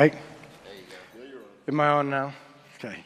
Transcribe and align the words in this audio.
Right? 0.00 0.14
Am 1.68 1.78
I 1.78 1.88
on 1.88 2.08
now? 2.08 2.32
Okay. 2.76 3.04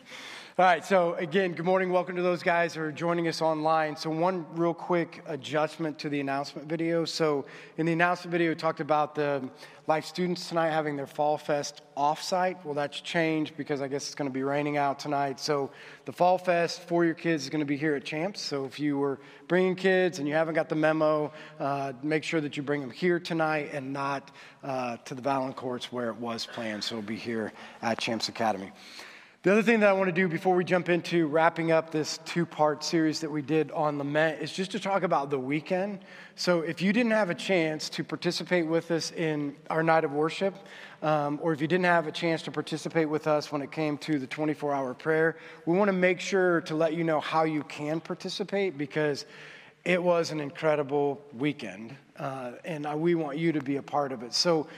All 0.57 0.65
right, 0.65 0.85
so 0.85 1.15
again, 1.15 1.55
good 1.55 1.67
morning. 1.67 1.91
Welcome 1.91 2.15
to 2.15 2.23
those 2.23 2.45
guys 2.45 2.77
who 2.77 2.83
are 2.83 2.93
joining 2.93 3.27
us 3.27 3.43
online. 3.43 3.97
So, 3.97 4.09
one 4.09 4.47
real 4.55 4.73
quick 4.73 5.21
adjustment 5.27 5.99
to 5.99 6.09
the 6.09 6.21
announcement 6.21 6.69
video. 6.69 7.05
So, 7.05 7.45
in 7.77 7.87
the 7.87 7.93
announcement 7.93 8.31
video, 8.31 8.51
we 8.51 8.55
talked 8.55 8.79
about 8.79 9.17
the 9.17 9.51
Life 9.89 10.05
students 10.05 10.49
tonight 10.49 10.71
having 10.71 10.95
their 10.95 11.09
Fall 11.09 11.37
Fest 11.39 11.83
offsite. 11.97 12.65
Well, 12.65 12.73
that's 12.73 13.01
changed 13.01 13.57
because 13.57 13.83
I 13.83 13.89
guess 13.89 14.07
it's 14.07 14.15
going 14.15 14.31
to 14.31 14.33
be 14.33 14.45
raining 14.45 14.77
out 14.77 15.01
tonight. 15.01 15.41
So, 15.41 15.73
the 16.05 16.13
Fall 16.13 16.39
Fest 16.39 16.83
for 16.83 17.05
your 17.05 17.15
kids 17.15 17.43
is 17.43 17.51
going 17.51 17.59
to 17.59 17.67
be 17.67 17.77
here 17.77 17.97
at 17.97 18.05
Champs. 18.05 18.41
So, 18.41 18.65
if 18.65 18.79
you 18.79 18.97
were 18.97 19.19
bringing 19.49 19.75
kids 19.75 20.21
and 20.21 20.29
you 20.29 20.35
haven't 20.35 20.55
got 20.55 20.69
the 20.69 20.77
memo, 20.77 21.33
uh, 21.59 21.95
make 22.05 22.23
sure 22.23 22.41
that 22.41 22.57
you 22.57 22.63
bring 22.63 22.81
them 22.81 22.93
here 22.93 23.19
tonight 23.19 23.71
and 23.73 23.93
not 23.93 24.31
uh, 24.63 24.99
to 24.99 25.17
the 25.17 25.23
Valancourts 25.23 25.87
where 25.87 26.11
it 26.11 26.17
was 26.17 26.47
planned. 26.47 26.85
So, 26.85 26.99
it'll 26.99 27.09
be 27.09 27.17
here 27.17 27.53
at 27.83 27.99
Champs 27.99 28.29
Academy. 28.29 28.71
The 29.45 29.53
other 29.53 29.63
thing 29.63 29.81
that 29.81 29.91
I 29.91 29.93
want 29.93 30.09
to 30.09 30.13
do 30.13 30.27
before 30.27 30.55
we 30.55 30.65
jump 30.65 30.89
into 30.89 31.27
wrapping 31.27 31.71
up 31.71 31.91
this 31.91 32.19
two 32.25 32.47
part 32.47 32.83
series 32.83 33.21
that 33.21 33.31
we 33.31 33.43
did 33.43 33.71
on 33.73 33.99
lament 33.99 34.41
is 34.41 34.51
just 34.51 34.71
to 34.71 34.81
talk 34.81 35.03
about 35.03 35.29
the 35.29 35.39
weekend. 35.39 35.99
So, 36.35 36.63
if 36.63 36.81
you 36.81 36.95
didn't 36.95 37.13
have 37.13 37.29
a 37.29 37.35
chance 37.35 37.91
to 37.91 38.03
participate 38.03 38.67
with 38.67 38.91
us 38.91 39.13
in 39.13 39.55
our 39.69 39.83
night 39.83 40.03
of 40.03 40.13
worship, 40.13 40.55
um, 41.03 41.39
or 41.43 41.53
if 41.53 41.61
you 41.61 41.67
didn't 41.67 41.85
have 41.85 42.07
a 42.07 42.11
chance 42.11 42.41
to 42.45 42.51
participate 42.51 43.07
with 43.07 43.27
us 43.27 43.53
when 43.53 43.61
it 43.61 43.71
came 43.71 43.99
to 43.99 44.19
the 44.19 44.27
24 44.27 44.73
hour 44.73 44.95
prayer, 44.95 45.37
we 45.67 45.77
want 45.77 45.89
to 45.89 45.93
make 45.93 46.21
sure 46.21 46.63
to 46.63 46.75
let 46.75 46.95
you 46.95 47.05
know 47.05 47.21
how 47.21 47.43
you 47.45 47.65
can 47.65 48.01
participate 48.01 48.79
because 48.79 49.27
it 49.85 50.03
was 50.03 50.31
an 50.31 50.41
incredible 50.41 51.21
weekend, 51.37 51.95
uh, 52.19 52.53
and 52.65 52.87
we 52.99 53.15
want 53.15 53.37
you 53.37 53.53
to 53.53 53.61
be 53.61 53.77
a 53.77 53.83
part 53.83 54.11
of 54.11 54.23
it. 54.23 54.33
So, 54.33 54.69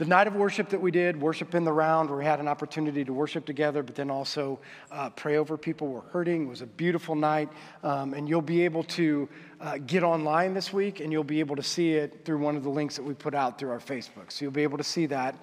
the 0.00 0.06
night 0.06 0.26
of 0.26 0.34
worship 0.34 0.70
that 0.70 0.80
we 0.80 0.90
did, 0.90 1.20
worship 1.20 1.54
in 1.54 1.62
the 1.62 1.72
round, 1.74 2.08
where 2.08 2.18
we 2.18 2.24
had 2.24 2.40
an 2.40 2.48
opportunity 2.48 3.04
to 3.04 3.12
worship 3.12 3.44
together, 3.44 3.82
but 3.82 3.94
then 3.94 4.10
also 4.10 4.58
uh, 4.90 5.10
pray 5.10 5.36
over 5.36 5.58
people 5.58 5.88
who 5.88 5.92
were 5.92 6.00
hurting, 6.10 6.48
was 6.48 6.62
a 6.62 6.66
beautiful 6.66 7.14
night. 7.14 7.50
Um, 7.84 8.14
and 8.14 8.26
you'll 8.26 8.40
be 8.40 8.64
able 8.64 8.82
to 8.84 9.28
uh, 9.60 9.76
get 9.76 10.02
online 10.02 10.54
this 10.54 10.72
week, 10.72 11.00
and 11.00 11.12
you'll 11.12 11.22
be 11.22 11.40
able 11.40 11.54
to 11.54 11.62
see 11.62 11.92
it 11.92 12.24
through 12.24 12.38
one 12.38 12.56
of 12.56 12.62
the 12.62 12.70
links 12.70 12.96
that 12.96 13.02
we 13.02 13.12
put 13.12 13.34
out 13.34 13.58
through 13.58 13.68
our 13.72 13.78
Facebook. 13.78 14.32
So 14.32 14.46
you'll 14.46 14.52
be 14.52 14.62
able 14.62 14.78
to 14.78 14.84
see 14.84 15.04
that. 15.04 15.36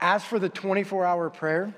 As 0.00 0.24
for 0.24 0.38
the 0.38 0.48
24 0.48 1.04
hour 1.04 1.28
prayer, 1.28 1.74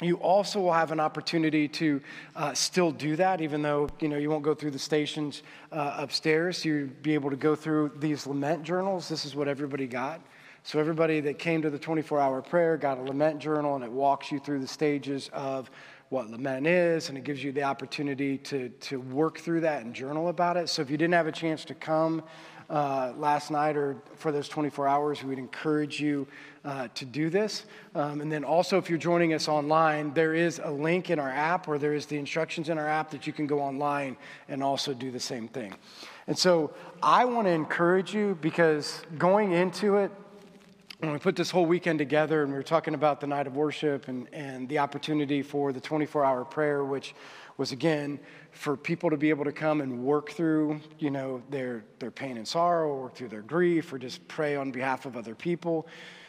you 0.00 0.18
also 0.18 0.60
will 0.60 0.72
have 0.72 0.92
an 0.92 1.00
opportunity 1.00 1.66
to 1.66 2.00
uh, 2.36 2.54
still 2.54 2.92
do 2.92 3.16
that, 3.16 3.40
even 3.40 3.62
though 3.62 3.88
you 3.98 4.06
know 4.06 4.18
you 4.18 4.30
won't 4.30 4.44
go 4.44 4.54
through 4.54 4.70
the 4.70 4.78
stations 4.78 5.42
uh, 5.72 5.96
upstairs. 5.98 6.64
You'll 6.64 6.90
be 7.02 7.14
able 7.14 7.30
to 7.30 7.36
go 7.36 7.56
through 7.56 7.90
these 7.96 8.24
lament 8.24 8.62
journals. 8.62 9.08
This 9.08 9.24
is 9.24 9.34
what 9.34 9.48
everybody 9.48 9.88
got. 9.88 10.20
So, 10.66 10.80
everybody 10.80 11.20
that 11.20 11.38
came 11.38 11.62
to 11.62 11.70
the 11.70 11.78
24 11.78 12.18
hour 12.18 12.42
prayer 12.42 12.76
got 12.76 12.98
a 12.98 13.02
lament 13.02 13.38
journal, 13.38 13.76
and 13.76 13.84
it 13.84 13.92
walks 13.92 14.32
you 14.32 14.40
through 14.40 14.58
the 14.58 14.66
stages 14.66 15.30
of 15.32 15.70
what 16.08 16.28
lament 16.28 16.66
is, 16.66 17.08
and 17.08 17.16
it 17.16 17.22
gives 17.22 17.44
you 17.44 17.52
the 17.52 17.62
opportunity 17.62 18.36
to, 18.38 18.70
to 18.80 19.00
work 19.00 19.38
through 19.38 19.60
that 19.60 19.84
and 19.84 19.94
journal 19.94 20.26
about 20.26 20.56
it. 20.56 20.68
So, 20.68 20.82
if 20.82 20.90
you 20.90 20.96
didn't 20.96 21.14
have 21.14 21.28
a 21.28 21.32
chance 21.32 21.64
to 21.66 21.74
come 21.74 22.24
uh, 22.68 23.12
last 23.16 23.52
night 23.52 23.76
or 23.76 23.96
for 24.16 24.32
those 24.32 24.48
24 24.48 24.88
hours, 24.88 25.22
we 25.22 25.28
would 25.28 25.38
encourage 25.38 26.00
you 26.00 26.26
uh, 26.64 26.88
to 26.94 27.04
do 27.04 27.30
this. 27.30 27.66
Um, 27.94 28.20
and 28.20 28.32
then 28.32 28.42
also, 28.42 28.76
if 28.76 28.90
you're 28.90 28.98
joining 28.98 29.34
us 29.34 29.46
online, 29.46 30.14
there 30.14 30.34
is 30.34 30.60
a 30.64 30.70
link 30.72 31.10
in 31.10 31.20
our 31.20 31.30
app, 31.30 31.68
or 31.68 31.78
there 31.78 31.94
is 31.94 32.06
the 32.06 32.18
instructions 32.18 32.70
in 32.70 32.76
our 32.76 32.88
app 32.88 33.12
that 33.12 33.24
you 33.24 33.32
can 33.32 33.46
go 33.46 33.60
online 33.60 34.16
and 34.48 34.64
also 34.64 34.92
do 34.92 35.12
the 35.12 35.20
same 35.20 35.46
thing. 35.46 35.72
And 36.26 36.36
so, 36.36 36.74
I 37.04 37.24
want 37.24 37.46
to 37.46 37.52
encourage 37.52 38.12
you 38.12 38.36
because 38.40 39.02
going 39.16 39.52
into 39.52 39.98
it, 39.98 40.10
when 41.00 41.12
we 41.12 41.18
put 41.18 41.36
this 41.36 41.50
whole 41.50 41.66
weekend 41.66 41.98
together 41.98 42.42
and 42.42 42.50
we 42.50 42.56
were 42.56 42.62
talking 42.62 42.94
about 42.94 43.20
the 43.20 43.26
night 43.26 43.46
of 43.46 43.54
worship 43.54 44.08
and, 44.08 44.26
and 44.32 44.66
the 44.68 44.78
opportunity 44.78 45.42
for 45.42 45.72
the 45.72 45.80
24 45.80 46.24
hour 46.24 46.44
prayer, 46.44 46.84
which 46.84 47.14
was 47.58 47.72
again 47.72 48.18
for 48.52 48.76
people 48.76 49.10
to 49.10 49.16
be 49.16 49.28
able 49.28 49.44
to 49.44 49.52
come 49.52 49.82
and 49.82 50.02
work 50.02 50.30
through, 50.30 50.80
you 50.98 51.10
know, 51.10 51.42
their, 51.50 51.84
their 51.98 52.10
pain 52.10 52.38
and 52.38 52.48
sorrow, 52.48 53.02
work 53.02 53.14
through 53.14 53.28
their 53.28 53.42
grief, 53.42 53.92
or 53.92 53.98
just 53.98 54.26
pray 54.26 54.56
on 54.56 54.70
behalf 54.70 55.04
of 55.04 55.16
other 55.16 55.34
people. 55.34 55.86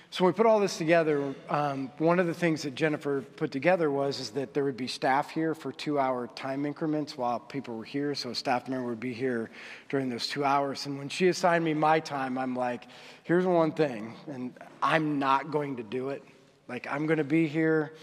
So 0.10 0.24
when 0.24 0.34
we 0.34 0.38
put 0.38 0.46
all 0.46 0.62
this 0.62 0.78
together, 0.78 1.36
um, 1.50 1.92
one 1.98 2.18
of 2.20 2.28
the 2.28 2.34
things 2.34 2.62
that 2.62 2.76
Jennifer 2.76 3.22
put 3.36 3.52
together 3.52 3.92
was 3.92 4.22
is 4.22 4.30
that 4.32 4.54
there 4.54 4.64
would 4.64 4.78
be 4.78 4.88
staff 4.88 5.32
here 5.32 5.54
for 5.54 5.74
two-hour 5.74 6.28
time 6.28 6.66
increments 6.66 7.18
while 7.18 7.42
people 7.42 7.76
were 7.76 7.84
here. 7.84 8.16
So 8.16 8.30
a 8.30 8.36
staff 8.36 8.70
member 8.70 8.88
would 8.88 9.02
be 9.02 9.14
here 9.14 9.50
during 9.90 10.10
those 10.10 10.28
two 10.28 10.46
hours. 10.46 10.86
And 10.86 10.98
when 10.98 11.10
she 11.10 11.28
assigned 11.28 11.66
me 11.66 11.74
my 11.74 12.00
time, 12.00 12.38
I'm 12.38 12.56
like, 12.56 12.86
here's 13.24 13.46
one 13.46 13.74
thing, 13.74 14.14
and 14.28 14.54
I'm 14.82 15.20
not 15.20 15.52
going 15.52 15.76
to 15.76 15.84
do 15.84 16.10
it. 16.10 16.24
Like 16.70 16.88
I'm 16.90 17.06
going 17.06 17.18
to 17.18 17.26
be 17.26 17.46
here, 17.46 17.94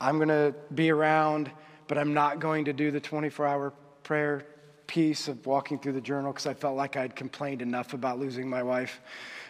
I'm 0.00 0.16
going 0.16 0.28
to 0.28 0.54
be 0.74 0.90
around, 0.90 1.52
but 1.86 1.98
I'm 1.98 2.12
not 2.12 2.40
going 2.40 2.64
to 2.64 2.72
do 2.72 2.90
the 2.90 3.00
24-hour 3.00 3.72
prayer 4.02 4.44
piece 4.88 5.28
of 5.28 5.46
walking 5.46 5.78
through 5.78 5.92
the 5.92 6.00
journal 6.00 6.32
because 6.32 6.46
I 6.46 6.54
felt 6.54 6.76
like 6.76 6.96
I'd 6.96 7.14
complained 7.14 7.62
enough 7.62 7.94
about 7.94 8.18
losing 8.18 8.50
my 8.50 8.62
wife 8.62 9.00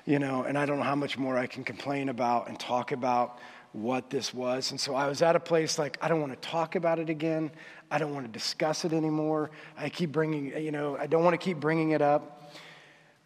you 0.04 0.18
know, 0.18 0.42
and 0.42 0.58
I 0.58 0.66
don't 0.66 0.78
know 0.78 0.84
how 0.84 0.94
much 0.94 1.16
more 1.16 1.38
I 1.38 1.46
can 1.46 1.64
complain 1.64 2.08
about 2.08 2.48
and 2.48 2.58
talk 2.58 2.92
about 2.92 3.38
what 3.72 4.08
this 4.08 4.32
was. 4.32 4.70
And 4.70 4.80
so 4.80 4.94
I 4.94 5.08
was 5.08 5.20
at 5.22 5.34
a 5.34 5.40
place 5.40 5.78
like, 5.78 5.98
I 6.00 6.08
don't 6.08 6.20
want 6.20 6.32
to 6.40 6.48
talk 6.48 6.76
about 6.76 6.98
it 6.98 7.10
again. 7.10 7.50
I 7.90 7.98
don't 7.98 8.14
want 8.14 8.24
to 8.26 8.32
discuss 8.32 8.84
it 8.84 8.92
anymore. 8.92 9.50
I 9.76 9.88
keep 9.88 10.12
bringing, 10.12 10.56
you 10.62 10.70
know, 10.70 10.96
I 10.96 11.06
don't 11.06 11.24
want 11.24 11.34
to 11.34 11.44
keep 11.44 11.58
bringing 11.58 11.90
it 11.90 12.02
up. 12.02 12.52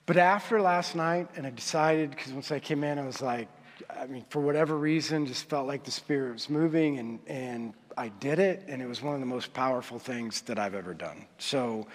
But 0.06 0.16
after 0.16 0.60
last 0.60 0.96
night, 0.96 1.28
and 1.36 1.46
I 1.46 1.50
decided, 1.50 2.10
because 2.10 2.32
once 2.32 2.50
I 2.50 2.60
came 2.60 2.82
in, 2.82 2.98
I 2.98 3.04
was 3.04 3.20
like, 3.20 3.48
I 3.90 4.06
mean, 4.06 4.24
for 4.30 4.40
whatever 4.40 4.76
reason, 4.76 5.26
just 5.26 5.48
felt 5.50 5.66
like 5.66 5.84
the 5.84 5.90
Spirit 5.90 6.32
was 6.32 6.48
moving, 6.48 6.98
and, 6.98 7.20
and 7.26 7.74
I 7.96 8.08
did 8.08 8.38
it, 8.38 8.64
and 8.68 8.80
it 8.80 8.86
was 8.86 9.02
one 9.02 9.14
of 9.14 9.20
the 9.20 9.26
most 9.26 9.52
powerful 9.52 9.98
things 9.98 10.40
that 10.42 10.58
I've 10.58 10.74
ever 10.74 10.94
done. 10.94 11.26
So, 11.36 11.86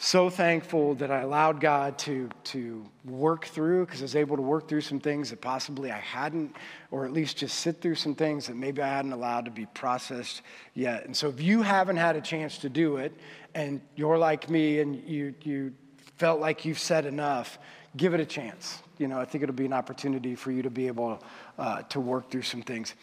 so 0.00 0.30
thankful 0.30 0.94
that 0.94 1.10
I 1.10 1.22
allowed 1.22 1.60
God 1.60 1.98
to, 1.98 2.30
to 2.44 2.86
work 3.04 3.46
through 3.46 3.84
because 3.84 4.00
I 4.00 4.04
was 4.04 4.14
able 4.14 4.36
to 4.36 4.42
work 4.42 4.68
through 4.68 4.82
some 4.82 5.00
things 5.00 5.30
that 5.30 5.40
possibly 5.40 5.90
I 5.90 5.98
hadn't, 5.98 6.54
or 6.92 7.04
at 7.04 7.12
least 7.12 7.36
just 7.36 7.58
sit 7.58 7.80
through 7.80 7.96
some 7.96 8.14
things 8.14 8.46
that 8.46 8.54
maybe 8.54 8.80
I 8.80 8.86
hadn't 8.86 9.12
allowed 9.12 9.46
to 9.46 9.50
be 9.50 9.66
processed 9.66 10.42
yet. 10.72 11.04
And 11.04 11.16
so 11.16 11.28
if 11.28 11.40
you 11.40 11.62
haven't 11.62 11.96
had 11.96 12.14
a 12.14 12.20
chance 12.20 12.58
to 12.58 12.68
do 12.68 12.98
it 12.98 13.12
and 13.56 13.80
you're 13.96 14.18
like 14.18 14.48
me 14.48 14.78
and 14.78 15.02
you, 15.04 15.34
you 15.42 15.74
felt 16.16 16.38
like 16.38 16.64
you've 16.64 16.78
said 16.78 17.04
enough, 17.04 17.58
give 17.96 18.14
it 18.14 18.20
a 18.20 18.26
chance. 18.26 18.80
You 18.98 19.08
know, 19.08 19.18
I 19.18 19.24
think 19.24 19.42
it'll 19.42 19.54
be 19.54 19.66
an 19.66 19.72
opportunity 19.72 20.36
for 20.36 20.52
you 20.52 20.62
to 20.62 20.70
be 20.70 20.86
able 20.86 21.20
uh, 21.58 21.82
to 21.82 21.98
work 21.98 22.30
through 22.30 22.42
some 22.42 22.62
things. 22.62 22.94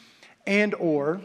And 0.48 0.74
or 0.76 1.20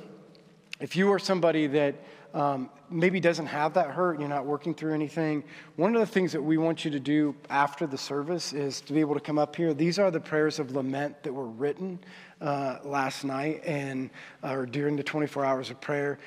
if 0.80 0.96
you 0.96 1.12
are 1.12 1.20
somebody 1.20 1.68
that 1.68 1.94
um, 2.34 2.70
maybe 2.90 3.20
doesn't 3.20 3.46
have 3.46 3.74
that 3.74 3.90
hurt, 3.90 4.18
you're 4.18 4.28
not 4.28 4.46
working 4.46 4.74
through 4.74 4.94
anything, 4.94 5.44
one 5.76 5.94
of 5.94 6.00
the 6.00 6.06
things 6.06 6.32
that 6.32 6.42
we 6.42 6.58
want 6.58 6.84
you 6.84 6.90
to 6.90 7.00
do 7.00 7.34
after 7.48 7.86
the 7.86 7.98
service 7.98 8.52
is 8.52 8.80
to 8.82 8.92
be 8.92 9.00
able 9.00 9.14
to 9.14 9.20
come 9.20 9.38
up 9.38 9.56
here. 9.56 9.72
These 9.72 9.98
are 9.98 10.10
the 10.10 10.20
prayers 10.20 10.58
of 10.58 10.72
lament 10.72 11.22
that 11.22 11.32
were 11.32 11.46
written 11.46 11.98
uh, 12.40 12.78
last 12.84 13.24
night 13.24 13.62
and 13.64 14.10
uh, 14.42 14.52
or 14.52 14.66
during 14.66 14.96
the 14.96 15.02
24 15.02 15.44
hours 15.44 15.70
of 15.70 15.80
prayer. 15.80 16.18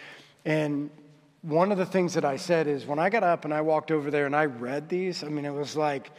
And 0.46 0.90
one 1.42 1.72
of 1.72 1.78
the 1.78 1.86
things 1.86 2.14
that 2.14 2.26
I 2.26 2.38
said 2.38 2.68
is 2.68 2.86
when 2.86 3.00
I 3.00 3.10
got 3.10 3.24
up 3.24 3.46
and 3.46 3.54
I 3.54 3.62
walked 3.62 3.92
over 3.92 4.10
there 4.10 4.26
and 4.26 4.36
I 4.36 4.46
read 4.46 4.90
these, 4.90 5.24
I 5.24 5.28
mean, 5.28 5.46
it 5.46 5.54
was 5.54 5.76
like 5.76 6.12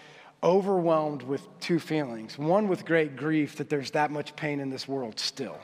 overwhelmed 0.42 1.22
with 1.22 1.42
two 1.60 1.78
feelings. 1.78 2.38
One, 2.38 2.68
with 2.68 2.84
great 2.84 3.16
grief 3.16 3.56
that 3.56 3.70
there's 3.70 3.92
that 3.92 4.10
much 4.10 4.36
pain 4.36 4.60
in 4.60 4.68
this 4.68 4.86
world 4.86 5.18
still 5.18 5.58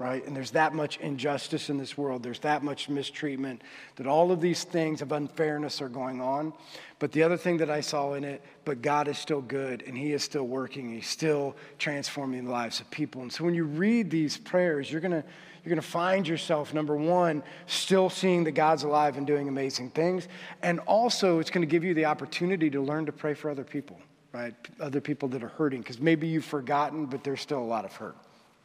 right? 0.00 0.26
And 0.26 0.34
there's 0.34 0.52
that 0.52 0.74
much 0.74 0.98
injustice 1.00 1.68
in 1.68 1.76
this 1.76 1.96
world. 1.98 2.22
There's 2.22 2.38
that 2.38 2.64
much 2.64 2.88
mistreatment, 2.88 3.60
that 3.96 4.06
all 4.06 4.32
of 4.32 4.40
these 4.40 4.64
things 4.64 5.02
of 5.02 5.12
unfairness 5.12 5.82
are 5.82 5.90
going 5.90 6.22
on. 6.22 6.54
But 6.98 7.12
the 7.12 7.22
other 7.22 7.36
thing 7.36 7.58
that 7.58 7.68
I 7.68 7.82
saw 7.82 8.14
in 8.14 8.24
it, 8.24 8.42
but 8.64 8.80
God 8.80 9.08
is 9.08 9.18
still 9.18 9.42
good 9.42 9.84
and 9.86 9.96
He 9.96 10.14
is 10.14 10.24
still 10.24 10.46
working. 10.46 10.90
He's 10.90 11.06
still 11.06 11.54
transforming 11.78 12.46
the 12.46 12.50
lives 12.50 12.80
of 12.80 12.90
people. 12.90 13.20
And 13.20 13.30
so 13.30 13.44
when 13.44 13.52
you 13.52 13.64
read 13.64 14.10
these 14.10 14.38
prayers, 14.38 14.90
you're 14.90 15.02
to 15.02 15.22
you're 15.62 15.68
going 15.68 15.82
to 15.82 15.86
find 15.86 16.26
yourself, 16.26 16.72
number 16.72 16.96
one, 16.96 17.42
still 17.66 18.08
seeing 18.08 18.44
that 18.44 18.52
God's 18.52 18.84
alive 18.84 19.18
and 19.18 19.26
doing 19.26 19.46
amazing 19.46 19.90
things. 19.90 20.26
And 20.62 20.80
also, 20.80 21.38
it's 21.38 21.50
going 21.50 21.60
to 21.60 21.70
give 21.70 21.84
you 21.84 21.92
the 21.92 22.06
opportunity 22.06 22.70
to 22.70 22.80
learn 22.80 23.04
to 23.04 23.12
pray 23.12 23.34
for 23.34 23.50
other 23.50 23.62
people, 23.62 24.00
right? 24.32 24.54
Other 24.80 25.02
people 25.02 25.28
that 25.28 25.42
are 25.42 25.48
hurting, 25.48 25.82
because 25.82 26.00
maybe 26.00 26.26
you've 26.28 26.46
forgotten, 26.46 27.04
but 27.04 27.22
there's 27.24 27.42
still 27.42 27.58
a 27.58 27.60
lot 27.60 27.84
of 27.84 27.92
hurt 27.92 28.16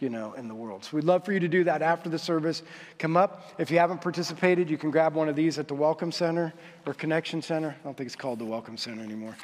you 0.06 0.12
know, 0.12 0.34
in 0.34 0.48
the 0.48 0.54
world. 0.54 0.84
So 0.84 0.98
we'd 0.98 1.04
love 1.04 1.26
for 1.26 1.34
you 1.34 1.40
to 1.40 1.48
do 1.48 1.64
that 1.64 1.82
after 1.82 2.10
the 2.10 2.20
service. 2.20 2.62
Come 3.00 3.18
up. 3.18 3.56
If 3.58 3.72
you 3.72 3.80
haven't 3.80 4.02
participated, 4.02 4.70
you 4.70 4.78
can 4.78 4.92
grab 4.92 5.16
one 5.16 5.28
of 5.30 5.36
these 5.36 5.58
at 5.58 5.68
the 5.68 5.74
Welcome 5.74 6.12
Center 6.12 6.54
or 6.86 6.94
Connection 6.94 7.42
Center. 7.42 7.70
I 7.70 7.84
don't 7.84 7.98
think 7.98 8.06
it's 8.06 8.16
called 8.16 8.38
the 8.38 8.46
Welcome 8.46 8.78
Center 8.78 9.02
anymore. 9.02 9.36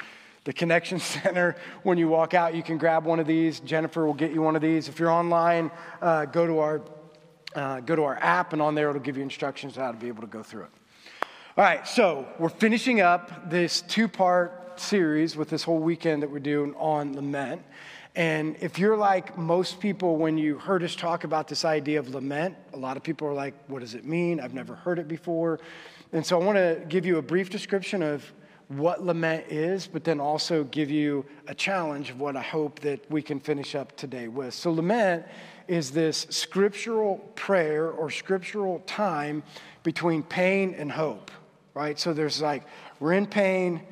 The 0.44 0.52
Connection 0.52 0.98
Center, 1.00 1.56
when 1.82 1.98
you 1.98 2.06
walk 2.06 2.32
out, 2.32 2.54
you 2.54 2.62
can 2.62 2.78
grab 2.78 3.04
one 3.04 3.18
of 3.18 3.26
these. 3.26 3.58
Jennifer 3.58 4.06
will 4.06 4.14
get 4.14 4.30
you 4.30 4.40
one 4.40 4.54
of 4.54 4.62
these. 4.62 4.86
If 4.86 5.00
you're 5.00 5.10
online, 5.10 5.72
uh, 6.00 6.26
go, 6.26 6.46
to 6.46 6.60
our, 6.60 6.82
uh, 7.56 7.80
go 7.80 7.96
to 7.96 8.04
our 8.04 8.18
app, 8.18 8.52
and 8.52 8.62
on 8.62 8.76
there 8.76 8.88
it'll 8.90 9.02
give 9.02 9.16
you 9.16 9.24
instructions 9.24 9.76
on 9.76 9.82
how 9.82 9.90
to 9.90 9.98
be 9.98 10.06
able 10.06 10.20
to 10.20 10.28
go 10.28 10.44
through 10.44 10.62
it. 10.62 10.70
All 11.56 11.64
right, 11.64 11.88
so 11.88 12.28
we're 12.38 12.50
finishing 12.50 13.00
up 13.00 13.50
this 13.50 13.80
two 13.80 14.06
part 14.06 14.78
series 14.78 15.36
with 15.36 15.50
this 15.50 15.64
whole 15.64 15.80
weekend 15.80 16.22
that 16.22 16.30
we're 16.30 16.38
doing 16.38 16.72
on 16.76 17.16
lament. 17.16 17.62
And 18.14 18.56
if 18.60 18.78
you're 18.78 18.96
like 18.96 19.38
most 19.38 19.80
people, 19.80 20.16
when 20.16 20.36
you 20.36 20.58
heard 20.58 20.82
us 20.82 20.94
talk 20.94 21.24
about 21.24 21.48
this 21.48 21.64
idea 21.64 21.98
of 21.98 22.10
lament, 22.10 22.56
a 22.74 22.76
lot 22.76 22.96
of 22.96 23.02
people 23.02 23.26
are 23.26 23.32
like, 23.32 23.54
what 23.68 23.80
does 23.80 23.94
it 23.94 24.04
mean? 24.04 24.38
I've 24.38 24.54
never 24.54 24.74
heard 24.74 24.98
it 24.98 25.08
before. 25.08 25.60
And 26.12 26.24
so 26.24 26.38
I 26.38 26.44
want 26.44 26.58
to 26.58 26.82
give 26.88 27.06
you 27.06 27.16
a 27.16 27.22
brief 27.22 27.48
description 27.48 28.02
of 28.02 28.30
what 28.68 29.04
lament 29.04 29.46
is, 29.48 29.86
but 29.86 30.04
then 30.04 30.20
also 30.20 30.64
give 30.64 30.90
you 30.90 31.24
a 31.46 31.54
challenge 31.54 32.10
of 32.10 32.20
what 32.20 32.36
I 32.36 32.42
hope 32.42 32.80
that 32.80 33.10
we 33.10 33.22
can 33.22 33.40
finish 33.40 33.74
up 33.74 33.96
today 33.96 34.28
with. 34.28 34.54
So, 34.54 34.72
lament 34.72 35.26
is 35.68 35.90
this 35.90 36.26
scriptural 36.30 37.18
prayer 37.34 37.90
or 37.90 38.10
scriptural 38.10 38.80
time 38.80 39.42
between 39.82 40.22
pain 40.22 40.74
and 40.74 40.90
hope, 40.90 41.30
right? 41.74 41.98
So, 41.98 42.12
there's 42.12 42.40
like, 42.40 42.64
we're 42.98 43.12
in 43.12 43.26
pain, 43.26 43.82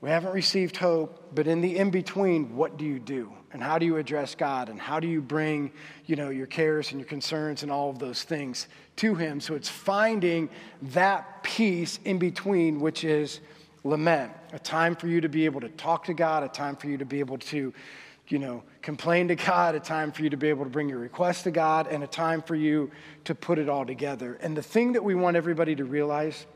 we 0.00 0.08
haven't 0.08 0.32
received 0.32 0.76
hope, 0.76 1.34
but 1.34 1.46
in 1.46 1.60
the 1.60 1.76
in 1.76 1.90
between, 1.90 2.56
what 2.56 2.78
do 2.78 2.84
you 2.86 2.98
do? 2.98 3.32
And 3.52 3.62
how 3.62 3.78
do 3.78 3.84
you 3.84 3.96
address 3.96 4.34
God? 4.34 4.68
And 4.68 4.80
how 4.80 5.00
do 5.00 5.08
you 5.08 5.20
bring, 5.20 5.72
you 6.06 6.16
know, 6.16 6.30
your 6.30 6.46
cares 6.46 6.90
and 6.90 7.00
your 7.00 7.08
concerns 7.08 7.62
and 7.62 7.70
all 7.70 7.90
of 7.90 7.98
those 7.98 8.22
things 8.22 8.68
to 8.96 9.14
Him? 9.14 9.40
So 9.40 9.54
it's 9.54 9.68
finding 9.68 10.48
that 10.82 11.42
peace 11.42 11.98
in 12.04 12.18
between, 12.18 12.80
which 12.80 13.04
is 13.04 13.40
lament, 13.84 14.32
a 14.52 14.58
time 14.58 14.94
for 14.94 15.06
you 15.06 15.20
to 15.20 15.28
be 15.28 15.44
able 15.44 15.60
to 15.60 15.68
talk 15.68 16.04
to 16.04 16.14
God, 16.14 16.44
a 16.44 16.48
time 16.48 16.76
for 16.76 16.86
you 16.86 16.96
to 16.98 17.04
be 17.04 17.20
able 17.20 17.38
to, 17.38 17.74
you 18.28 18.38
know, 18.38 18.62
complain 18.80 19.28
to 19.28 19.34
God, 19.34 19.74
a 19.74 19.80
time 19.80 20.12
for 20.12 20.22
you 20.22 20.30
to 20.30 20.36
be 20.36 20.48
able 20.48 20.64
to 20.64 20.70
bring 20.70 20.88
your 20.88 20.98
request 20.98 21.44
to 21.44 21.50
God, 21.50 21.88
and 21.88 22.02
a 22.02 22.06
time 22.06 22.40
for 22.40 22.54
you 22.54 22.90
to 23.24 23.34
put 23.34 23.58
it 23.58 23.68
all 23.68 23.84
together. 23.84 24.38
And 24.40 24.56
the 24.56 24.62
thing 24.62 24.92
that 24.92 25.04
we 25.04 25.14
want 25.14 25.36
everybody 25.36 25.74
to 25.74 25.84
realize 25.84 26.46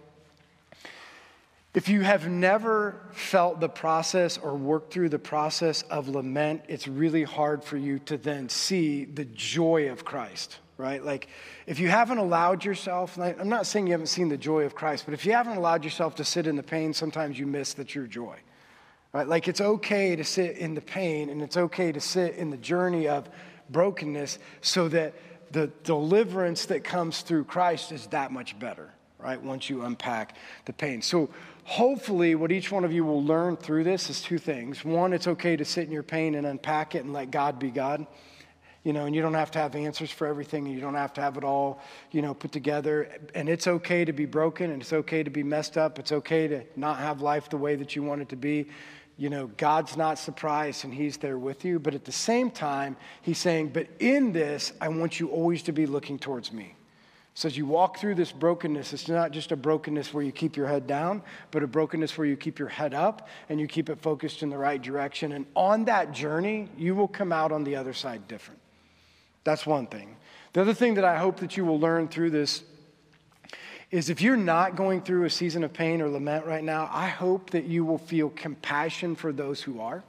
if 1.75 1.89
you 1.89 2.03
have 2.03 2.29
never 2.29 3.01
felt 3.11 3.59
the 3.59 3.69
process 3.69 4.39
or 4.39 4.55
worked 4.55 4.93
through 4.93 5.09
the 5.09 5.19
process 5.19 5.83
of 5.83 6.09
lament, 6.09 6.63
it's 6.69 6.87
really 6.87 7.25
hard 7.25 7.65
for 7.65 7.77
you 7.77 7.99
to 8.01 8.17
then 8.17 8.49
see 8.49 9.05
the 9.05 9.25
joy 9.25 9.91
of 9.91 10.05
Christ, 10.05 10.59
right? 10.79 11.05
Like, 11.05 11.27
if 11.67 11.81
you 11.81 11.89
haven't 11.89 12.19
allowed 12.19 12.65
yourself, 12.65 13.19
I'm 13.19 13.49
not 13.49 13.67
saying 13.67 13.89
you 13.89 13.93
haven't 13.93 14.07
seen 14.07 14.29
the 14.29 14.37
joy 14.37 14.63
of 14.63 14.77
Christ, 14.77 15.05
but 15.05 15.15
if 15.15 15.27
you 15.27 15.33
haven't 15.33 15.57
allowed 15.57 15.83
yourself 15.83 16.15
to 16.17 16.25
sit 16.25 16.47
in 16.47 16.55
the 16.55 16.63
pain, 16.63 16.95
sometimes 16.95 17.41
you 17.41 17.47
miss 17.47 17.75
the 17.75 17.85
true 17.85 18.07
joy, 18.07 18.37
right? 19.13 19.27
Like, 19.27 19.49
it's 19.49 19.61
okay 19.61 20.15
to 20.15 20.23
sit 20.23 20.57
in 20.57 20.77
the 20.77 20.81
pain 20.81 21.29
and 21.29 21.43
it's 21.43 21.57
okay 21.57 21.91
to 21.91 22.01
sit 22.01 22.37
in 22.37 22.51
the 22.51 22.57
journey 22.57 23.09
of 23.09 23.29
brokenness 23.69 24.39
so 24.61 24.87
that 24.89 25.15
the 25.51 25.73
deliverance 25.83 26.67
that 26.67 26.85
comes 26.85 27.23
through 27.23 27.45
Christ 27.45 27.91
is 27.91 28.07
that 28.09 28.31
much 28.31 28.57
better, 28.61 28.93
right? 29.19 29.43
Once 29.43 29.69
you 29.69 29.83
unpack 29.83 30.37
the 30.67 30.73
pain. 30.73 31.03
So, 31.03 31.31
hopefully, 31.65 32.35
what 32.35 32.53
each 32.53 32.71
one 32.71 32.85
of 32.85 32.93
you 32.93 33.05
will 33.05 33.23
learn 33.23 33.57
through 33.57 33.85
this 33.85 34.11
is 34.11 34.21
two 34.21 34.39
things. 34.39 34.85
One, 34.85 35.13
it's 35.13 35.27
okay 35.27 35.57
to 35.57 35.65
sit 35.65 35.85
in 35.85 35.93
your 35.93 36.03
pain 36.03 36.35
and 36.35 36.47
unpack 36.47 36.95
it 36.95 37.05
and 37.05 37.13
let 37.13 37.31
God 37.31 37.59
be 37.59 37.71
God. 37.71 38.07
You 38.85 38.93
know, 38.93 39.07
and 39.07 39.17
you 39.17 39.23
don't 39.23 39.35
have 39.35 39.51
to 39.53 39.59
have 39.59 39.75
answers 39.75 40.11
for 40.11 40.27
everything, 40.27 40.67
and 40.67 40.75
you 40.75 40.81
don't 40.81 40.95
have 40.95 41.15
to 41.15 41.23
have 41.23 41.39
it 41.39 41.45
all, 41.45 41.81
you 42.11 42.21
know, 42.21 42.35
put 42.35 42.53
together. 42.53 43.09
And 43.35 43.49
it's 43.49 43.67
okay 43.67 44.05
to 44.05 44.13
be 44.13 44.27
broken, 44.27 44.71
and 44.71 44.83
it's 44.83 44.93
okay 44.93 45.23
to 45.23 45.31
be 45.31 45.43
messed 45.43 45.79
up. 45.79 45.99
It's 45.99 46.13
okay 46.13 46.47
to 46.49 46.65
not 46.77 46.99
have 46.99 47.23
life 47.23 47.49
the 47.49 47.57
way 47.57 47.77
that 47.77 47.97
you 47.97 48.03
want 48.03 48.21
it 48.21 48.29
to 48.29 48.37
be. 48.37 48.69
You 49.17 49.31
know, 49.31 49.47
God's 49.57 49.97
not 49.97 50.19
surprised, 50.19 50.85
and 50.85 50.93
He's 50.93 51.17
there 51.17 51.39
with 51.39 51.65
you. 51.65 51.79
But 51.79 51.95
at 51.95 52.05
the 52.05 52.13
same 52.13 52.51
time, 52.51 52.99
He's 53.23 53.39
saying, 53.39 53.69
But 53.69 53.87
in 54.01 54.33
this, 54.33 54.75
I 54.83 54.89
want 54.89 55.19
you 55.19 55.29
always 55.29 55.63
to 55.63 55.73
be 55.73 55.87
looking 55.87 56.19
towards 56.19 56.53
me. 56.53 56.77
So 57.37 57.49
as 57.49 57.57
you 57.57 57.67
walk 57.67 57.99
through 57.99 58.15
this 58.15 58.31
brokenness, 58.31 58.93
it's 58.93 59.09
not 59.09 59.33
just 59.33 59.51
a 59.51 59.57
brokenness 59.57 60.15
where 60.15 60.23
you 60.23 60.31
keep 60.31 60.57
your 60.57 60.69
head 60.69 60.87
down, 60.87 61.21
but 61.51 61.65
a 61.65 61.67
brokenness 61.67 62.17
where 62.17 62.29
you 62.29 62.37
keep 62.37 62.61
your 62.61 62.69
head 62.69 62.95
up 62.95 63.29
and 63.49 63.61
you 63.61 63.67
keep 63.67 63.91
it 63.91 64.01
focused 64.01 64.45
in 64.45 64.51
the 64.51 64.57
right 64.57 64.81
direction. 64.81 65.33
And 65.33 65.45
on 65.57 65.87
that 65.87 66.13
journey, 66.13 66.69
you 66.79 66.95
will 66.95 67.09
come 67.09 67.33
out 67.33 67.51
on 67.51 67.65
the 67.65 67.75
other 67.75 67.93
side 67.93 68.29
different. 68.29 68.61
That's 69.43 69.67
one 69.67 69.89
thing. 69.89 70.17
The 70.53 70.61
other 70.61 70.75
thing 70.75 70.95
that 70.95 71.05
I 71.05 71.19
hope 71.19 71.41
that 71.41 71.57
you 71.57 71.65
will 71.65 71.81
learn 71.81 72.07
through 72.07 72.31
this 72.31 72.63
is 73.91 74.11
if 74.11 74.23
you're 74.23 74.37
not 74.37 74.77
going 74.77 75.03
through 75.03 75.25
a 75.25 75.31
season 75.31 75.65
of 75.65 75.73
pain 75.73 76.01
or 76.01 76.09
lament 76.09 76.47
right 76.47 76.63
now, 76.63 76.89
I 76.93 77.09
hope 77.09 77.51
that 77.51 77.65
you 77.65 77.85
will 77.85 77.99
feel 77.99 78.31
compassion 78.31 79.17
for 79.17 79.33
those 79.33 79.61
who 79.61 79.81
are 79.81 80.05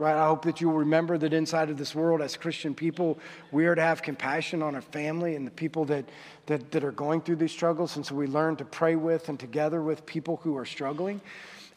right? 0.00 0.16
I 0.16 0.26
hope 0.26 0.46
that 0.46 0.62
you'll 0.62 0.72
remember 0.72 1.18
that 1.18 1.34
inside 1.34 1.68
of 1.68 1.76
this 1.76 1.94
world, 1.94 2.22
as 2.22 2.34
Christian 2.34 2.74
people, 2.74 3.18
we 3.52 3.66
are 3.66 3.74
to 3.74 3.82
have 3.82 4.02
compassion 4.02 4.62
on 4.62 4.74
our 4.74 4.80
family 4.80 5.36
and 5.36 5.46
the 5.46 5.50
people 5.50 5.84
that, 5.84 6.06
that, 6.50 6.72
that 6.72 6.82
are 6.82 6.90
going 6.90 7.20
through 7.20 7.36
these 7.36 7.52
struggles. 7.52 7.94
And 7.94 8.04
so 8.04 8.16
we 8.16 8.26
learn 8.26 8.56
to 8.56 8.64
pray 8.64 8.96
with 8.96 9.28
and 9.28 9.38
together 9.38 9.80
with 9.80 10.04
people 10.04 10.40
who 10.42 10.56
are 10.56 10.64
struggling. 10.64 11.20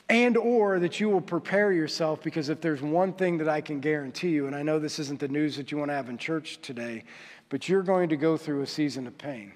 And 0.10 0.36
or 0.36 0.80
that 0.80 1.00
you 1.00 1.10
will 1.10 1.22
prepare 1.22 1.72
yourself 1.72 2.24
because 2.24 2.50
if 2.50 2.60
there's 2.60 2.82
one 2.82 3.14
thing 3.14 3.38
that 3.38 3.48
I 3.48 3.62
can 3.62 3.80
guarantee 3.80 4.30
you, 4.30 4.48
and 4.48 4.56
I 4.56 4.64
know 4.64 4.80
this 4.80 4.98
isn't 4.98 5.20
the 5.20 5.28
news 5.28 5.56
that 5.58 5.72
you 5.72 5.78
want 5.78 5.92
to 5.92 5.96
have 5.96 6.10
in 6.10 6.18
church 6.18 6.60
today, 6.62 7.04
but 7.50 7.70
you're 7.70 7.84
going 7.84 8.10
to 8.10 8.18
go 8.18 8.36
through 8.36 8.64
a 8.64 8.68
season 8.68 9.06
of 9.06 9.16
pain. 9.18 9.54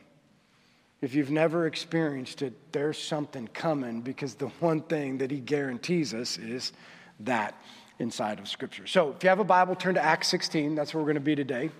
If 1.01 1.15
you've 1.15 1.31
never 1.31 1.65
experienced 1.65 2.43
it, 2.43 2.53
there's 2.71 2.97
something 2.97 3.47
coming 3.53 4.01
because 4.01 4.35
the 4.35 4.49
one 4.59 4.81
thing 4.81 5.17
that 5.17 5.31
he 5.31 5.39
guarantees 5.39 6.13
us 6.13 6.37
is 6.37 6.73
that 7.21 7.55
inside 7.97 8.39
of 8.39 8.47
Scripture. 8.47 8.85
So 8.85 9.13
if 9.17 9.23
you 9.23 9.29
have 9.29 9.39
a 9.39 9.43
Bible, 9.43 9.75
turn 9.75 9.95
to 9.95 10.03
Acts 10.03 10.27
16. 10.27 10.75
That's 10.75 10.93
where 10.93 11.01
we're 11.01 11.07
going 11.07 11.15
to 11.15 11.21
be 11.21 11.35
today. 11.35 11.71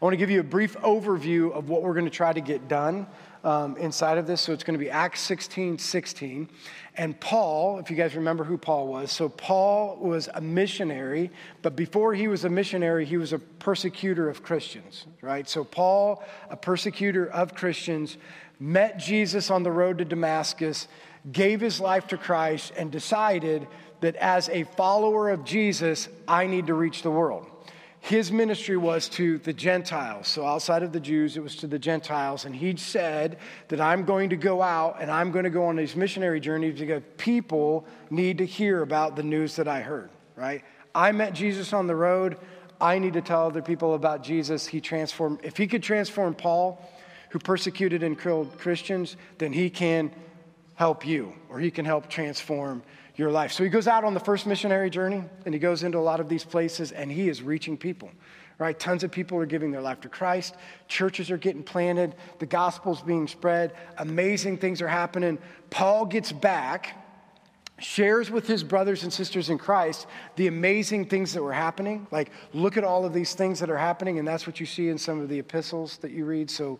I 0.00 0.04
want 0.04 0.12
to 0.12 0.18
give 0.18 0.28
you 0.28 0.40
a 0.40 0.44
brief 0.44 0.76
overview 0.80 1.52
of 1.52 1.70
what 1.70 1.82
we're 1.82 1.94
going 1.94 2.04
to 2.04 2.10
try 2.10 2.30
to 2.30 2.42
get 2.42 2.68
done 2.68 3.06
um, 3.44 3.78
inside 3.78 4.18
of 4.18 4.26
this. 4.26 4.42
So 4.42 4.52
it's 4.52 4.62
going 4.62 4.78
to 4.78 4.84
be 4.84 4.90
Acts 4.90 5.22
16 5.22 5.78
16. 5.78 6.50
And 6.96 7.18
Paul, 7.18 7.78
if 7.78 7.90
you 7.90 7.96
guys 7.96 8.14
remember 8.14 8.44
who 8.44 8.58
Paul 8.58 8.88
was, 8.88 9.10
so 9.10 9.30
Paul 9.30 9.96
was 9.96 10.28
a 10.34 10.40
missionary, 10.42 11.30
but 11.62 11.76
before 11.76 12.12
he 12.12 12.28
was 12.28 12.44
a 12.44 12.50
missionary, 12.50 13.06
he 13.06 13.16
was 13.16 13.32
a 13.32 13.38
persecutor 13.38 14.28
of 14.28 14.42
Christians, 14.42 15.06
right? 15.22 15.48
So 15.48 15.64
Paul, 15.64 16.22
a 16.50 16.56
persecutor 16.56 17.26
of 17.26 17.54
Christians, 17.54 18.18
met 18.60 18.98
Jesus 18.98 19.50
on 19.50 19.62
the 19.62 19.72
road 19.72 19.96
to 19.98 20.04
Damascus, 20.04 20.88
gave 21.32 21.62
his 21.62 21.80
life 21.80 22.06
to 22.08 22.18
Christ, 22.18 22.72
and 22.76 22.92
decided 22.92 23.66
that 24.00 24.16
as 24.16 24.50
a 24.50 24.64
follower 24.64 25.30
of 25.30 25.44
Jesus, 25.44 26.08
I 26.28 26.46
need 26.46 26.66
to 26.66 26.74
reach 26.74 27.02
the 27.02 27.10
world. 27.10 27.46
His 28.06 28.30
ministry 28.30 28.76
was 28.76 29.08
to 29.10 29.38
the 29.38 29.52
Gentiles. 29.52 30.28
So 30.28 30.46
outside 30.46 30.84
of 30.84 30.92
the 30.92 31.00
Jews, 31.00 31.36
it 31.36 31.42
was 31.42 31.56
to 31.56 31.66
the 31.66 31.80
Gentiles. 31.80 32.44
And 32.44 32.54
he 32.54 32.76
said 32.76 33.38
that 33.66 33.80
I'm 33.80 34.04
going 34.04 34.30
to 34.30 34.36
go 34.36 34.62
out 34.62 34.98
and 35.00 35.10
I'm 35.10 35.32
going 35.32 35.42
to 35.42 35.50
go 35.50 35.64
on 35.64 35.74
these 35.74 35.96
missionary 35.96 36.38
journeys 36.38 36.78
because 36.78 37.02
people 37.16 37.84
need 38.08 38.38
to 38.38 38.46
hear 38.46 38.82
about 38.82 39.16
the 39.16 39.24
news 39.24 39.56
that 39.56 39.66
I 39.66 39.80
heard, 39.80 40.10
right? 40.36 40.62
I 40.94 41.10
met 41.10 41.32
Jesus 41.32 41.72
on 41.72 41.88
the 41.88 41.96
road. 41.96 42.38
I 42.80 43.00
need 43.00 43.14
to 43.14 43.22
tell 43.22 43.44
other 43.44 43.60
people 43.60 43.94
about 43.94 44.22
Jesus. 44.22 44.68
He 44.68 44.80
transformed, 44.80 45.40
if 45.42 45.56
he 45.56 45.66
could 45.66 45.82
transform 45.82 46.36
Paul, 46.36 46.80
who 47.30 47.40
persecuted 47.40 48.04
and 48.04 48.16
killed 48.16 48.56
Christians, 48.56 49.16
then 49.38 49.52
he 49.52 49.68
can 49.68 50.12
help 50.76 51.04
you 51.04 51.32
or 51.48 51.58
he 51.58 51.72
can 51.72 51.84
help 51.84 52.08
transform 52.08 52.84
your 53.16 53.30
life. 53.30 53.52
So 53.52 53.64
he 53.64 53.70
goes 53.70 53.88
out 53.88 54.04
on 54.04 54.14
the 54.14 54.20
first 54.20 54.46
missionary 54.46 54.90
journey 54.90 55.24
and 55.44 55.54
he 55.54 55.58
goes 55.58 55.82
into 55.82 55.98
a 55.98 56.00
lot 56.00 56.20
of 56.20 56.28
these 56.28 56.44
places 56.44 56.92
and 56.92 57.10
he 57.10 57.28
is 57.28 57.42
reaching 57.42 57.76
people. 57.76 58.10
Right? 58.58 58.78
Tons 58.78 59.04
of 59.04 59.10
people 59.10 59.36
are 59.38 59.46
giving 59.46 59.70
their 59.70 59.82
life 59.82 60.00
to 60.00 60.08
Christ. 60.08 60.54
Churches 60.88 61.30
are 61.30 61.36
getting 61.36 61.62
planted. 61.62 62.14
The 62.38 62.46
gospel's 62.46 63.02
being 63.02 63.28
spread. 63.28 63.74
Amazing 63.98 64.58
things 64.58 64.80
are 64.80 64.88
happening. 64.88 65.38
Paul 65.68 66.06
gets 66.06 66.32
back, 66.32 67.04
shares 67.78 68.30
with 68.30 68.46
his 68.46 68.64
brothers 68.64 69.02
and 69.02 69.12
sisters 69.12 69.50
in 69.50 69.58
Christ 69.58 70.06
the 70.36 70.46
amazing 70.46 71.04
things 71.04 71.34
that 71.34 71.42
were 71.42 71.52
happening. 71.52 72.06
Like, 72.10 72.30
look 72.54 72.78
at 72.78 72.84
all 72.84 73.04
of 73.04 73.12
these 73.12 73.34
things 73.34 73.60
that 73.60 73.68
are 73.68 73.76
happening, 73.76 74.18
and 74.18 74.26
that's 74.26 74.46
what 74.46 74.58
you 74.58 74.64
see 74.64 74.88
in 74.88 74.96
some 74.96 75.20
of 75.20 75.28
the 75.28 75.38
epistles 75.38 75.98
that 75.98 76.12
you 76.12 76.24
read. 76.24 76.50
So, 76.50 76.78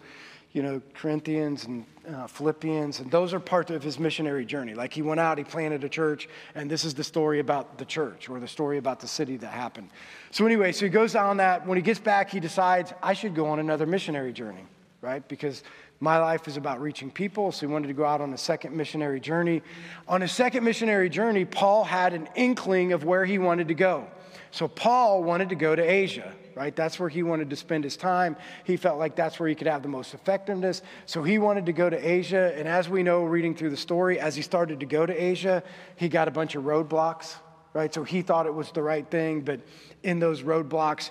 you 0.56 0.62
know, 0.62 0.80
Corinthians 0.94 1.66
and 1.66 1.84
uh, 2.08 2.26
Philippians, 2.26 3.00
and 3.00 3.10
those 3.10 3.34
are 3.34 3.40
part 3.40 3.68
of 3.68 3.82
his 3.82 3.98
missionary 3.98 4.46
journey. 4.46 4.72
Like 4.72 4.90
he 4.90 5.02
went 5.02 5.20
out, 5.20 5.36
he 5.36 5.44
planted 5.44 5.84
a 5.84 5.88
church, 5.88 6.30
and 6.54 6.70
this 6.70 6.82
is 6.82 6.94
the 6.94 7.04
story 7.04 7.40
about 7.40 7.76
the 7.76 7.84
church 7.84 8.30
or 8.30 8.40
the 8.40 8.48
story 8.48 8.78
about 8.78 9.00
the 9.00 9.06
city 9.06 9.36
that 9.36 9.52
happened. 9.52 9.90
So, 10.30 10.46
anyway, 10.46 10.72
so 10.72 10.86
he 10.86 10.90
goes 10.90 11.14
on 11.14 11.36
that. 11.36 11.66
When 11.66 11.76
he 11.76 11.82
gets 11.82 12.00
back, 12.00 12.30
he 12.30 12.40
decides, 12.40 12.94
I 13.02 13.12
should 13.12 13.34
go 13.34 13.48
on 13.48 13.58
another 13.58 13.84
missionary 13.84 14.32
journey, 14.32 14.64
right? 15.02 15.26
Because 15.28 15.62
my 16.00 16.16
life 16.16 16.48
is 16.48 16.56
about 16.56 16.80
reaching 16.80 17.10
people, 17.10 17.52
so 17.52 17.66
he 17.66 17.70
wanted 17.70 17.88
to 17.88 17.94
go 17.94 18.06
out 18.06 18.22
on 18.22 18.32
a 18.32 18.38
second 18.38 18.74
missionary 18.74 19.20
journey. 19.20 19.60
On 20.08 20.22
his 20.22 20.32
second 20.32 20.64
missionary 20.64 21.10
journey, 21.10 21.44
Paul 21.44 21.84
had 21.84 22.14
an 22.14 22.30
inkling 22.34 22.94
of 22.94 23.04
where 23.04 23.26
he 23.26 23.36
wanted 23.36 23.68
to 23.68 23.74
go. 23.74 24.06
So, 24.52 24.68
Paul 24.68 25.22
wanted 25.22 25.50
to 25.50 25.54
go 25.54 25.76
to 25.76 25.82
Asia 25.82 26.32
right? 26.56 26.74
That's 26.74 26.98
where 26.98 27.10
he 27.10 27.22
wanted 27.22 27.50
to 27.50 27.56
spend 27.56 27.84
his 27.84 27.98
time. 27.98 28.34
He 28.64 28.78
felt 28.78 28.98
like 28.98 29.14
that's 29.14 29.38
where 29.38 29.48
he 29.48 29.54
could 29.54 29.66
have 29.66 29.82
the 29.82 29.88
most 29.88 30.14
effectiveness. 30.14 30.80
So 31.04 31.22
he 31.22 31.38
wanted 31.38 31.66
to 31.66 31.72
go 31.72 31.88
to 31.88 31.96
Asia. 31.96 32.52
And 32.56 32.66
as 32.66 32.88
we 32.88 33.02
know, 33.02 33.24
reading 33.24 33.54
through 33.54 33.70
the 33.70 33.76
story, 33.76 34.18
as 34.18 34.34
he 34.34 34.40
started 34.40 34.80
to 34.80 34.86
go 34.86 35.04
to 35.04 35.12
Asia, 35.12 35.62
he 35.96 36.08
got 36.08 36.28
a 36.28 36.30
bunch 36.30 36.54
of 36.54 36.64
roadblocks, 36.64 37.34
right? 37.74 37.92
So 37.92 38.04
he 38.04 38.22
thought 38.22 38.46
it 38.46 38.54
was 38.54 38.72
the 38.72 38.82
right 38.82 39.08
thing, 39.08 39.42
but 39.42 39.60
in 40.02 40.18
those 40.18 40.42
roadblocks, 40.42 41.10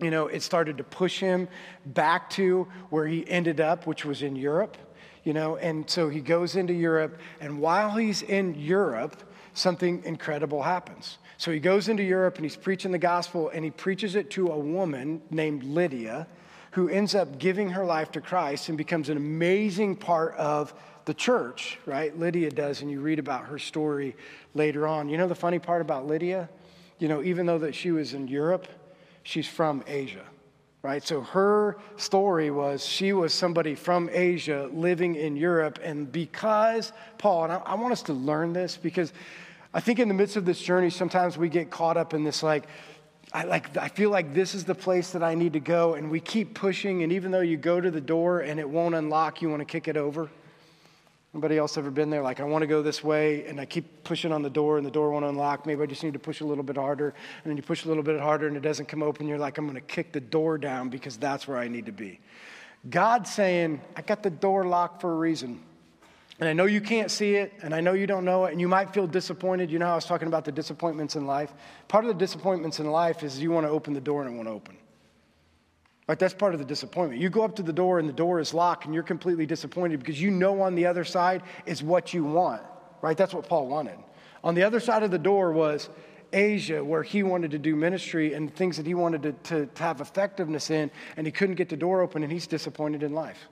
you 0.00 0.10
know, 0.10 0.28
it 0.28 0.40
started 0.40 0.78
to 0.78 0.84
push 0.84 1.20
him 1.20 1.48
back 1.84 2.30
to 2.30 2.66
where 2.88 3.06
he 3.06 3.28
ended 3.28 3.60
up, 3.60 3.86
which 3.86 4.06
was 4.06 4.22
in 4.22 4.36
Europe, 4.36 4.78
you 5.22 5.34
know, 5.34 5.56
and 5.56 5.88
so 5.88 6.08
he 6.08 6.20
goes 6.20 6.56
into 6.56 6.72
Europe. 6.72 7.20
And 7.42 7.60
while 7.60 7.90
he's 7.90 8.22
in 8.22 8.54
Europe, 8.54 9.22
something 9.54 10.02
incredible 10.04 10.62
happens. 10.62 11.18
So 11.38 11.50
he 11.50 11.60
goes 11.60 11.88
into 11.88 12.02
Europe 12.02 12.36
and 12.36 12.44
he's 12.44 12.56
preaching 12.56 12.92
the 12.92 12.98
gospel 12.98 13.50
and 13.50 13.64
he 13.64 13.70
preaches 13.70 14.14
it 14.14 14.30
to 14.30 14.48
a 14.48 14.58
woman 14.58 15.22
named 15.30 15.64
Lydia 15.64 16.26
who 16.72 16.88
ends 16.88 17.14
up 17.14 17.38
giving 17.38 17.70
her 17.70 17.84
life 17.84 18.12
to 18.12 18.20
Christ 18.20 18.68
and 18.68 18.78
becomes 18.78 19.08
an 19.08 19.16
amazing 19.16 19.96
part 19.96 20.34
of 20.36 20.72
the 21.04 21.12
church, 21.12 21.78
right? 21.84 22.16
Lydia 22.18 22.50
does, 22.50 22.80
and 22.80 22.90
you 22.90 23.00
read 23.00 23.18
about 23.18 23.44
her 23.46 23.58
story 23.58 24.16
later 24.54 24.86
on. 24.86 25.08
You 25.08 25.18
know 25.18 25.26
the 25.26 25.34
funny 25.34 25.58
part 25.58 25.82
about 25.82 26.06
Lydia? 26.06 26.48
You 26.98 27.08
know, 27.08 27.22
even 27.22 27.44
though 27.44 27.58
that 27.58 27.74
she 27.74 27.90
was 27.90 28.14
in 28.14 28.28
Europe, 28.28 28.68
she's 29.22 29.48
from 29.48 29.82
Asia 29.86 30.24
right? 30.82 31.06
So 31.06 31.20
her 31.20 31.76
story 31.96 32.50
was 32.50 32.84
she 32.84 33.12
was 33.12 33.32
somebody 33.32 33.74
from 33.74 34.10
Asia 34.12 34.68
living 34.72 35.14
in 35.14 35.36
Europe. 35.36 35.78
And 35.82 36.10
because 36.10 36.92
Paul, 37.18 37.44
and 37.44 37.52
I, 37.52 37.56
I, 37.58 37.74
want 37.74 37.92
us 37.92 38.02
to 38.02 38.12
learn 38.12 38.52
this 38.52 38.76
because 38.76 39.12
I 39.72 39.80
think 39.80 40.00
in 40.00 40.08
the 40.08 40.14
midst 40.14 40.36
of 40.36 40.44
this 40.44 40.60
journey, 40.60 40.90
sometimes 40.90 41.38
we 41.38 41.48
get 41.48 41.70
caught 41.70 41.96
up 41.96 42.14
in 42.14 42.24
this 42.24 42.42
like, 42.42 42.64
I 43.32 43.44
like 43.44 43.76
I 43.78 43.88
feel 43.88 44.10
like 44.10 44.34
this 44.34 44.54
is 44.54 44.64
the 44.64 44.74
place 44.74 45.12
that 45.12 45.22
I 45.22 45.34
need 45.34 45.54
to 45.54 45.60
go, 45.60 45.94
and 45.94 46.10
we 46.10 46.20
keep 46.20 46.52
pushing, 46.52 47.02
and 47.02 47.12
even 47.12 47.30
though 47.30 47.40
you 47.40 47.56
go 47.56 47.80
to 47.80 47.90
the 47.90 48.00
door 48.00 48.40
and 48.40 48.60
it 48.60 48.68
won't 48.68 48.94
unlock, 48.94 49.40
you 49.40 49.48
want 49.48 49.60
to 49.60 49.64
kick 49.64 49.88
it 49.88 49.96
over. 49.96 50.28
Anybody 51.34 51.56
else 51.56 51.78
ever 51.78 51.90
been 51.90 52.10
there? 52.10 52.22
Like, 52.22 52.40
I 52.40 52.44
want 52.44 52.60
to 52.60 52.66
go 52.66 52.82
this 52.82 53.02
way, 53.02 53.46
and 53.46 53.58
I 53.58 53.64
keep 53.64 54.04
pushing 54.04 54.32
on 54.32 54.42
the 54.42 54.50
door, 54.50 54.76
and 54.76 54.86
the 54.86 54.90
door 54.90 55.10
won't 55.10 55.24
unlock. 55.24 55.64
Maybe 55.64 55.82
I 55.82 55.86
just 55.86 56.04
need 56.04 56.12
to 56.12 56.18
push 56.18 56.40
a 56.40 56.44
little 56.44 56.64
bit 56.64 56.76
harder. 56.76 57.08
And 57.08 57.50
then 57.50 57.56
you 57.56 57.62
push 57.62 57.86
a 57.86 57.88
little 57.88 58.02
bit 58.02 58.20
harder, 58.20 58.48
and 58.48 58.56
it 58.56 58.60
doesn't 58.60 58.86
come 58.86 59.02
open. 59.02 59.26
You're 59.26 59.38
like, 59.38 59.56
I'm 59.56 59.64
going 59.64 59.74
to 59.74 59.80
kick 59.80 60.12
the 60.12 60.20
door 60.20 60.58
down 60.58 60.90
because 60.90 61.16
that's 61.16 61.48
where 61.48 61.56
I 61.56 61.68
need 61.68 61.86
to 61.86 61.92
be. 61.92 62.20
God's 62.90 63.32
saying, 63.32 63.80
I 63.96 64.02
got 64.02 64.22
the 64.22 64.30
door 64.30 64.66
locked 64.66 65.00
for 65.00 65.10
a 65.10 65.16
reason. 65.16 65.62
And 66.38 66.48
I 66.48 66.52
know 66.52 66.66
you 66.66 66.82
can't 66.82 67.10
see 67.10 67.36
it, 67.36 67.54
and 67.62 67.74
I 67.74 67.80
know 67.80 67.94
you 67.94 68.06
don't 68.06 68.26
know 68.26 68.44
it, 68.44 68.52
and 68.52 68.60
you 68.60 68.68
might 68.68 68.92
feel 68.92 69.06
disappointed. 69.06 69.70
You 69.70 69.78
know 69.78 69.86
I 69.86 69.94
was 69.94 70.04
talking 70.04 70.28
about 70.28 70.44
the 70.44 70.52
disappointments 70.52 71.16
in 71.16 71.26
life? 71.26 71.54
Part 71.88 72.04
of 72.04 72.08
the 72.08 72.14
disappointments 72.14 72.78
in 72.78 72.90
life 72.90 73.22
is 73.22 73.40
you 73.40 73.50
want 73.50 73.64
to 73.64 73.70
open 73.70 73.94
the 73.94 74.00
door 74.00 74.22
and 74.22 74.34
it 74.34 74.36
won't 74.36 74.48
open. 74.48 74.76
Right, 76.12 76.18
that's 76.18 76.34
part 76.34 76.52
of 76.52 76.60
the 76.60 76.66
disappointment. 76.66 77.22
You 77.22 77.30
go 77.30 77.42
up 77.42 77.56
to 77.56 77.62
the 77.62 77.72
door 77.72 77.98
and 77.98 78.06
the 78.06 78.12
door 78.12 78.38
is 78.38 78.52
locked 78.52 78.84
and 78.84 78.92
you're 78.92 79.02
completely 79.02 79.46
disappointed 79.46 79.98
because 79.98 80.20
you 80.20 80.30
know 80.30 80.60
on 80.60 80.74
the 80.74 80.84
other 80.84 81.04
side 81.04 81.42
is 81.64 81.82
what 81.82 82.12
you 82.12 82.22
want. 82.22 82.60
Right? 83.00 83.16
That's 83.16 83.32
what 83.32 83.48
Paul 83.48 83.66
wanted. 83.66 83.96
On 84.44 84.54
the 84.54 84.62
other 84.62 84.78
side 84.78 85.04
of 85.04 85.10
the 85.10 85.18
door 85.18 85.52
was 85.52 85.88
Asia, 86.30 86.84
where 86.84 87.02
he 87.02 87.22
wanted 87.22 87.52
to 87.52 87.58
do 87.58 87.74
ministry 87.74 88.34
and 88.34 88.54
things 88.54 88.76
that 88.76 88.84
he 88.84 88.92
wanted 88.92 89.22
to, 89.22 89.32
to, 89.32 89.66
to 89.74 89.82
have 89.82 90.02
effectiveness 90.02 90.68
in, 90.68 90.90
and 91.16 91.26
he 91.26 91.32
couldn't 91.32 91.54
get 91.54 91.70
the 91.70 91.78
door 91.78 92.02
open, 92.02 92.22
and 92.22 92.30
he's 92.30 92.46
disappointed 92.46 93.02
in 93.02 93.14
life. 93.14 93.48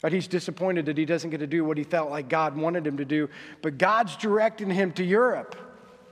Right? 0.00 0.12
He's 0.12 0.28
disappointed 0.28 0.86
that 0.86 0.96
he 0.96 1.04
doesn't 1.04 1.30
get 1.30 1.38
to 1.38 1.48
do 1.48 1.64
what 1.64 1.76
he 1.76 1.82
felt 1.82 2.08
like 2.08 2.28
God 2.28 2.56
wanted 2.56 2.86
him 2.86 2.98
to 2.98 3.04
do, 3.04 3.28
but 3.62 3.78
God's 3.78 4.14
directing 4.14 4.70
him 4.70 4.92
to 4.92 5.02
Europe. 5.02 5.56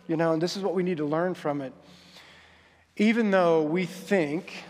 You 0.08 0.16
know, 0.16 0.32
and 0.32 0.42
this 0.42 0.56
is 0.56 0.64
what 0.64 0.74
we 0.74 0.82
need 0.82 0.96
to 0.96 1.06
learn 1.06 1.34
from 1.34 1.60
it. 1.60 1.72
Even 2.96 3.30
though 3.30 3.62
we 3.62 3.86
think 3.86 4.64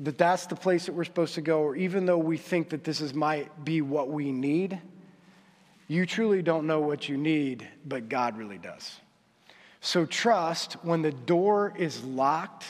that 0.00 0.18
that's 0.18 0.46
the 0.46 0.56
place 0.56 0.86
that 0.86 0.92
we're 0.92 1.04
supposed 1.04 1.34
to 1.34 1.40
go, 1.40 1.60
or 1.60 1.76
even 1.76 2.06
though 2.06 2.18
we 2.18 2.36
think 2.36 2.70
that 2.70 2.84
this 2.84 3.00
is 3.00 3.14
might 3.14 3.64
be 3.64 3.80
what 3.80 4.08
we 4.08 4.32
need, 4.32 4.80
you 5.86 6.06
truly 6.06 6.42
don't 6.42 6.66
know 6.66 6.80
what 6.80 7.08
you 7.08 7.16
need, 7.16 7.66
but 7.84 8.08
God 8.08 8.36
really 8.36 8.58
does. 8.58 9.00
So 9.80 10.06
trust 10.06 10.74
when 10.82 11.02
the 11.02 11.12
door 11.12 11.74
is 11.76 12.02
locked 12.02 12.64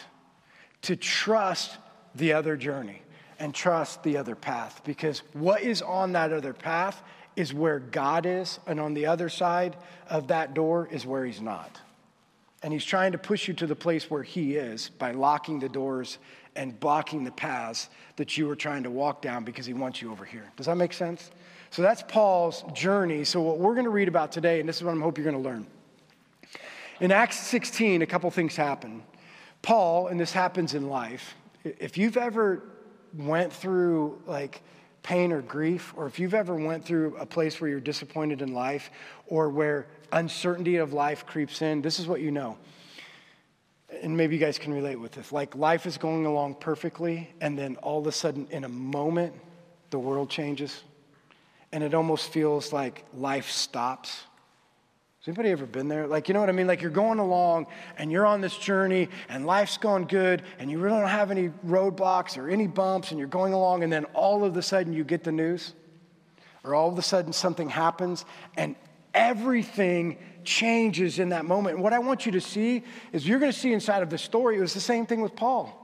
to 0.83 0.97
trust 0.97 1.79
the 2.15 2.33
other 2.33 2.57
journey 2.57 3.03
and 3.39 3.55
trust 3.55 4.03
the 4.03 4.17
other 4.17 4.35
path 4.35 4.83
because 4.85 5.21
what 5.33 5.63
is 5.63 5.81
on 5.81 6.13
that 6.13 6.33
other 6.33 6.53
path 6.53 7.03
is 7.37 7.53
where 7.53 7.79
God 7.79 8.27
is, 8.27 8.61
and 8.67 8.79
on 8.79 8.95
the 8.95 9.07
other 9.07 9.29
side 9.29 9.77
of 10.09 10.29
that 10.29 10.55
door 10.55 10.89
is 10.91 11.05
where 11.05 11.25
He's 11.25 11.41
not. 11.41 11.81
And 12.65 12.73
He's 12.73 12.85
trying 12.85 13.13
to 13.13 13.19
push 13.19 13.47
you 13.47 13.55
to 13.55 13.67
the 13.69 13.77
place 13.77 14.11
where 14.11 14.25
He 14.25 14.57
is 14.57 14.89
by 14.99 15.13
locking 15.13 15.61
the 15.61 15.69
doors 15.69 16.19
and 16.57 16.79
blocking 16.79 17.25
the 17.25 17.31
paths 17.31 17.89
that 18.17 18.37
you 18.37 18.47
were 18.47 18.57
trying 18.57 18.83
to 18.85 18.91
walk 18.91 19.23
down 19.23 19.45
because 19.45 19.67
he 19.67 19.73
wants 19.73 20.01
you 20.01 20.11
over 20.11 20.25
here. 20.25 20.51
Does 20.57 20.67
that 20.67 20.77
make 20.77 20.93
sense? 20.93 21.31
So 21.71 21.83
that's 21.83 22.03
Paul's 22.03 22.65
journey. 22.73 23.25
So, 23.25 23.41
what 23.41 23.59
we're 23.59 23.75
going 23.75 23.85
to 23.85 23.91
read 23.91 24.09
about 24.09 24.33
today, 24.33 24.61
and 24.61 24.69
this 24.69 24.77
is 24.77 24.85
what 24.85 24.97
I 24.97 25.01
hope 25.01 25.19
you're 25.19 25.31
going 25.31 25.43
to 25.43 25.49
learn. 25.49 25.67
In 27.01 27.11
Acts 27.11 27.39
16, 27.39 28.03
a 28.03 28.07
couple 28.07 28.31
things 28.31 28.55
happen. 28.55 29.03
Paul, 29.63 30.09
and 30.09 30.21
this 30.21 30.33
happens 30.33 30.75
in 30.75 30.89
life, 30.89 31.35
if 31.65 31.99
you've 31.99 32.17
ever 32.17 32.63
went 33.17 33.53
through 33.53 34.23
like 34.27 34.63
pain 35.05 35.31
or 35.31 35.41
grief, 35.41 35.95
or 35.97 36.07
if 36.07 36.19
you've 36.19 36.35
ever 36.35 36.57
went 36.57 36.85
through 36.85 37.17
a 37.17 37.27
place 37.27 37.61
where 37.61 37.71
you're 37.71 37.79
disappointed 37.79 38.43
in 38.43 38.53
life 38.53 38.91
or 39.29 39.49
where 39.49 39.87
uncertainty 40.11 40.77
of 40.77 40.93
life 40.93 41.25
creeps 41.27 41.63
in, 41.63 41.81
this 41.81 42.01
is 42.01 42.09
what 42.09 42.21
you 42.21 42.33
know 42.33 42.59
and 44.03 44.17
maybe 44.17 44.35
you 44.37 44.41
guys 44.41 44.59
can 44.59 44.73
relate 44.73 44.97
with 44.97 45.13
this. 45.13 45.33
Like 45.33 45.55
life 45.55 45.87
is 45.87 45.99
going 45.99 46.27
along 46.27 46.57
perfectly, 46.57 47.31
and 47.41 47.59
then 47.59 47.77
all 47.77 48.01
of 48.01 48.07
a 48.07 48.13
sudden, 48.13 48.47
in 48.51 48.65
a 48.65 48.69
moment, 48.69 49.35
the 49.91 49.99
world 49.99 50.31
changes, 50.31 50.83
and 51.73 51.83
it 51.85 51.95
almost 51.95 52.33
feels 52.33 52.73
like 52.73 53.05
life 53.15 53.51
stops. 53.51 54.25
Has 55.25 55.29
anybody 55.29 55.53
ever 55.53 55.65
been 55.65 55.89
there? 55.89 56.07
Like, 56.07 56.29
you 56.29 56.35
know 56.35 56.41
what 56.41 56.51
I 56.51 56.53
mean? 56.53 56.67
Like, 56.67 56.83
you're 56.83 56.91
going 56.91 57.19
along 57.19 57.69
and 57.97 58.13
you're 58.13 58.27
on 58.27 58.43
this 58.43 58.59
journey 58.59 59.09
and 59.31 59.47
life's 59.47 59.79
going 59.79 60.05
good 60.05 60.43
and 60.59 60.71
you 60.71 60.79
really 60.79 60.99
don't 60.99 61.09
have 61.09 61.31
any 61.31 61.49
roadblocks 61.67 62.37
or 62.37 62.51
any 62.51 62.67
bumps 62.67 63.11
and 63.11 63.19
you're 63.19 63.27
going 63.27 63.55
along, 63.55 63.85
and 63.85 63.91
then 63.91 64.05
all 64.13 64.45
of 64.45 64.55
a 64.55 64.61
sudden 64.61 64.93
you 64.93 65.03
get 65.03 65.25
the 65.25 65.33
news, 65.33 65.73
or 66.63 66.75
all 66.75 66.93
of 66.93 66.99
a 66.99 67.03
sudden 67.03 67.33
something 67.33 67.71
happens 67.71 68.27
and 68.59 68.77
everything 69.15 70.19
changes 70.45 71.19
in 71.19 71.31
that 71.31 71.47
moment. 71.47 71.77
And 71.77 71.83
what 71.83 71.95
I 71.95 72.01
want 72.01 72.27
you 72.27 72.33
to 72.33 72.41
see 72.43 72.83
is 73.15 73.27
you're 73.27 73.39
going 73.39 73.51
to 73.51 73.59
see 73.59 73.73
inside 73.73 74.03
of 74.03 74.11
the 74.11 74.19
story, 74.19 74.59
it 74.59 74.61
was 74.61 74.75
the 74.75 74.81
same 74.81 75.07
thing 75.07 75.23
with 75.23 75.35
Paul. 75.35 75.81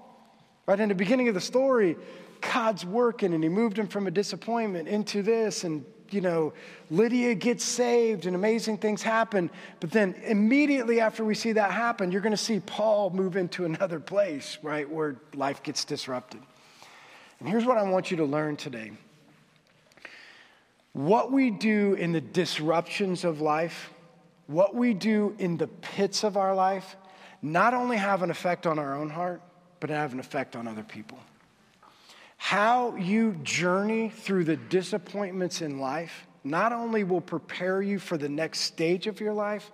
Right 0.67 0.79
in 0.79 0.91
the 0.91 0.95
beginning 0.95 1.29
of 1.29 1.35
the 1.35 1.41
story, 1.41 1.97
God's 2.43 2.85
working 2.85 3.33
and 3.33 3.43
he 3.43 3.49
moved 3.49 3.79
him 3.79 3.89
from 3.89 4.07
a 4.07 4.11
disappointment 4.11 4.87
into 4.87 5.23
this 5.23 5.65
and 5.65 5.83
you 6.13 6.21
know, 6.21 6.53
Lydia 6.91 7.35
gets 7.35 7.65
saved 7.65 8.27
and 8.27 8.35
amazing 8.35 8.79
things 8.79 9.03
happen. 9.03 9.51
But 9.81 9.91
then 9.91 10.15
immediately 10.25 11.01
after 11.01 11.25
we 11.25 11.35
see 11.35 11.53
that 11.53 11.71
happen, 11.71 12.13
you're 12.13 12.21
going 12.21 12.33
to 12.33 12.37
see 12.37 12.61
Paul 12.61 13.11
move 13.11 13.37
into 13.37 13.65
another 13.65 14.01
place, 14.01 14.59
right, 14.63 14.89
where 14.89 15.17
life 15.35 15.63
gets 15.63 15.85
disrupted. 15.85 16.41
And 17.39 17.49
here's 17.49 17.65
what 17.65 17.79
I 17.79 17.83
want 17.83 18.11
you 18.11 18.19
to 18.19 18.25
learn 18.25 18.57
today 18.57 18.93
what 20.93 21.31
we 21.31 21.51
do 21.51 21.95
in 21.95 22.11
the 22.11 22.21
disruptions 22.21 23.25
of 23.25 23.41
life 23.41 23.91
what 24.51 24.75
we 24.75 24.95
do 24.95 25.37
in 25.39 25.57
the 25.57 25.69
pits 25.69 26.25
of 26.25 26.37
our 26.37 26.55
life 26.55 26.97
not 27.41 27.73
only 27.73 27.97
have 27.97 28.23
an 28.23 28.31
effect 28.31 28.67
on 28.67 28.79
our 28.79 28.97
own 28.97 29.09
heart, 29.09 29.41
but 29.79 29.91
have 29.91 30.13
an 30.13 30.21
effect 30.21 30.57
on 30.57 30.67
other 30.67 30.83
people. 30.83 31.19
How 32.43 32.97
you 32.97 33.35
journey 33.43 34.09
through 34.09 34.45
the 34.45 34.57
disappointments 34.57 35.61
in 35.61 35.79
life 35.79 36.27
not 36.43 36.73
only 36.73 37.05
will 37.05 37.21
prepare 37.21 37.83
you 37.83 37.99
for 37.99 38.17
the 38.17 38.31
next 38.31 38.61
stage 38.61 39.07
of 39.07 39.21
your 39.21 39.35
life, 39.35 39.71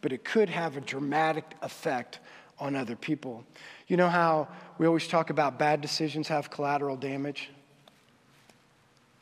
but 0.00 0.12
it 0.12 0.24
could 0.24 0.48
have 0.48 0.76
a 0.76 0.80
dramatic 0.80 1.44
effect 1.60 2.20
on 2.60 2.76
other 2.76 2.94
people. 2.94 3.44
You 3.88 3.96
know 3.96 4.08
how 4.08 4.46
we 4.78 4.86
always 4.86 5.08
talk 5.08 5.30
about 5.30 5.58
bad 5.58 5.80
decisions 5.80 6.28
have 6.28 6.50
collateral 6.50 6.96
damage? 6.96 7.50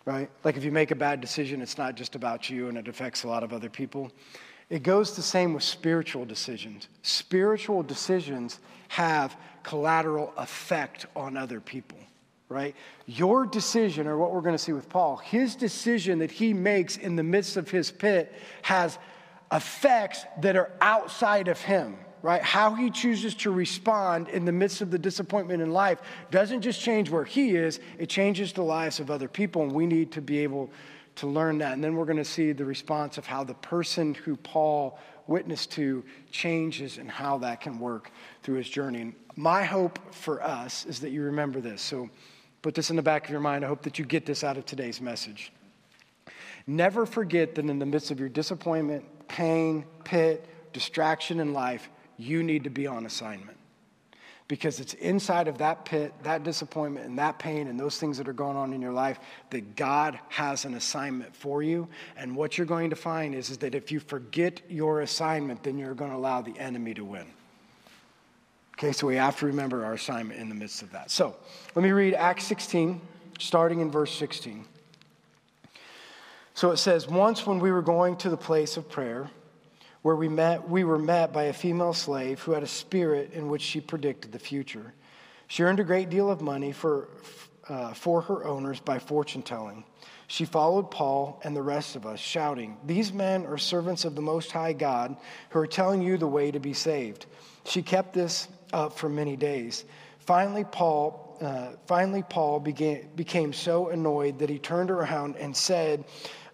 Right? 0.04 0.28
Like 0.44 0.58
if 0.58 0.62
you 0.62 0.70
make 0.70 0.90
a 0.90 0.94
bad 0.94 1.22
decision, 1.22 1.62
it's 1.62 1.78
not 1.78 1.96
just 1.96 2.14
about 2.14 2.50
you 2.50 2.68
and 2.68 2.76
it 2.76 2.88
affects 2.88 3.25
a 3.25 3.26
lot 3.26 3.42
of 3.42 3.54
other 3.54 3.70
people. 3.70 4.12
It 4.68 4.82
goes 4.82 5.16
the 5.16 5.22
same 5.22 5.54
with 5.54 5.62
spiritual 5.62 6.26
decisions. 6.26 6.88
Spiritual 7.00 7.82
decisions 7.82 8.61
have 8.88 9.34
collateral 9.62 10.34
effect 10.37 11.06
on 11.16 11.38
other 11.38 11.58
people, 11.58 11.99
right? 12.52 12.76
Your 13.06 13.47
decision, 13.47 14.06
or 14.06 14.16
what 14.16 14.32
we're 14.32 14.40
going 14.40 14.54
to 14.54 14.62
see 14.62 14.73
with 14.73 14.88
Paul, 14.88 15.16
his 15.16 15.56
decision 15.56 16.18
that 16.21 16.30
he 16.30 16.54
makes 16.54 16.97
in 16.97 17.16
the 17.16 17.23
midst 17.23 17.56
of 17.56 17.71
his 17.71 17.90
pit 17.90 18.32
has 18.62 18.99
effects 19.50 20.25
that 20.40 20.56
are 20.56 20.71
outside 20.80 21.49
of 21.49 21.61
him, 21.61 21.97
right? 22.23 22.42
How 22.42 22.75
he 22.75 22.90
chooses 22.90 23.35
to 23.37 23.50
respond 23.50 24.28
in 24.28 24.44
the 24.44 24.52
midst 24.52 24.80
of 24.80 24.90
the 24.90 24.99
disappointment 24.99 25.62
in 25.62 25.73
life 25.73 26.00
doesn't 26.30 26.62
just 26.62 26.80
change 26.80 27.11
where 27.11 27.25
he 27.25 27.56
is, 27.56 27.80
it 27.99 28.09
changes 28.09 28.52
the 28.52 28.62
lives 28.62 29.00
of 29.00 29.11
other 29.11 29.28
people, 29.28 29.62
and 29.62 29.73
we 29.73 29.87
need 29.87 30.12
to 30.12 30.23
be 30.23 30.38
able 30.38 30.71
to 31.16 31.26
learn 31.26 31.59
that. 31.59 31.73
And 31.73 31.85
then 31.85 31.94
we're 31.94 32.06
going 32.06 32.16
to 32.16 32.25
see 32.25 32.52
the 32.52 32.64
response 32.64 33.18
of 33.18 33.26
how 33.26 33.44
the 33.44 33.54
person 33.54 34.14
who 34.14 34.37
Paul 34.37 34.99
witnessed 35.26 35.73
to 35.73 36.04
changes 36.30 36.99
and 36.99 37.11
how 37.11 37.38
that 37.38 37.61
can 37.61 37.78
work 37.78 38.11
through 38.42 38.56
his 38.56 38.68
journey. 38.68 39.02
And 39.02 39.14
my 39.37 39.64
hope 39.64 39.99
for 40.14 40.42
us 40.42 40.87
is 40.87 41.00
that 41.00 41.11
you 41.11 41.23
remember 41.23 41.61
this. 41.61 41.82
So 41.82 42.11
put 42.62 42.75
this 42.75 42.90
in 42.90 42.97
the 42.97 43.02
back 43.02 43.25
of 43.25 43.31
your 43.31 43.40
mind. 43.40 43.64
I 43.64 43.69
hope 43.69 43.83
that 43.83 43.99
you 43.99 44.04
get 44.04 44.25
this 44.25 44.42
out 44.45 44.57
of 44.57 44.64
today's 44.64 45.00
message. 45.00 45.52
Never 46.66 47.04
forget 47.07 47.57
that 47.57 47.64
in 47.64 47.78
the 47.78 47.87
midst 47.87 48.11
of 48.11 48.21
your 48.21 48.28
disappointment, 48.28 49.04
pain, 49.28 49.85
pit, 50.04 50.47
distraction 50.73 51.40
in 51.40 51.52
life, 51.52 51.88
you 52.16 52.42
need 52.42 52.64
to 52.64 52.71
be 52.71 52.87
on 52.87 53.04
assignment. 53.04 53.59
Because 54.47 54.81
it's 54.81 54.95
inside 54.95 55.49
of 55.49 55.59
that 55.59 55.85
pit, 55.85 56.12
that 56.25 56.45
disappointment, 56.45 57.07
and 57.07 57.19
that 57.19 57.38
pain, 57.38 57.69
and 57.69 57.81
those 57.81 57.97
things 57.99 58.19
that 58.19 58.28
are 58.28 58.35
going 58.35 58.57
on 58.57 58.73
in 58.73 58.83
your 58.83 58.92
life 58.92 59.19
that 59.50 59.76
God 59.76 60.19
has 60.28 60.64
an 60.64 60.75
assignment 60.75 61.35
for 61.35 61.62
you. 61.62 61.88
And 62.16 62.37
what 62.37 62.59
you're 62.59 62.66
going 62.66 62.90
to 62.90 62.97
find 62.97 63.35
is, 63.35 63.50
is 63.50 63.59
that 63.59 63.75
if 63.75 63.90
you 63.90 63.99
forget 63.99 64.61
your 64.69 65.00
assignment, 65.00 65.62
then 65.62 65.78
you're 65.78 65.95
going 65.95 66.11
to 66.11 66.16
allow 66.16 66.42
the 66.42 66.57
enemy 66.59 66.95
to 66.95 67.04
win. 67.04 67.26
Okay, 68.79 68.93
so 68.93 69.07
we 69.07 69.17
have 69.17 69.38
to 69.38 69.47
remember 69.47 69.85
our 69.85 69.95
assignment 69.95 70.41
in 70.41 70.49
the 70.49 70.55
midst 70.55 70.83
of 70.83 70.91
that. 70.93 71.11
So 71.11 71.37
let 71.75 71.83
me 71.83 71.91
read 71.91 72.14
Acts 72.14 72.45
16, 72.45 73.00
starting 73.38 73.81
in 73.81 73.91
verse 73.91 74.12
16. 74.14 74.64
So 76.55 76.71
it 76.71 76.79
says, 76.79 77.09
Once 77.09 77.47
when 77.47 77.59
we 77.61 77.71
were 77.71 77.83
going 77.83 78.17
to 78.17 78.31
the 78.31 78.37
place 78.37 78.76
of 78.76 78.88
prayer, 78.88 79.31
where 80.02 80.17
we 80.17 80.29
met, 80.29 80.69
we 80.69 80.85
were 80.85 80.99
met 80.99 81.33
by 81.33 81.45
a 81.45 81.52
female 81.52 81.95
slave 81.95 82.41
who 82.41 82.52
had 82.52 82.62
a 82.62 82.69
spirit 82.69 83.33
in 83.33 83.49
which 83.49 83.62
she 83.62 83.81
predicted 83.81 84.33
the 84.33 84.38
future. 84.38 84.93
She 85.47 85.62
earned 85.62 85.81
a 85.81 85.85
great 85.85 86.11
deal 86.11 86.31
of 86.31 86.41
money 86.41 86.73
for, 86.73 87.09
uh, 87.69 87.95
for 87.95 88.23
her 88.23 88.45
owners 88.45 88.81
by 88.81 88.99
fortune 88.99 89.43
telling. 89.43 89.85
She 90.26 90.45
followed 90.45 90.91
Paul 90.91 91.41
and 91.45 91.55
the 91.55 91.62
rest 91.62 91.95
of 91.95 92.07
us, 92.07 92.19
shouting, 92.19 92.79
These 92.87 93.12
men 93.12 93.45
are 93.47 93.59
servants 93.59 94.05
of 94.05 94.14
the 94.14 94.23
Most 94.23 94.50
High 94.50 94.73
God 94.73 95.17
who 95.50 95.59
are 95.59 95.67
telling 95.67 96.02
you 96.02 96.17
the 96.17 96.26
way 96.26 96.50
to 96.50 96.59
be 96.59 96.73
saved. 96.73 97.26
She 97.64 97.83
kept 97.83 98.14
this 98.14 98.49
up 98.73 98.99
for 98.99 99.09
many 99.09 99.37
days. 99.37 99.85
Finally, 100.19 100.64
Paul, 100.64 101.37
uh, 101.41 101.76
finally, 101.87 102.23
Paul 102.23 102.61
began, 102.61 103.09
became 103.17 103.52
so 103.52 103.88
annoyed 103.88 104.38
that 104.38 104.49
he 104.49 104.59
turned 104.59 104.91
around 104.91 105.37
and 105.37 105.57
said, 105.57 106.05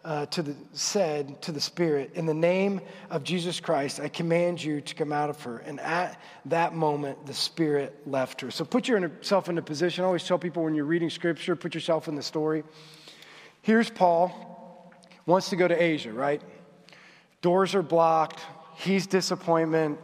uh, 0.05 0.25
to 0.27 0.43
the, 0.43 0.57
said 0.73 1.43
to 1.43 1.53
the 1.53 1.61
Spirit, 1.61 2.13
In 2.15 2.25
the 2.25 2.33
name 2.33 2.81
of 3.11 3.25
Jesus 3.25 3.61
Christ, 3.61 4.01
I 4.01 4.09
command 4.09 4.63
you 4.63 4.81
to 4.81 4.95
come 4.95 5.13
out 5.13 5.29
of 5.29 5.43
her. 5.43 5.59
And 5.59 5.81
at 5.81 6.19
that 6.47 6.75
moment, 6.75 7.27
the 7.27 7.35
Spirit 7.35 7.95
left 8.07 8.41
her. 8.41 8.51
So 8.51 8.65
put 8.65 8.89
yourself 8.89 9.49
in 9.49 9.59
a 9.59 9.63
position. 9.63 10.05
I 10.05 10.07
always 10.07 10.25
tell 10.25 10.39
people 10.39 10.65
when 10.65 10.75
you're 10.75 10.87
reading 10.87 11.11
Scripture, 11.11 11.57
put 11.57 11.75
yourself 11.75 12.09
in 12.09 12.15
the 12.15 12.23
story. 12.23 12.65
Here's 13.61 13.91
Paul, 13.91 14.95
wants 15.27 15.51
to 15.51 15.57
go 15.57 15.69
to 15.69 15.75
Asia, 15.75 16.13
right? 16.13 16.41
Doors 17.43 17.75
are 17.75 17.83
blocked. 17.83 18.41
He's 18.77 19.07
disappointment. 19.07 19.99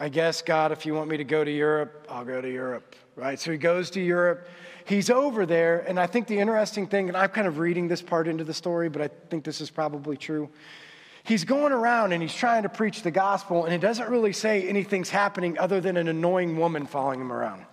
I 0.00 0.08
guess, 0.08 0.42
God, 0.42 0.72
if 0.72 0.84
you 0.86 0.94
want 0.94 1.08
me 1.08 1.16
to 1.16 1.24
go 1.24 1.44
to 1.44 1.50
Europe, 1.50 2.06
I'll 2.10 2.24
go 2.24 2.40
to 2.40 2.50
Europe, 2.50 2.96
right? 3.16 3.38
So 3.38 3.52
he 3.52 3.58
goes 3.58 3.90
to 3.90 4.00
Europe 4.00 4.48
he's 4.84 5.10
over 5.10 5.46
there, 5.46 5.80
and 5.80 5.98
I 5.98 6.06
think 6.06 6.26
the 6.26 6.38
interesting 6.38 6.86
thing, 6.86 7.08
and 7.08 7.16
I'm 7.16 7.30
kind 7.30 7.46
of 7.46 7.58
reading 7.58 7.88
this 7.88 8.02
part 8.02 8.28
into 8.28 8.44
the 8.44 8.54
story, 8.54 8.88
but 8.88 9.02
I 9.02 9.08
think 9.30 9.44
this 9.44 9.60
is 9.60 9.70
probably 9.70 10.16
true. 10.16 10.48
He's 11.24 11.44
going 11.44 11.72
around 11.72 12.12
and 12.12 12.22
he's 12.22 12.34
trying 12.34 12.64
to 12.64 12.68
preach 12.68 13.02
the 13.02 13.10
gospel, 13.10 13.64
and 13.64 13.74
it 13.74 13.80
doesn't 13.80 14.10
really 14.10 14.32
say 14.32 14.68
anything's 14.68 15.10
happening 15.10 15.58
other 15.58 15.80
than 15.80 15.96
an 15.96 16.08
annoying 16.08 16.58
woman 16.58 16.86
following 16.86 17.20
him 17.20 17.32
around 17.32 17.64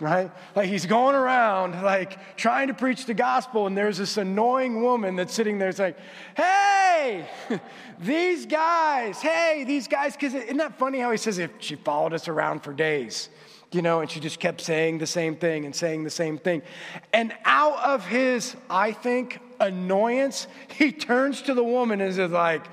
right? 0.00 0.30
Like 0.54 0.68
he's 0.68 0.86
going 0.86 1.14
around, 1.14 1.82
like 1.82 2.36
trying 2.36 2.68
to 2.68 2.74
preach 2.74 3.06
the 3.06 3.14
gospel, 3.14 3.66
and 3.66 3.76
there's 3.76 3.98
this 3.98 4.16
annoying 4.16 4.82
woman 4.82 5.16
that's 5.16 5.34
sitting 5.34 5.58
there, 5.58 5.68
it's 5.68 5.78
like, 5.78 5.96
hey, 6.36 7.26
these 8.00 8.46
guys, 8.46 9.20
hey, 9.20 9.64
these 9.66 9.88
guys, 9.88 10.12
because 10.12 10.34
isn't 10.34 10.56
that 10.58 10.78
funny 10.78 11.00
how 11.00 11.10
he 11.10 11.16
says 11.16 11.38
if 11.38 11.50
she 11.58 11.76
followed 11.76 12.12
us 12.12 12.28
around 12.28 12.62
for 12.62 12.72
days? 12.72 13.30
you 13.72 13.82
know, 13.82 14.00
and 14.00 14.10
she 14.10 14.20
just 14.20 14.38
kept 14.38 14.60
saying 14.60 14.98
the 14.98 15.06
same 15.06 15.36
thing 15.36 15.64
and 15.64 15.74
saying 15.74 16.04
the 16.04 16.10
same 16.10 16.38
thing. 16.38 16.62
And 17.12 17.34
out 17.44 17.78
of 17.84 18.06
his, 18.06 18.56
I 18.70 18.92
think, 18.92 19.40
annoyance, 19.60 20.46
he 20.68 20.92
turns 20.92 21.42
to 21.42 21.54
the 21.54 21.64
woman 21.64 22.00
and 22.00 22.08
is 22.08 22.30
like, 22.30 22.64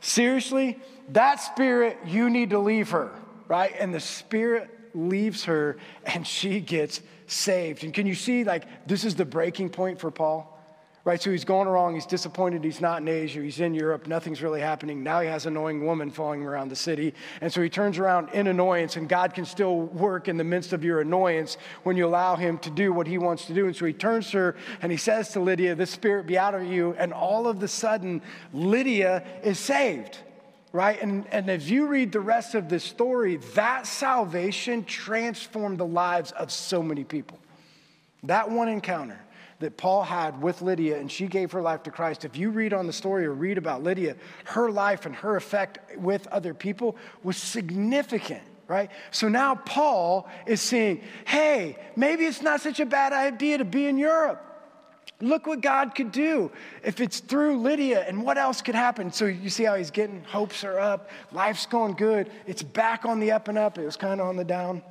seriously, 0.00 0.78
that 1.10 1.40
spirit, 1.40 1.98
you 2.06 2.30
need 2.30 2.50
to 2.50 2.58
leave 2.58 2.90
her, 2.90 3.10
right? 3.48 3.74
And 3.78 3.94
the 3.94 4.00
spirit 4.00 4.70
leaves 4.94 5.44
her 5.44 5.76
and 6.06 6.26
she 6.26 6.60
gets 6.60 7.00
saved. 7.26 7.84
And 7.84 7.94
can 7.94 8.06
you 8.06 8.14
see, 8.14 8.44
like, 8.44 8.86
this 8.86 9.04
is 9.04 9.14
the 9.14 9.24
breaking 9.24 9.70
point 9.70 10.00
for 10.00 10.10
Paul? 10.10 10.56
Right, 11.02 11.20
so 11.20 11.30
he's 11.30 11.46
going 11.46 11.66
wrong. 11.66 11.94
He's 11.94 12.04
disappointed. 12.04 12.62
He's 12.62 12.82
not 12.82 13.00
in 13.00 13.08
Asia. 13.08 13.40
He's 13.40 13.60
in 13.60 13.72
Europe. 13.72 14.06
Nothing's 14.06 14.42
really 14.42 14.60
happening. 14.60 15.02
Now 15.02 15.20
he 15.20 15.28
has 15.28 15.46
an 15.46 15.54
annoying 15.56 15.86
woman 15.86 16.10
following 16.10 16.42
him 16.42 16.48
around 16.48 16.68
the 16.68 16.76
city. 16.76 17.14
And 17.40 17.50
so 17.50 17.62
he 17.62 17.70
turns 17.70 17.98
around 17.98 18.28
in 18.34 18.48
annoyance, 18.48 18.96
and 18.96 19.08
God 19.08 19.32
can 19.32 19.46
still 19.46 19.80
work 19.80 20.28
in 20.28 20.36
the 20.36 20.44
midst 20.44 20.74
of 20.74 20.84
your 20.84 21.00
annoyance 21.00 21.56
when 21.84 21.96
you 21.96 22.06
allow 22.06 22.36
him 22.36 22.58
to 22.58 22.70
do 22.70 22.92
what 22.92 23.06
he 23.06 23.16
wants 23.16 23.46
to 23.46 23.54
do. 23.54 23.64
And 23.64 23.74
so 23.74 23.86
he 23.86 23.94
turns 23.94 24.30
to 24.32 24.36
her 24.36 24.56
and 24.82 24.92
he 24.92 24.98
says 24.98 25.30
to 25.30 25.40
Lydia, 25.40 25.74
This 25.74 25.90
spirit 25.90 26.26
be 26.26 26.36
out 26.36 26.54
of 26.54 26.64
you. 26.64 26.94
And 26.98 27.14
all 27.14 27.48
of 27.48 27.62
a 27.62 27.68
sudden, 27.68 28.20
Lydia 28.52 29.24
is 29.42 29.58
saved. 29.58 30.18
Right? 30.72 31.00
And, 31.02 31.26
and 31.32 31.50
as 31.50 31.68
you 31.68 31.86
read 31.86 32.12
the 32.12 32.20
rest 32.20 32.54
of 32.54 32.68
the 32.68 32.78
story, 32.78 33.36
that 33.54 33.86
salvation 33.86 34.84
transformed 34.84 35.78
the 35.78 35.86
lives 35.86 36.30
of 36.32 36.52
so 36.52 36.82
many 36.82 37.02
people. 37.02 37.38
That 38.22 38.50
one 38.50 38.68
encounter 38.68 39.18
that 39.58 39.76
Paul 39.76 40.02
had 40.02 40.40
with 40.40 40.62
Lydia, 40.62 40.98
and 40.98 41.10
she 41.10 41.26
gave 41.26 41.52
her 41.52 41.60
life 41.60 41.82
to 41.82 41.90
Christ. 41.90 42.24
If 42.24 42.36
you 42.36 42.50
read 42.50 42.72
on 42.72 42.86
the 42.86 42.92
story 42.92 43.26
or 43.26 43.32
read 43.32 43.58
about 43.58 43.82
Lydia, 43.82 44.16
her 44.44 44.70
life 44.70 45.06
and 45.06 45.14
her 45.16 45.36
effect 45.36 45.96
with 45.98 46.26
other 46.28 46.54
people 46.54 46.96
was 47.22 47.36
significant 47.36 48.42
right? 48.70 48.92
So 49.10 49.28
now 49.28 49.56
Paul 49.56 50.28
is 50.46 50.60
saying, 50.60 51.02
hey, 51.26 51.76
maybe 51.96 52.24
it's 52.24 52.40
not 52.40 52.60
such 52.60 52.78
a 52.78 52.86
bad 52.86 53.12
idea 53.12 53.58
to 53.58 53.64
be 53.64 53.86
in 53.86 53.98
Europe. 53.98 54.49
Look 55.22 55.46
what 55.46 55.60
God 55.60 55.94
could 55.94 56.12
do 56.12 56.50
if 56.82 57.00
it's 57.00 57.20
through 57.20 57.60
Lydia 57.60 58.06
and 58.08 58.22
what 58.24 58.38
else 58.38 58.62
could 58.62 58.74
happen. 58.74 59.12
So 59.12 59.26
you 59.26 59.50
see 59.50 59.64
how 59.64 59.74
he's 59.74 59.90
getting 59.90 60.24
hopes 60.24 60.64
are 60.64 60.80
up, 60.80 61.10
life's 61.30 61.66
going 61.66 61.92
good, 61.94 62.30
it's 62.46 62.62
back 62.62 63.04
on 63.04 63.20
the 63.20 63.32
up 63.32 63.48
and 63.48 63.58
up. 63.58 63.76
It 63.76 63.84
was 63.84 63.96
kind 63.96 64.20
of 64.20 64.26
on 64.26 64.36
the 64.36 64.44
down. 64.44 64.82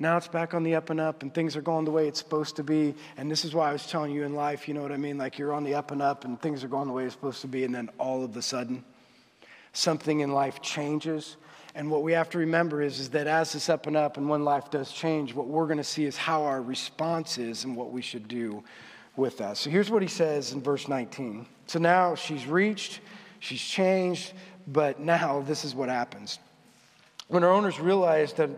Now 0.00 0.16
it's 0.16 0.26
back 0.26 0.54
on 0.54 0.62
the 0.62 0.74
up 0.74 0.88
and 0.88 0.98
up, 0.98 1.22
and 1.22 1.32
things 1.32 1.54
are 1.56 1.62
going 1.62 1.84
the 1.84 1.90
way 1.90 2.08
it's 2.08 2.18
supposed 2.18 2.56
to 2.56 2.64
be. 2.64 2.94
And 3.18 3.30
this 3.30 3.44
is 3.44 3.54
why 3.54 3.68
I 3.68 3.72
was 3.72 3.86
telling 3.86 4.12
you 4.12 4.24
in 4.24 4.34
life, 4.34 4.66
you 4.66 4.72
know 4.72 4.80
what 4.80 4.92
I 4.92 4.96
mean? 4.96 5.18
Like 5.18 5.38
you're 5.38 5.52
on 5.52 5.62
the 5.62 5.74
up 5.74 5.90
and 5.90 6.00
up, 6.00 6.24
and 6.24 6.40
things 6.40 6.64
are 6.64 6.68
going 6.68 6.88
the 6.88 6.94
way 6.94 7.04
it's 7.04 7.14
supposed 7.14 7.42
to 7.42 7.48
be, 7.48 7.64
and 7.64 7.74
then 7.74 7.90
all 7.98 8.24
of 8.24 8.34
a 8.34 8.42
sudden, 8.42 8.82
something 9.74 10.20
in 10.20 10.32
life 10.32 10.62
changes. 10.62 11.36
And 11.74 11.90
what 11.90 12.02
we 12.02 12.12
have 12.12 12.30
to 12.30 12.38
remember 12.38 12.80
is, 12.82 12.98
is 12.98 13.10
that 13.10 13.26
as 13.26 13.52
this 13.52 13.68
up 13.68 13.86
and 13.86 13.96
up, 13.96 14.16
and 14.16 14.28
when 14.28 14.42
life 14.42 14.70
does 14.70 14.90
change, 14.90 15.34
what 15.34 15.46
we're 15.46 15.66
going 15.66 15.76
to 15.76 15.84
see 15.84 16.06
is 16.06 16.16
how 16.16 16.44
our 16.44 16.62
response 16.62 17.36
is 17.36 17.64
and 17.64 17.76
what 17.76 17.92
we 17.92 18.00
should 18.00 18.26
do 18.26 18.64
with 19.20 19.38
that. 19.38 19.56
So 19.56 19.70
here's 19.70 19.90
what 19.90 20.02
he 20.02 20.08
says 20.08 20.52
in 20.52 20.62
verse 20.62 20.88
19. 20.88 21.46
So 21.66 21.78
now 21.78 22.16
she's 22.16 22.46
reached, 22.46 23.00
she's 23.38 23.60
changed, 23.60 24.32
but 24.66 24.98
now 24.98 25.42
this 25.42 25.64
is 25.64 25.74
what 25.74 25.88
happens. 25.88 26.38
When 27.28 27.44
her 27.44 27.50
owners 27.50 27.78
realized 27.78 28.38
that 28.38 28.50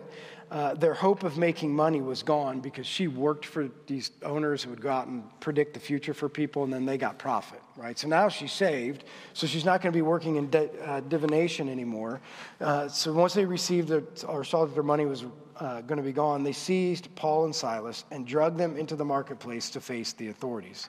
uh, 0.52 0.74
their 0.74 0.92
hope 0.92 1.24
of 1.24 1.38
making 1.38 1.74
money 1.74 2.02
was 2.02 2.22
gone 2.22 2.60
because 2.60 2.86
she 2.86 3.08
worked 3.08 3.46
for 3.46 3.70
these 3.86 4.10
owners 4.22 4.62
who 4.62 4.68
would 4.68 4.82
go 4.82 4.90
out 4.90 5.06
and 5.06 5.24
predict 5.40 5.72
the 5.72 5.80
future 5.80 6.12
for 6.12 6.28
people, 6.28 6.62
and 6.62 6.70
then 6.70 6.84
they 6.84 6.98
got 6.98 7.18
profit, 7.18 7.60
right? 7.74 7.98
So 7.98 8.06
now 8.06 8.28
she's 8.28 8.52
saved, 8.52 9.04
so 9.32 9.46
she's 9.46 9.64
not 9.64 9.80
going 9.80 9.92
to 9.92 9.96
be 9.96 10.02
working 10.02 10.36
in 10.36 10.50
de- 10.50 10.70
uh, 10.86 11.00
divination 11.00 11.70
anymore. 11.70 12.20
Uh, 12.60 12.86
so 12.88 13.14
once 13.14 13.32
they 13.32 13.46
received 13.46 13.88
their, 13.88 14.02
or 14.28 14.44
saw 14.44 14.66
that 14.66 14.74
their 14.74 14.82
money 14.82 15.06
was 15.06 15.24
uh, 15.64 15.80
going 15.82 15.98
to 15.98 16.02
be 16.02 16.12
gone, 16.12 16.42
they 16.42 16.52
seized 16.52 17.14
Paul 17.14 17.44
and 17.44 17.54
Silas 17.54 18.04
and 18.10 18.26
dragged 18.26 18.58
them 18.58 18.76
into 18.76 18.96
the 18.96 19.04
marketplace 19.04 19.70
to 19.70 19.80
face 19.80 20.12
the 20.12 20.28
authorities. 20.28 20.88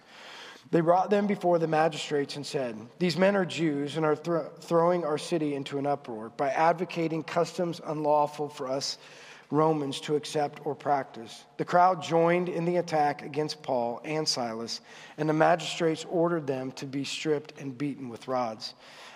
They 0.71 0.81
brought 0.81 1.09
them 1.09 1.27
before 1.27 1.59
the 1.59 1.67
magistrates 1.67 2.35
and 2.35 2.45
said, 2.45 2.75
These 2.97 3.17
men 3.17 3.35
are 3.35 3.45
Jews 3.45 3.97
and 3.97 4.05
are 4.05 4.15
thro- 4.15 4.49
throwing 4.61 5.03
our 5.05 5.17
city 5.17 5.55
into 5.55 5.77
an 5.77 5.85
uproar 5.85 6.29
by 6.29 6.49
advocating 6.49 7.23
customs 7.23 7.81
unlawful 7.85 8.49
for 8.49 8.67
us 8.67 8.97
Romans 9.51 9.99
to 10.01 10.15
accept 10.15 10.65
or 10.65 10.73
practice. 10.73 11.45
The 11.57 11.65
crowd 11.65 12.01
joined 12.01 12.49
in 12.49 12.65
the 12.65 12.77
attack 12.77 13.21
against 13.21 13.61
Paul 13.61 14.01
and 14.03 14.27
Silas, 14.27 14.81
and 15.17 15.29
the 15.29 15.33
magistrates 15.33 16.05
ordered 16.09 16.47
them 16.47 16.71
to 16.71 16.87
be 16.87 17.03
stripped 17.03 17.59
and 17.59 17.77
beaten 17.77 18.09
with 18.09 18.27
rods. 18.27 18.73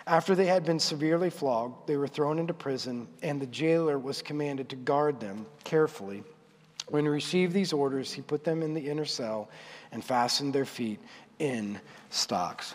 After 0.07 0.33
they 0.33 0.45
had 0.45 0.65
been 0.65 0.79
severely 0.79 1.29
flogged, 1.29 1.85
they 1.87 1.97
were 1.97 2.07
thrown 2.07 2.39
into 2.39 2.53
prison, 2.53 3.07
and 3.21 3.39
the 3.41 3.45
jailer 3.47 3.99
was 3.99 4.21
commanded 4.21 4.69
to 4.69 4.75
guard 4.75 5.19
them 5.19 5.45
carefully. 5.63 6.23
When 6.87 7.03
he 7.03 7.09
received 7.09 7.53
these 7.53 7.73
orders, 7.73 8.13
he 8.13 8.21
put 8.21 8.43
them 8.43 8.63
in 8.63 8.73
the 8.73 8.89
inner 8.89 9.05
cell 9.05 9.49
and 9.91 10.03
fastened 10.03 10.53
their 10.53 10.65
feet 10.65 10.99
in 11.39 11.79
stocks. 12.09 12.73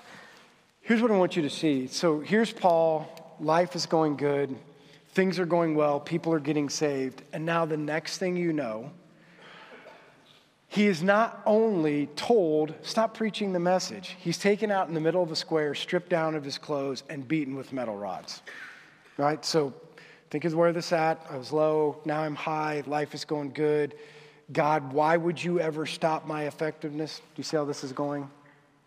Here's 0.83 1.01
what 1.01 1.11
I 1.11 1.17
want 1.17 1.35
you 1.35 1.43
to 1.43 1.51
see. 1.51 1.87
So 1.87 2.21
here's 2.21 2.53
Paul. 2.53 3.09
Life 3.41 3.75
is 3.75 3.87
going 3.87 4.17
good 4.17 4.55
things 5.13 5.39
are 5.39 5.47
going 5.47 5.75
well, 5.75 6.01
people 6.01 6.33
are 6.33 6.41
getting 6.41 6.69
saved, 6.69 7.23
and 7.33 7.45
now 7.45 7.65
the 7.65 7.77
next 7.77 8.19
thing 8.19 8.37
you 8.37 8.53
know, 8.53 8.91
he 10.73 10.87
is 10.87 11.03
not 11.03 11.43
only 11.45 12.07
told, 12.17 12.75
stop 12.81 13.13
preaching 13.13 13.53
the 13.53 13.61
message, 13.61 14.17
he's 14.19 14.39
taken 14.39 14.71
out 14.71 14.89
in 14.89 14.95
the 14.95 15.01
middle 15.01 15.23
of 15.23 15.31
a 15.31 15.37
square, 15.37 15.75
stripped 15.75 16.09
down 16.09 16.35
of 16.35 16.43
his 16.43 16.57
clothes, 16.57 17.05
and 17.11 17.29
beaten 17.29 17.57
with 17.57 17.75
metal 17.75 17.95
rods. 17.95 18.41
Right? 19.19 19.45
So 19.45 19.75
think 20.31 20.47
of 20.47 20.55
where 20.55 20.73
this 20.73 20.91
at. 20.95 21.27
I 21.29 21.37
was 21.37 21.53
low, 21.53 22.01
now 22.07 22.23
I'm 22.23 22.35
high, 22.35 22.83
life 22.87 23.15
is 23.15 23.27
going 23.27 23.51
good. 23.51 23.97
God, 24.51 24.95
why 24.95 25.19
would 25.19 25.45
you 25.45 25.61
ever 25.61 25.85
stop 25.85 26.27
my 26.27 26.45
effectiveness? 26.45 27.19
Do 27.19 27.25
you 27.37 27.45
see 27.45 27.59
how 27.59 27.67
this 27.67 27.85
is 27.85 27.93
going? 27.93 28.31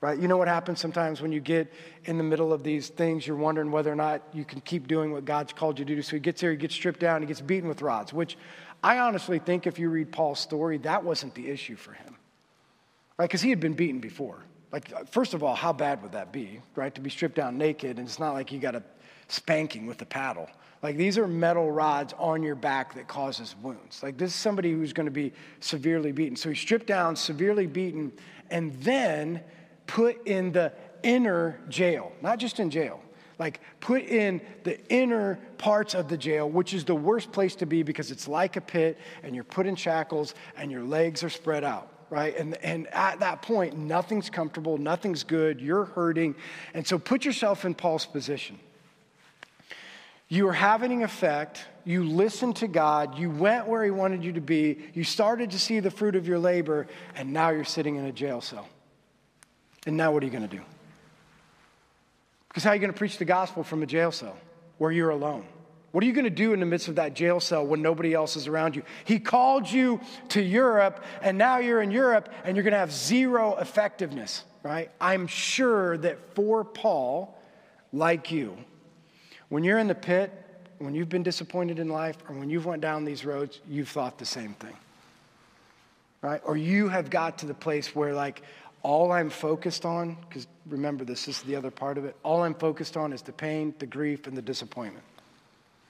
right? 0.05 0.19
You 0.19 0.27
know 0.27 0.37
what 0.37 0.47
happens 0.47 0.79
sometimes 0.79 1.19
when 1.19 1.31
you 1.31 1.39
get 1.39 1.73
in 2.03 2.19
the 2.19 2.23
middle 2.23 2.53
of 2.53 2.61
these 2.61 2.89
things, 2.89 3.25
you're 3.25 3.35
wondering 3.35 3.71
whether 3.71 3.91
or 3.91 3.95
not 3.95 4.21
you 4.33 4.45
can 4.45 4.61
keep 4.61 4.87
doing 4.87 5.11
what 5.11 5.25
God's 5.25 5.51
called 5.51 5.79
you 5.79 5.85
to 5.85 5.95
do. 5.95 6.01
So 6.03 6.15
he 6.15 6.19
gets 6.19 6.41
here, 6.41 6.51
he 6.51 6.57
gets 6.57 6.75
stripped 6.75 6.99
down, 6.99 7.21
he 7.21 7.27
gets 7.27 7.41
beaten 7.41 7.67
with 7.67 7.81
rods, 7.81 8.13
which 8.13 8.37
I 8.85 8.99
honestly 8.99 9.39
think 9.39 9.65
if 9.65 9.79
you 9.79 9.89
read 9.89 10.11
Paul's 10.11 10.39
story, 10.39 10.77
that 10.77 11.03
wasn't 11.03 11.33
the 11.33 11.49
issue 11.49 11.75
for 11.75 11.91
him, 11.93 12.15
right? 13.17 13.27
Because 13.27 13.41
he 13.41 13.49
had 13.49 13.59
been 13.59 13.73
beaten 13.73 13.99
before. 13.99 14.43
Like, 14.71 14.93
uh, 14.93 15.05
first 15.05 15.33
of 15.33 15.41
all, 15.41 15.55
how 15.55 15.73
bad 15.73 16.03
would 16.03 16.11
that 16.11 16.31
be, 16.31 16.61
right? 16.75 16.93
To 16.93 17.01
be 17.01 17.09
stripped 17.09 17.33
down 17.33 17.57
naked, 17.57 17.97
and 17.97 18.07
it's 18.07 18.19
not 18.19 18.33
like 18.33 18.51
you 18.51 18.59
got 18.59 18.75
a 18.75 18.83
spanking 19.27 19.87
with 19.87 20.03
a 20.03 20.05
paddle. 20.05 20.47
Like, 20.83 20.97
these 20.97 21.17
are 21.17 21.27
metal 21.27 21.71
rods 21.71 22.13
on 22.19 22.43
your 22.43 22.53
back 22.53 22.93
that 22.93 23.07
causes 23.07 23.55
wounds. 23.63 24.03
Like, 24.03 24.19
this 24.19 24.29
is 24.29 24.35
somebody 24.35 24.71
who's 24.71 24.93
going 24.93 25.07
to 25.07 25.11
be 25.11 25.33
severely 25.61 26.11
beaten. 26.11 26.35
So 26.35 26.49
he's 26.49 26.59
stripped 26.59 26.85
down, 26.85 27.15
severely 27.15 27.65
beaten, 27.65 28.11
and 28.51 28.71
then 28.83 29.41
put 29.87 30.27
in 30.27 30.51
the 30.51 30.71
inner 31.01 31.59
jail, 31.69 32.11
not 32.21 32.37
just 32.37 32.59
in 32.59 32.69
jail, 32.69 33.01
like 33.39 33.59
put 33.79 34.03
in 34.03 34.41
the 34.63 34.79
inner 34.89 35.39
parts 35.57 35.93
of 35.93 36.07
the 36.07 36.17
jail, 36.17 36.49
which 36.49 36.73
is 36.73 36.85
the 36.85 36.95
worst 36.95 37.31
place 37.31 37.55
to 37.55 37.65
be 37.65 37.83
because 37.83 38.11
it's 38.11 38.27
like 38.27 38.55
a 38.55 38.61
pit 38.61 38.97
and 39.23 39.35
you're 39.35 39.43
put 39.43 39.65
in 39.65 39.75
shackles 39.75 40.35
and 40.57 40.71
your 40.71 40.83
legs 40.83 41.23
are 41.23 41.29
spread 41.29 41.63
out, 41.63 41.91
right? 42.09 42.35
And, 42.37 42.55
and 42.63 42.87
at 42.87 43.19
that 43.19 43.41
point, 43.41 43.77
nothing's 43.77 44.29
comfortable, 44.29 44.77
nothing's 44.77 45.23
good, 45.23 45.59
you're 45.59 45.85
hurting. 45.85 46.35
And 46.73 46.85
so 46.85 46.97
put 46.97 47.25
yourself 47.25 47.65
in 47.65 47.75
Paul's 47.75 48.05
position. 48.05 48.59
You 50.27 50.47
are 50.47 50.53
having 50.53 50.91
an 50.91 51.03
effect. 51.03 51.65
You 51.83 52.03
listened 52.03 52.55
to 52.57 52.67
God. 52.67 53.17
You 53.19 53.29
went 53.29 53.67
where 53.67 53.83
He 53.83 53.91
wanted 53.91 54.23
you 54.23 54.33
to 54.33 54.41
be. 54.41 54.79
You 54.93 55.03
started 55.03 55.51
to 55.51 55.59
see 55.59 55.79
the 55.79 55.91
fruit 55.91 56.15
of 56.15 56.27
your 56.27 56.39
labor, 56.39 56.87
and 57.15 57.31
now 57.31 57.51
you're 57.51 57.63
sitting 57.63 57.95
in 57.95 58.05
a 58.05 58.11
jail 58.11 58.41
cell. 58.41 58.67
And 59.85 59.95
now 59.95 60.11
what 60.11 60.23
are 60.23 60.25
you 60.25 60.31
going 60.31 60.47
to 60.47 60.57
do? 60.57 60.63
Because 62.55 62.63
how 62.63 62.69
are 62.69 62.75
you 62.75 62.79
going 62.79 62.93
to 62.93 62.97
preach 62.97 63.17
the 63.17 63.25
gospel 63.25 63.65
from 63.65 63.83
a 63.83 63.85
jail 63.85 64.13
cell 64.13 64.37
where 64.77 64.89
you're 64.89 65.09
alone? 65.09 65.43
What 65.91 66.01
are 66.05 66.07
you 66.07 66.13
going 66.13 66.23
to 66.23 66.29
do 66.29 66.53
in 66.53 66.61
the 66.61 66.65
midst 66.65 66.87
of 66.87 66.95
that 66.95 67.13
jail 67.13 67.41
cell 67.41 67.67
when 67.67 67.81
nobody 67.81 68.13
else 68.13 68.37
is 68.37 68.47
around 68.47 68.77
you? 68.77 68.83
He 69.03 69.19
called 69.19 69.69
you 69.69 69.99
to 70.29 70.41
Europe, 70.41 71.03
and 71.21 71.37
now 71.37 71.57
you're 71.57 71.81
in 71.81 71.91
Europe, 71.91 72.29
and 72.45 72.55
you're 72.55 72.63
going 72.63 72.71
to 72.71 72.79
have 72.79 72.93
zero 72.93 73.57
effectiveness, 73.57 74.45
right? 74.63 74.89
I'm 75.01 75.27
sure 75.27 75.97
that 75.97 76.33
for 76.33 76.63
Paul, 76.63 77.37
like 77.91 78.31
you, 78.31 78.55
when 79.49 79.65
you're 79.65 79.77
in 79.77 79.89
the 79.89 79.93
pit, 79.93 80.31
when 80.77 80.95
you've 80.95 81.09
been 81.09 81.23
disappointed 81.23 81.77
in 81.77 81.89
life, 81.89 82.15
or 82.29 82.35
when 82.35 82.49
you've 82.49 82.65
went 82.65 82.81
down 82.81 83.03
these 83.03 83.25
roads, 83.25 83.59
you've 83.67 83.89
thought 83.89 84.17
the 84.17 84.25
same 84.25 84.53
thing, 84.53 84.77
right? 86.21 86.39
Or 86.45 86.55
you 86.55 86.87
have 86.87 87.09
got 87.09 87.39
to 87.39 87.47
the 87.47 87.53
place 87.53 87.93
where, 87.93 88.13
like, 88.13 88.43
all 88.85 89.11
I'm 89.11 89.31
focused 89.31 89.83
on, 89.83 90.15
because 90.29 90.45
remember 90.67 91.03
this, 91.03 91.25
this 91.25 91.39
is 91.39 91.43
the 91.43 91.55
other 91.55 91.71
part 91.71 91.97
of 91.97 92.05
it, 92.05 92.15
all 92.21 92.43
I'm 92.43 92.53
focused 92.53 92.95
on 92.95 93.13
is 93.13 93.23
the 93.23 93.31
pain, 93.31 93.73
the 93.79 93.87
grief, 93.87 94.27
and 94.27 94.37
the 94.37 94.43
disappointment. 94.43 95.03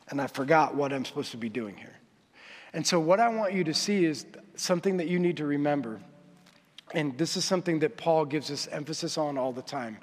And 0.08 0.22
I 0.22 0.28
forgot 0.28 0.76
what 0.76 0.94
I'm 0.94 1.04
supposed 1.04 1.32
to 1.32 1.38
be 1.38 1.50
doing 1.50 1.76
here. 1.76 1.98
And 2.72 2.88
so, 2.88 2.98
what 2.98 3.20
I 3.20 3.28
want 3.28 3.52
you 3.52 3.66
to 3.66 3.74
see 3.74 4.06
is 4.06 4.26
something 4.56 4.96
that 4.98 5.10
you 5.10 5.20
need 5.20 5.38
to 5.38 5.46
remember. 5.46 6.00
And 6.94 7.18
this 7.18 7.36
is 7.36 7.44
something 7.44 7.80
that 7.80 7.98
Paul 7.98 8.24
gives 8.24 8.50
us 8.50 8.66
emphasis 8.68 9.18
on 9.18 9.38
all 9.38 9.52
the 9.52 9.62
time. 9.62 9.98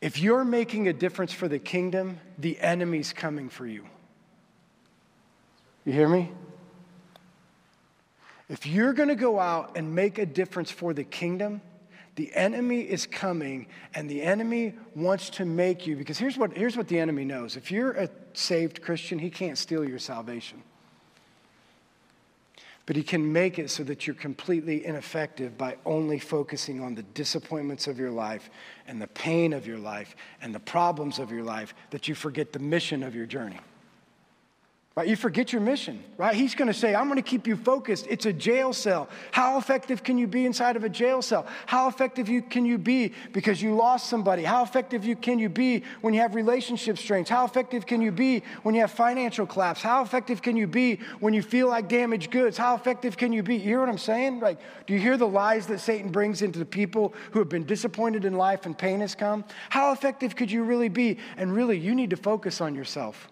If 0.00 0.18
you're 0.18 0.44
making 0.44 0.88
a 0.88 0.94
difference 0.94 1.34
for 1.34 1.46
the 1.46 1.58
kingdom, 1.58 2.20
the 2.38 2.58
enemy's 2.58 3.12
coming 3.12 3.50
for 3.50 3.66
you. 3.66 3.84
You 5.84 5.92
hear 5.92 6.08
me? 6.08 6.32
If 8.48 8.64
you're 8.64 8.94
going 8.94 9.10
to 9.10 9.14
go 9.14 9.38
out 9.38 9.76
and 9.76 9.94
make 9.94 10.16
a 10.16 10.24
difference 10.24 10.70
for 10.70 10.94
the 10.94 11.04
kingdom, 11.04 11.60
the 12.18 12.34
enemy 12.34 12.80
is 12.80 13.06
coming, 13.06 13.68
and 13.94 14.10
the 14.10 14.22
enemy 14.22 14.74
wants 14.96 15.30
to 15.30 15.44
make 15.44 15.86
you, 15.86 15.94
because 15.94 16.18
here's 16.18 16.36
what, 16.36 16.52
here's 16.52 16.76
what 16.76 16.88
the 16.88 16.98
enemy 16.98 17.24
knows. 17.24 17.56
If 17.56 17.70
you're 17.70 17.92
a 17.92 18.10
saved 18.32 18.82
Christian, 18.82 19.20
he 19.20 19.30
can't 19.30 19.56
steal 19.56 19.88
your 19.88 20.00
salvation. 20.00 20.60
But 22.86 22.96
he 22.96 23.04
can 23.04 23.32
make 23.32 23.60
it 23.60 23.70
so 23.70 23.84
that 23.84 24.08
you're 24.08 24.16
completely 24.16 24.84
ineffective 24.84 25.56
by 25.56 25.76
only 25.86 26.18
focusing 26.18 26.82
on 26.82 26.96
the 26.96 27.04
disappointments 27.04 27.86
of 27.86 28.00
your 28.00 28.10
life 28.10 28.50
and 28.88 29.00
the 29.00 29.06
pain 29.06 29.52
of 29.52 29.64
your 29.64 29.78
life 29.78 30.16
and 30.42 30.52
the 30.52 30.58
problems 30.58 31.20
of 31.20 31.30
your 31.30 31.44
life, 31.44 31.72
that 31.90 32.08
you 32.08 32.16
forget 32.16 32.52
the 32.52 32.58
mission 32.58 33.04
of 33.04 33.14
your 33.14 33.26
journey. 33.26 33.60
Right? 34.98 35.06
You 35.06 35.14
forget 35.14 35.52
your 35.52 35.62
mission, 35.62 36.02
right? 36.16 36.34
He's 36.34 36.56
going 36.56 36.66
to 36.66 36.74
say, 36.74 36.92
I'm 36.92 37.06
going 37.06 37.22
to 37.22 37.22
keep 37.22 37.46
you 37.46 37.54
focused. 37.54 38.08
It's 38.10 38.26
a 38.26 38.32
jail 38.32 38.72
cell. 38.72 39.08
How 39.30 39.56
effective 39.56 40.02
can 40.02 40.18
you 40.18 40.26
be 40.26 40.44
inside 40.44 40.74
of 40.74 40.82
a 40.82 40.88
jail 40.88 41.22
cell? 41.22 41.46
How 41.66 41.86
effective 41.86 42.28
you, 42.28 42.42
can 42.42 42.66
you 42.66 42.78
be 42.78 43.12
because 43.32 43.62
you 43.62 43.76
lost 43.76 44.08
somebody? 44.08 44.42
How 44.42 44.64
effective 44.64 45.04
you, 45.04 45.14
can 45.14 45.38
you 45.38 45.48
be 45.48 45.84
when 46.00 46.14
you 46.14 46.20
have 46.20 46.34
relationship 46.34 46.98
strains? 46.98 47.28
How 47.28 47.44
effective 47.44 47.86
can 47.86 48.02
you 48.02 48.10
be 48.10 48.42
when 48.64 48.74
you 48.74 48.80
have 48.80 48.90
financial 48.90 49.46
collapse? 49.46 49.82
How 49.82 50.02
effective 50.02 50.42
can 50.42 50.56
you 50.56 50.66
be 50.66 50.98
when 51.20 51.32
you 51.32 51.42
feel 51.42 51.68
like 51.68 51.88
damaged 51.88 52.32
goods? 52.32 52.58
How 52.58 52.74
effective 52.74 53.16
can 53.16 53.32
you 53.32 53.44
be? 53.44 53.54
You 53.54 53.62
hear 53.62 53.78
what 53.78 53.88
I'm 53.88 53.98
saying? 53.98 54.40
Like, 54.40 54.58
do 54.88 54.94
you 54.94 54.98
hear 54.98 55.16
the 55.16 55.28
lies 55.28 55.68
that 55.68 55.78
Satan 55.78 56.10
brings 56.10 56.42
into 56.42 56.58
the 56.58 56.66
people 56.66 57.14
who 57.30 57.38
have 57.38 57.48
been 57.48 57.66
disappointed 57.66 58.24
in 58.24 58.32
life 58.32 58.66
and 58.66 58.76
pain 58.76 58.98
has 58.98 59.14
come? 59.14 59.44
How 59.70 59.92
effective 59.92 60.34
could 60.34 60.50
you 60.50 60.64
really 60.64 60.88
be? 60.88 61.18
And 61.36 61.54
really, 61.54 61.78
you 61.78 61.94
need 61.94 62.10
to 62.10 62.16
focus 62.16 62.60
on 62.60 62.74
yourself. 62.74 63.30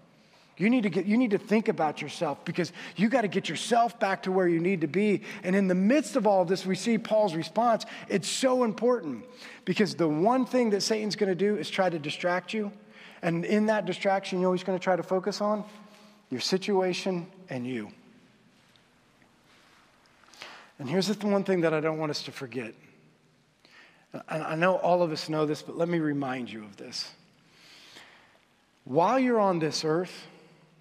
You 0.59 0.71
need 0.71 0.85
to 0.85 0.91
get 0.91 1.05
you 1.05 1.19
need 1.19 1.33
to 1.33 1.39
think 1.39 1.69
about 1.69 2.01
yourself 2.01 2.43
because 2.45 2.73
you 2.97 3.11
got 3.11 3.23
to 3.23 3.29
get 3.29 3.49
yourself 3.49 4.01
back 4.01 4.23
to 4.23 4.33
where 4.33 4.49
you 4.49 4.59
need 4.59 4.81
to 4.81 4.87
be. 4.87 5.23
And 5.43 5.55
in 5.55 5.69
the 5.69 5.75
midst 5.75 6.17
of 6.17 6.27
all 6.27 6.41
of 6.41 6.49
this, 6.49 6.65
we 6.65 6.75
see 6.75 6.97
Paul's 6.97 7.35
response. 7.35 7.85
It's 8.09 8.29
so 8.29 8.65
important 8.65 9.25
because 9.67 9.95
the 9.95 10.09
one 10.09 10.47
thing 10.47 10.71
that 10.71 10.81
Satan's 10.83 11.15
going 11.15 11.29
to 11.29 11.35
do 11.35 11.57
is 11.57 11.69
try 11.69 11.91
to 11.91 11.99
distract 11.99 12.55
you. 12.55 12.73
And 13.21 13.45
in 13.45 13.67
that 13.67 13.85
distraction, 13.85 14.39
you 14.39 14.45
know 14.45 14.53
he's 14.53 14.65
going 14.65 14.79
to 14.79 14.83
try 14.83 14.97
to 14.97 15.03
focus 15.03 15.41
on 15.41 15.65
your 16.31 16.41
situation 16.41 17.27
and 17.51 17.67
you. 17.67 17.91
And 20.79 20.89
here's 20.89 21.09
the 21.09 21.27
one 21.27 21.45
thing 21.45 21.63
that 21.63 21.75
I 21.75 21.81
don't 21.81 21.99
want 21.99 22.11
us 22.11 22.23
to 22.25 22.33
forget. 22.33 22.75
And 24.29 24.43
I 24.43 24.55
know 24.55 24.77
all 24.77 25.03
of 25.03 25.13
us 25.13 25.29
know 25.29 25.45
this, 25.45 25.63
but 25.63 25.77
let 25.77 25.89
me 25.89 25.99
remind 25.99 26.51
you 26.51 26.65
of 26.65 26.77
this. 26.77 27.11
While 28.85 29.19
you're 29.19 29.41
on 29.41 29.59
this 29.59 29.85
earth, 29.85 30.27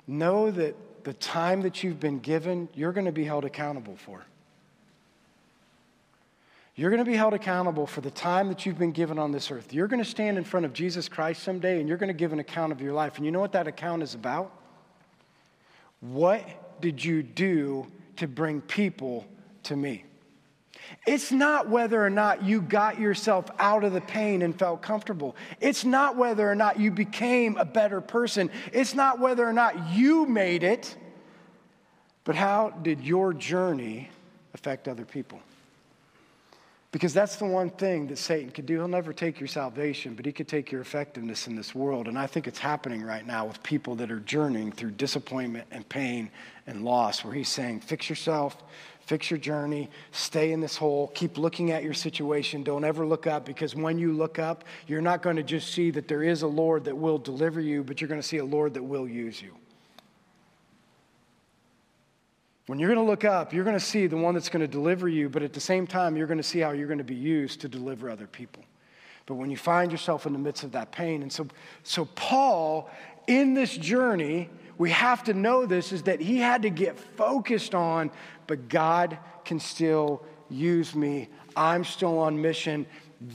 know 0.07 0.51
that 0.51 0.75
the 1.03 1.13
time 1.13 1.61
that 1.61 1.83
you've 1.83 1.99
been 1.99 2.19
given, 2.19 2.67
you're 2.73 2.91
going 2.91 3.05
to 3.05 3.11
be 3.11 3.23
held 3.23 3.45
accountable 3.45 3.95
for. 3.95 4.25
You're 6.75 6.89
going 6.89 7.03
to 7.03 7.09
be 7.09 7.15
held 7.15 7.33
accountable 7.33 7.87
for 7.87 8.01
the 8.01 8.11
time 8.11 8.49
that 8.49 8.65
you've 8.65 8.77
been 8.77 8.91
given 8.91 9.17
on 9.17 9.31
this 9.31 9.49
earth. 9.49 9.73
You're 9.73 9.87
going 9.87 10.03
to 10.03 10.09
stand 10.09 10.37
in 10.37 10.43
front 10.43 10.65
of 10.65 10.73
Jesus 10.73 11.07
Christ 11.07 11.41
someday 11.41 11.79
and 11.79 11.87
you're 11.87 11.97
going 11.97 12.09
to 12.09 12.13
give 12.13 12.33
an 12.33 12.39
account 12.39 12.73
of 12.73 12.81
your 12.81 12.91
life. 12.91 13.15
And 13.15 13.25
you 13.25 13.31
know 13.31 13.39
what 13.39 13.53
that 13.53 13.67
account 13.67 14.03
is 14.03 14.13
about? 14.13 14.51
What 16.01 16.81
did 16.81 17.03
you 17.03 17.23
do 17.23 17.87
to 18.17 18.27
bring 18.27 18.59
people 18.59 19.25
to 19.63 19.77
me? 19.77 20.03
It's 21.06 21.32
not 21.32 21.69
whether 21.69 22.04
or 22.04 22.10
not 22.10 22.43
you 22.43 22.62
got 22.62 23.00
yourself 23.00 23.50
out 23.60 23.84
of 23.84 23.93
the 23.93 24.02
pain 24.02 24.41
and 24.41 24.58
felt 24.58 24.82
comfortable. 24.82 25.36
It's 25.60 25.86
not 25.86 26.15
whether 26.15 26.50
or 26.50 26.56
not 26.56 26.80
you 26.80 26.91
became 26.91 27.58
a 27.58 27.65
better 27.65 28.02
person. 28.02 28.50
It's 28.74 28.93
not 28.93 29.19
whether 29.19 29.48
or 29.48 29.54
not 29.54 29.89
you 29.89 30.26
made 30.26 30.63
it. 30.63 30.95
But 32.24 32.36
how 32.36 32.71
did 32.71 33.02
your 33.02 33.34
journey 33.34 34.10
affect 34.54 34.88
other 34.88 35.06
people? 35.06 35.39
Because 36.95 37.13
that's 37.13 37.36
the 37.36 37.45
one 37.45 37.71
thing 37.71 38.08
that 38.08 38.17
Satan 38.17 38.52
could 38.52 38.65
do. 38.65 38.76
He'll 38.76 38.88
never 38.88 39.12
take 39.12 39.38
your 39.38 39.50
salvation, 39.50 40.15
but 40.15 40.26
he 40.26 40.32
could 40.32 40.48
take 40.48 40.71
your 40.71 40.80
effectiveness 40.80 41.45
in 41.45 41.54
this 41.54 41.76
world. 41.76 42.08
And 42.08 42.17
I 42.17 42.26
think 42.26 42.48
it's 42.48 42.58
happening 42.58 43.04
right 43.04 43.28
now 43.28 43.45
with 43.45 43.62
people 43.63 43.95
that 43.95 44.10
are 44.10 44.21
journeying 44.21 44.71
through 44.71 44.91
disappointment 44.91 45.67
and 45.71 45.88
pain 45.89 46.32
and 46.65 46.86
loss, 46.86 47.24
where 47.24 47.34
he's 47.34 47.50
saying, 47.50 47.82
Fix 47.82 48.10
yourself, 48.10 48.63
Fix 49.05 49.29
your 49.29 49.37
journey, 49.37 49.89
stay 50.11 50.51
in 50.51 50.61
this 50.61 50.75
hole, 50.75 51.11
keep 51.13 51.37
looking 51.37 51.71
at 51.71 51.83
your 51.83 51.93
situation. 51.93 52.63
Don't 52.63 52.83
ever 52.83 53.05
look 53.05 53.27
up 53.27 53.45
because 53.45 53.75
when 53.75 53.99
you 53.99 54.11
look 54.11 54.39
up, 54.39 54.63
you're 54.87 55.01
not 55.01 55.21
going 55.21 55.35
to 55.35 55.43
just 55.43 55.71
see 55.71 55.91
that 55.91 56.07
there 56.07 56.23
is 56.23 56.41
a 56.41 56.47
Lord 56.47 56.85
that 56.85 56.97
will 56.97 57.19
deliver 57.19 57.61
you, 57.61 57.83
but 57.83 58.01
you're 58.01 58.07
going 58.07 58.21
to 58.21 58.27
see 58.27 58.37
a 58.37 58.45
Lord 58.45 58.73
that 58.73 58.83
will 58.83 59.07
use 59.07 59.39
you. 59.39 59.51
When 62.65 62.79
you're 62.79 62.89
going 62.89 63.05
to 63.05 63.07
look 63.07 63.23
up, 63.23 63.53
you're 63.53 63.63
going 63.63 63.77
to 63.77 63.85
see 63.85 64.07
the 64.07 64.17
one 64.17 64.33
that's 64.33 64.49
going 64.49 64.61
to 64.61 64.67
deliver 64.67 65.07
you, 65.07 65.29
but 65.29 65.43
at 65.43 65.53
the 65.53 65.59
same 65.59 65.85
time, 65.85 66.17
you're 66.17 66.25
going 66.25 66.39
to 66.39 66.43
see 66.43 66.59
how 66.59 66.71
you're 66.71 66.87
going 66.87 66.97
to 66.97 67.03
be 67.03 67.13
used 67.13 67.61
to 67.61 67.67
deliver 67.67 68.09
other 68.09 68.25
people. 68.25 68.63
But 69.27 69.35
when 69.35 69.51
you 69.51 69.57
find 69.57 69.91
yourself 69.91 70.25
in 70.25 70.33
the 70.33 70.39
midst 70.39 70.63
of 70.63 70.71
that 70.71 70.91
pain, 70.91 71.21
and 71.21 71.31
so, 71.31 71.45
so 71.83 72.05
Paul, 72.15 72.89
in 73.27 73.53
this 73.53 73.77
journey, 73.77 74.49
we 74.77 74.89
have 74.91 75.23
to 75.25 75.33
know 75.33 75.65
this 75.65 75.91
is 75.91 76.03
that 76.03 76.19
he 76.19 76.37
had 76.37 76.63
to 76.63 76.69
get 76.69 76.99
focused 76.99 77.73
on 77.73 78.11
but 78.47 78.69
God 78.69 79.17
can 79.43 79.60
still 79.60 80.23
use 80.49 80.95
me. 80.95 81.29
I'm 81.55 81.84
still 81.84 82.19
on 82.19 82.41
mission. 82.41 82.86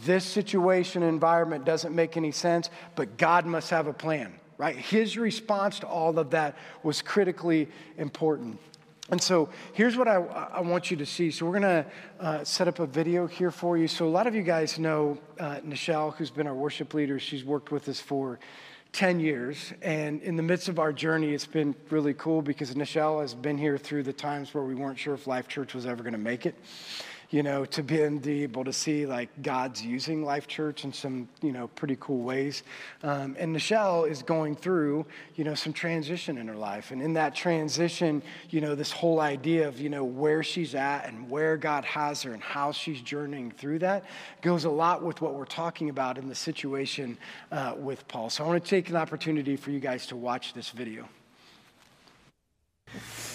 This 0.05 0.25
situation 0.25 1.03
environment 1.03 1.65
doesn't 1.65 1.95
make 1.95 2.17
any 2.17 2.33
sense, 2.33 2.71
but 2.95 3.17
God 3.17 3.47
must 3.47 3.71
have 3.71 3.87
a 3.87 3.93
plan, 3.93 4.33
right? 4.59 4.77
His 4.77 5.17
response 5.17 5.81
to 5.81 5.87
all 5.87 6.19
of 6.19 6.31
that 6.31 6.57
was 6.83 7.03
critically 7.03 7.69
important. 7.97 8.59
And 9.11 9.21
so 9.21 9.49
here's 9.73 9.97
what 9.97 10.07
I, 10.07 10.15
I 10.15 10.61
want 10.61 10.91
you 10.91 10.97
to 10.99 11.07
see. 11.07 11.33
So 11.33 11.45
we're 11.45 11.59
going 11.59 11.85
to 11.85 11.87
uh, 12.21 12.45
set 12.45 12.69
up 12.69 12.79
a 12.79 12.87
video 12.87 13.27
here 13.27 13.51
for 13.51 13.77
you. 13.77 13.89
So 13.89 14.07
a 14.07 14.09
lot 14.09 14.29
of 14.29 14.37
you 14.37 14.43
guys 14.43 14.79
know 14.79 15.19
uh, 15.41 15.57
Nichelle, 15.67 16.15
who's 16.15 16.31
been 16.31 16.47
our 16.47 16.55
worship 16.55 16.95
leader. 16.95 17.19
She's 17.19 17.45
worked 17.45 17.73
with 17.73 17.89
us 17.89 17.99
for 17.99 18.39
10 18.93 19.21
years. 19.21 19.73
And 19.83 20.21
in 20.23 20.37
the 20.37 20.43
midst 20.43 20.69
of 20.69 20.79
our 20.79 20.93
journey, 20.93 21.33
it's 21.33 21.47
been 21.47 21.75
really 21.91 22.15
cool 22.15 22.43
because 22.43 22.75
Nichelle 22.75 23.21
has 23.21 23.35
been 23.35 23.59
here 23.59 23.79
through 23.79 24.03
the 24.03 24.13
times 24.13 24.53
where 24.53 24.65
we 24.65 24.75
weren't 24.75 24.99
sure 24.99 25.15
if 25.15 25.27
Life 25.27 25.49
Church 25.49 25.75
was 25.75 25.87
ever 25.87 26.03
going 26.03 26.13
to 26.13 26.19
make 26.19 26.47
it 26.47 26.55
you 27.31 27.45
know, 27.45 27.65
to 27.65 27.83
be 27.83 28.01
able 28.01 28.65
to 28.65 28.73
see 28.73 29.07
like 29.07 29.29
God's 29.41 29.85
using 29.85 30.25
Life 30.25 30.49
Church 30.49 30.85
in 30.85 30.93
some, 30.93 31.29
you 31.41 31.53
know, 31.53 31.69
pretty 31.69 31.97
cool 32.01 32.23
ways. 32.23 32.65
Um, 33.05 33.37
and 33.39 33.55
Nichelle 33.55 34.11
is 34.11 34.23
going 34.23 34.57
through, 34.57 35.07
you 35.37 35.45
know, 35.45 35.55
some 35.55 35.73
transition 35.73 36.39
in 36.39 36.49
her 36.49 36.57
life. 36.57 36.91
And 36.91 37.01
in 37.01 37.13
that 37.15 37.35
transition, 37.35 38.23
you 38.51 38.61
know, 38.61 38.75
this 38.75 38.91
whole 38.91 39.21
idea 39.21 39.69
of, 39.69 39.81
you 39.81 39.89
know, 39.89 40.03
where 40.03 40.43
she's 40.43 40.75
at 40.75 41.07
and 41.07 41.31
where 41.31 41.57
God 41.57 41.85
has 41.85 42.23
her 42.23 42.33
and 42.33 42.43
how 42.43 42.73
she's 42.73 43.01
journeying 43.01 43.53
through 43.53 43.79
that 43.81 44.05
goes 44.43 44.65
a 44.65 44.71
lot 44.71 45.03
with 45.03 45.21
what 45.21 45.35
we're 45.35 45.45
talking 45.45 45.89
about 45.89 46.19
in 46.19 46.29
the 46.29 46.35
situation 46.35 47.17
uh, 47.53 47.75
with 47.77 48.07
Paul. 48.09 48.29
So 48.31 48.45
I 48.45 48.49
want 48.49 48.65
to 48.65 48.69
take 48.69 48.91
an 48.91 48.97
opportunity 48.97 49.57
for 49.57 49.71
you 49.71 49.79
guys 49.79 50.07
to 50.07 50.17
watch 50.17 50.53
this 50.53 50.71
video. 50.71 51.09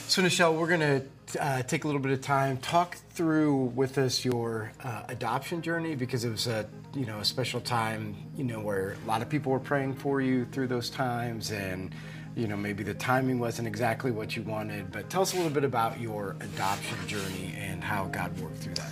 So, 0.07 0.21
Nichelle, 0.21 0.55
we're 0.55 0.67
going 0.67 0.79
to 0.79 1.43
uh, 1.43 1.63
take 1.63 1.83
a 1.83 1.87
little 1.87 2.01
bit 2.01 2.11
of 2.11 2.21
time, 2.21 2.57
talk 2.57 2.95
through 3.09 3.71
with 3.75 3.97
us 3.97 4.23
your 4.23 4.71
uh, 4.83 5.03
adoption 5.09 5.63
journey 5.63 5.95
because 5.95 6.23
it 6.23 6.29
was 6.29 6.45
a 6.45 6.67
you 6.93 7.05
know 7.05 7.19
a 7.19 7.25
special 7.25 7.59
time, 7.59 8.15
you 8.37 8.43
know, 8.43 8.59
where 8.59 8.95
a 9.03 9.07
lot 9.07 9.23
of 9.23 9.29
people 9.29 9.51
were 9.51 9.59
praying 9.59 9.95
for 9.95 10.21
you 10.21 10.45
through 10.51 10.67
those 10.67 10.91
times, 10.91 11.51
and 11.51 11.93
you 12.35 12.47
know 12.47 12.55
maybe 12.55 12.83
the 12.83 12.93
timing 12.93 13.39
wasn't 13.39 13.67
exactly 13.67 14.11
what 14.11 14.35
you 14.35 14.43
wanted. 14.43 14.91
But 14.91 15.09
tell 15.09 15.23
us 15.23 15.33
a 15.33 15.37
little 15.37 15.51
bit 15.51 15.63
about 15.63 15.99
your 15.99 16.35
adoption 16.39 16.97
journey 17.07 17.55
and 17.57 17.83
how 17.83 18.05
God 18.05 18.39
worked 18.39 18.57
through 18.57 18.75
that. 18.75 18.91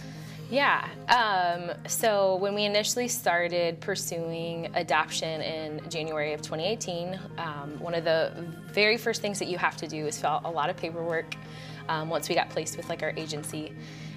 Yeah. 0.50 0.88
Um, 1.10 1.72
so 1.88 2.36
when 2.36 2.54
we 2.54 2.66
initially 2.66 3.08
started 3.08 3.80
pursuing 3.82 4.70
adoption 4.76 5.42
in 5.42 5.90
January 5.90 6.34
of 6.34 6.42
2018, 6.42 7.20
um, 7.38 7.80
one 7.80 7.96
of 7.96 8.04
the 8.04 8.46
very 8.74 8.98
first 8.98 9.22
things 9.22 9.40
that 9.40 9.48
you 9.48 9.58
have 9.58 9.78
to 9.78 9.88
do 9.88 10.06
is 10.08 10.20
fill 10.20 10.32
out 10.32 10.46
a 10.46 10.50
lot 10.50 10.70
of 10.70 10.78
paperwork 10.78 11.36
um, 11.90 12.10
once 12.10 12.30
we 12.30 12.36
got 12.36 12.50
placed 12.50 12.78
with 12.78 12.90
like 12.90 13.04
our 13.04 13.14
agency. 13.18 13.74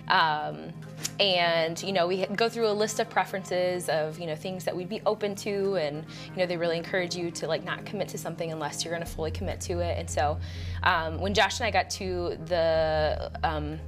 Um, 0.09 0.73
and 1.19 1.83
you 1.83 1.93
know 1.93 2.07
we 2.07 2.25
go 2.27 2.49
through 2.49 2.69
a 2.69 2.73
list 2.73 3.01
of 3.01 3.11
preferences 3.11 3.89
of 3.89 4.19
you 4.21 4.27
know 4.27 4.37
things 4.37 4.65
that 4.65 4.75
we'd 4.75 4.89
be 4.89 5.03
open 5.05 5.35
to 5.35 5.75
and 5.75 6.07
you 6.31 6.37
know 6.37 6.47
they 6.47 6.57
really 6.57 6.77
encourage 6.77 7.17
you 7.17 7.31
to 7.33 7.49
like 7.49 7.65
not 7.65 7.85
commit 7.85 8.09
to 8.09 8.19
something 8.19 8.53
unless 8.53 8.85
you're 8.85 8.95
going 8.95 9.05
to 9.05 9.13
fully 9.13 9.33
commit 9.33 9.61
to 9.61 9.81
it 9.81 9.99
and 9.99 10.09
so 10.09 10.39
um, 10.85 11.21
when 11.21 11.35
josh 11.35 11.59
and 11.59 11.67
i 11.67 11.71
got 11.71 11.91
to 11.91 12.39
the 12.47 13.31
um, 13.43 13.79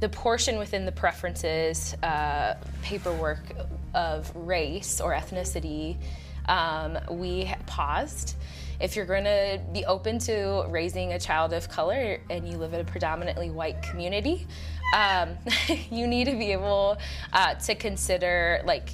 the 0.00 0.08
portion 0.08 0.58
within 0.58 0.86
the 0.86 0.92
preferences 0.92 1.94
uh, 2.02 2.54
paperwork 2.82 3.44
of 3.94 4.34
race 4.34 5.00
or 5.00 5.12
ethnicity, 5.12 5.96
um, 6.46 6.98
we 7.10 7.52
paused. 7.66 8.36
If 8.80 8.96
you're 8.96 9.06
going 9.06 9.24
to 9.24 9.60
be 9.72 9.84
open 9.84 10.18
to 10.20 10.64
raising 10.68 11.12
a 11.12 11.18
child 11.18 11.52
of 11.52 11.68
color 11.68 12.20
and 12.30 12.48
you 12.48 12.56
live 12.56 12.72
in 12.72 12.80
a 12.80 12.84
predominantly 12.84 13.50
white 13.50 13.82
community, 13.82 14.46
um, 14.96 15.36
you 15.90 16.06
need 16.06 16.24
to 16.24 16.32
be 16.32 16.52
able 16.52 16.96
uh, 17.32 17.54
to 17.54 17.74
consider 17.74 18.62
like 18.64 18.90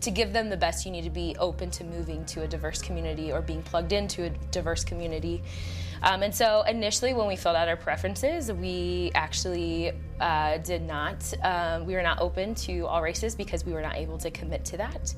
to 0.00 0.10
give 0.10 0.32
them 0.32 0.50
the 0.50 0.56
best, 0.56 0.84
you 0.84 0.92
need 0.92 1.04
to 1.04 1.10
be 1.10 1.34
open 1.38 1.70
to 1.70 1.84
moving 1.84 2.24
to 2.26 2.42
a 2.42 2.46
diverse 2.46 2.82
community 2.82 3.32
or 3.32 3.40
being 3.40 3.62
plugged 3.62 3.92
into 3.92 4.24
a 4.24 4.30
diverse 4.50 4.84
community. 4.84 5.42
Um, 6.02 6.22
and 6.22 6.34
so 6.34 6.62
initially, 6.62 7.14
when 7.14 7.26
we 7.26 7.36
filled 7.36 7.56
out 7.56 7.68
our 7.68 7.76
preferences, 7.76 8.52
we 8.52 9.10
actually 9.14 9.92
uh, 10.20 10.58
did 10.58 10.82
not, 10.82 11.32
um, 11.42 11.86
we 11.86 11.94
were 11.94 12.02
not 12.02 12.20
open 12.20 12.54
to 12.56 12.86
all 12.86 13.02
races 13.02 13.34
because 13.34 13.64
we 13.64 13.72
were 13.72 13.82
not 13.82 13.96
able 13.96 14.18
to 14.18 14.30
commit 14.30 14.64
to 14.66 14.76
that. 14.76 15.14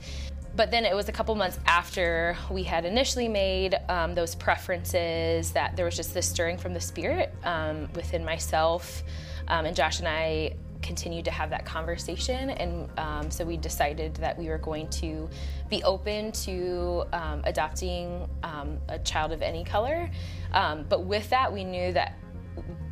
But 0.56 0.70
then 0.70 0.84
it 0.84 0.94
was 0.94 1.08
a 1.08 1.12
couple 1.12 1.34
months 1.34 1.58
after 1.66 2.36
we 2.50 2.62
had 2.62 2.84
initially 2.84 3.28
made 3.28 3.76
um, 3.88 4.14
those 4.14 4.34
preferences 4.34 5.52
that 5.52 5.76
there 5.76 5.84
was 5.84 5.96
just 5.96 6.12
this 6.12 6.28
stirring 6.28 6.58
from 6.58 6.74
the 6.74 6.80
spirit 6.80 7.32
um, 7.44 7.88
within 7.94 8.24
myself. 8.24 9.02
Um, 9.48 9.64
and 9.64 9.76
Josh 9.76 10.00
and 10.00 10.08
I 10.08 10.56
continued 10.82 11.24
to 11.26 11.30
have 11.30 11.50
that 11.50 11.64
conversation. 11.64 12.50
And 12.50 12.88
um, 12.98 13.30
so 13.30 13.44
we 13.44 13.56
decided 13.56 14.14
that 14.16 14.38
we 14.38 14.48
were 14.48 14.58
going 14.58 14.88
to 14.88 15.28
be 15.68 15.82
open 15.84 16.32
to 16.32 17.04
um, 17.12 17.42
adopting 17.44 18.28
um, 18.42 18.78
a 18.88 18.98
child 18.98 19.32
of 19.32 19.42
any 19.42 19.62
color. 19.62 20.10
But 20.52 21.04
with 21.04 21.30
that, 21.30 21.52
we 21.52 21.64
knew 21.64 21.92
that 21.92 22.18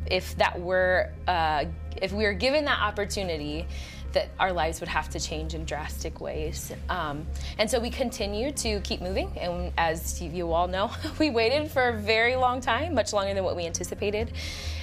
if 0.05 0.35
that 0.37 0.59
were, 0.59 1.11
uh, 1.27 1.65
if 2.01 2.11
we 2.11 2.23
were 2.23 2.33
given 2.33 2.65
that 2.65 2.79
opportunity, 2.79 3.67
that 4.13 4.29
our 4.39 4.51
lives 4.51 4.79
would 4.79 4.89
have 4.89 5.09
to 5.09 5.19
change 5.19 5.53
in 5.53 5.65
drastic 5.65 6.19
ways. 6.19 6.73
Um, 6.89 7.25
and 7.57 7.69
so 7.69 7.79
we 7.79 7.89
continue 7.89 8.51
to 8.51 8.79
keep 8.81 9.01
moving. 9.01 9.37
And 9.37 9.71
as 9.77 10.21
you 10.21 10.51
all 10.51 10.67
know, 10.67 10.91
we 11.19 11.29
waited 11.29 11.71
for 11.71 11.89
a 11.89 11.93
very 11.93 12.35
long 12.35 12.61
time, 12.61 12.93
much 12.93 13.13
longer 13.13 13.33
than 13.33 13.43
what 13.43 13.55
we 13.55 13.65
anticipated. 13.65 14.31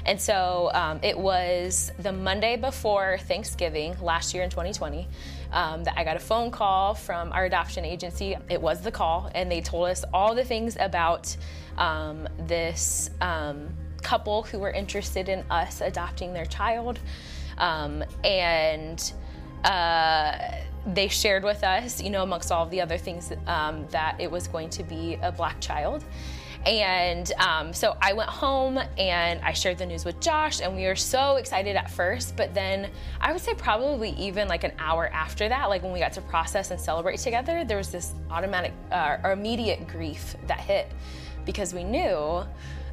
And 0.04 0.20
so 0.20 0.70
um, 0.72 1.00
it 1.02 1.18
was 1.18 1.90
the 1.98 2.12
Monday 2.12 2.56
before 2.56 3.18
Thanksgiving 3.22 3.96
last 4.00 4.34
year 4.34 4.44
in 4.44 4.50
2020 4.50 5.08
um, 5.52 5.84
that 5.84 5.94
I 5.96 6.04
got 6.04 6.16
a 6.16 6.20
phone 6.20 6.50
call 6.50 6.94
from 6.94 7.32
our 7.32 7.44
adoption 7.44 7.84
agency. 7.84 8.36
It 8.48 8.60
was 8.60 8.80
the 8.82 8.92
call, 8.92 9.30
and 9.34 9.50
they 9.50 9.60
told 9.60 9.88
us 9.88 10.04
all 10.12 10.34
the 10.34 10.44
things 10.44 10.76
about 10.78 11.36
um, 11.76 12.28
this 12.46 13.10
um, 13.20 13.68
couple 14.02 14.44
who 14.44 14.60
were 14.60 14.70
interested 14.70 15.28
in 15.28 15.44
us 15.50 15.80
adopting 15.80 16.32
their 16.32 16.46
child. 16.46 17.00
Um, 17.58 18.04
and 18.24 19.12
uh, 19.64 20.38
they 20.86 21.08
shared 21.08 21.44
with 21.44 21.64
us, 21.64 22.02
you 22.02 22.10
know, 22.10 22.22
amongst 22.22 22.52
all 22.52 22.62
of 22.62 22.70
the 22.70 22.80
other 22.80 22.98
things, 22.98 23.32
um, 23.46 23.86
that 23.90 24.16
it 24.20 24.30
was 24.30 24.46
going 24.46 24.70
to 24.70 24.82
be 24.82 25.18
a 25.22 25.32
black 25.32 25.60
child. 25.60 26.04
And 26.64 27.32
um, 27.38 27.72
so 27.72 27.96
I 28.02 28.12
went 28.12 28.28
home 28.28 28.80
and 28.98 29.40
I 29.42 29.52
shared 29.52 29.78
the 29.78 29.86
news 29.86 30.04
with 30.04 30.20
Josh, 30.20 30.60
and 30.60 30.74
we 30.74 30.84
were 30.84 30.96
so 30.96 31.36
excited 31.36 31.76
at 31.76 31.88
first. 31.88 32.36
But 32.36 32.54
then 32.54 32.90
I 33.20 33.32
would 33.32 33.40
say 33.40 33.54
probably 33.54 34.10
even 34.10 34.48
like 34.48 34.64
an 34.64 34.72
hour 34.78 35.08
after 35.12 35.48
that, 35.48 35.66
like 35.66 35.84
when 35.84 35.92
we 35.92 36.00
got 36.00 36.12
to 36.14 36.20
process 36.22 36.72
and 36.72 36.80
celebrate 36.80 37.18
together, 37.18 37.64
there 37.64 37.76
was 37.76 37.90
this 37.90 38.14
automatic 38.30 38.72
uh, 38.90 39.18
or 39.22 39.30
immediate 39.30 39.86
grief 39.86 40.34
that 40.48 40.58
hit 40.58 40.90
because 41.44 41.72
we 41.72 41.84
knew 41.84 42.42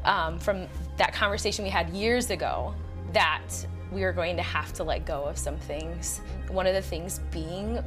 um, 0.05 0.37
from 0.37 0.67
that 0.97 1.11
conversation 1.13 1.63
we 1.63 1.71
had 1.71 1.89
years 1.89 2.29
ago 2.29 2.75
that 3.11 3.49
we 3.93 4.01
were 4.01 4.13
going 4.13 4.35
to 4.37 4.43
have 4.43 4.73
to 4.73 4.83
let 4.83 5.05
go 5.05 5.23
of 5.23 5.37
some 5.37 5.57
things. 5.57 6.21
One 6.49 6.67
of 6.67 6.73
the 6.73 6.81
things 6.81 7.19
being 7.31 7.79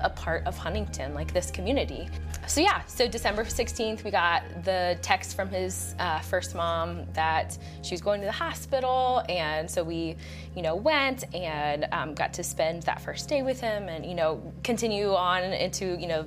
a 0.00 0.10
part 0.10 0.44
of 0.46 0.58
Huntington, 0.58 1.14
like 1.14 1.32
this 1.32 1.50
community. 1.50 2.08
So, 2.46 2.60
yeah, 2.60 2.84
so 2.86 3.06
December 3.06 3.44
16th, 3.44 4.02
we 4.04 4.10
got 4.10 4.42
the 4.64 4.98
text 5.00 5.36
from 5.36 5.48
his 5.48 5.94
uh, 5.98 6.18
first 6.20 6.54
mom 6.54 7.06
that 7.12 7.56
she 7.82 7.94
was 7.94 8.00
going 8.00 8.20
to 8.20 8.26
the 8.26 8.32
hospital. 8.32 9.22
And 9.28 9.70
so 9.70 9.84
we, 9.84 10.16
you 10.56 10.62
know, 10.62 10.74
went 10.74 11.24
and 11.34 11.86
um, 11.92 12.14
got 12.14 12.32
to 12.34 12.42
spend 12.42 12.82
that 12.82 13.00
first 13.00 13.28
day 13.28 13.42
with 13.42 13.60
him 13.60 13.88
and, 13.88 14.04
you 14.04 14.14
know, 14.14 14.52
continue 14.64 15.14
on 15.14 15.44
into, 15.44 15.98
you 16.00 16.08
know, 16.08 16.26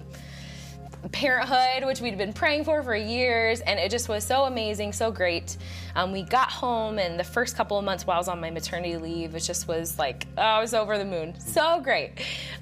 parenthood, 1.11 1.85
which 1.85 2.01
we'd 2.01 2.17
been 2.17 2.33
praying 2.33 2.63
for 2.63 2.81
for 2.83 2.95
years, 2.95 3.61
and 3.61 3.79
it 3.79 3.91
just 3.91 4.09
was 4.09 4.23
so 4.23 4.43
amazing, 4.43 4.93
so 4.93 5.11
great. 5.11 5.57
Um, 5.95 6.11
we 6.11 6.23
got 6.23 6.51
home, 6.51 6.99
and 6.99 7.19
the 7.19 7.23
first 7.23 7.55
couple 7.55 7.77
of 7.77 7.85
months 7.85 8.05
while 8.05 8.15
I 8.15 8.19
was 8.19 8.27
on 8.27 8.39
my 8.39 8.49
maternity 8.49 8.97
leave, 8.97 9.35
it 9.35 9.41
just 9.41 9.67
was 9.67 9.97
like, 9.99 10.27
oh, 10.37 10.41
I 10.41 10.59
was 10.59 10.73
over 10.73 10.97
the 10.97 11.05
moon. 11.05 11.39
So 11.39 11.81
great. 11.81 12.13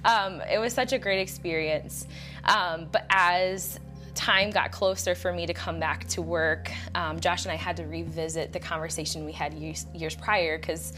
Um, 0.06 0.42
it 0.42 0.60
was 0.60 0.74
such 0.74 0.94
a 0.94 1.00
great 1.00 1.20
experience. 1.20 2.08
Um, 2.44 2.88
but 2.92 3.06
as 3.10 3.80
time 4.16 4.52
got 4.52 4.72
closer 4.72 5.16
for 5.16 5.34
me 5.34 5.46
to 5.48 5.54
come 5.54 5.80
back 5.80 6.08
to 6.10 6.22
work, 6.22 6.72
um, 6.96 7.20
Josh 7.20 7.46
and 7.46 7.52
I 7.52 7.56
had 7.56 7.78
to 7.78 7.86
revisit 7.86 8.54
the 8.54 8.60
conversation 8.60 9.26
we 9.26 9.32
had 9.32 9.54
years, 9.54 9.86
years 9.94 10.16
prior 10.16 10.58
because 10.58 10.94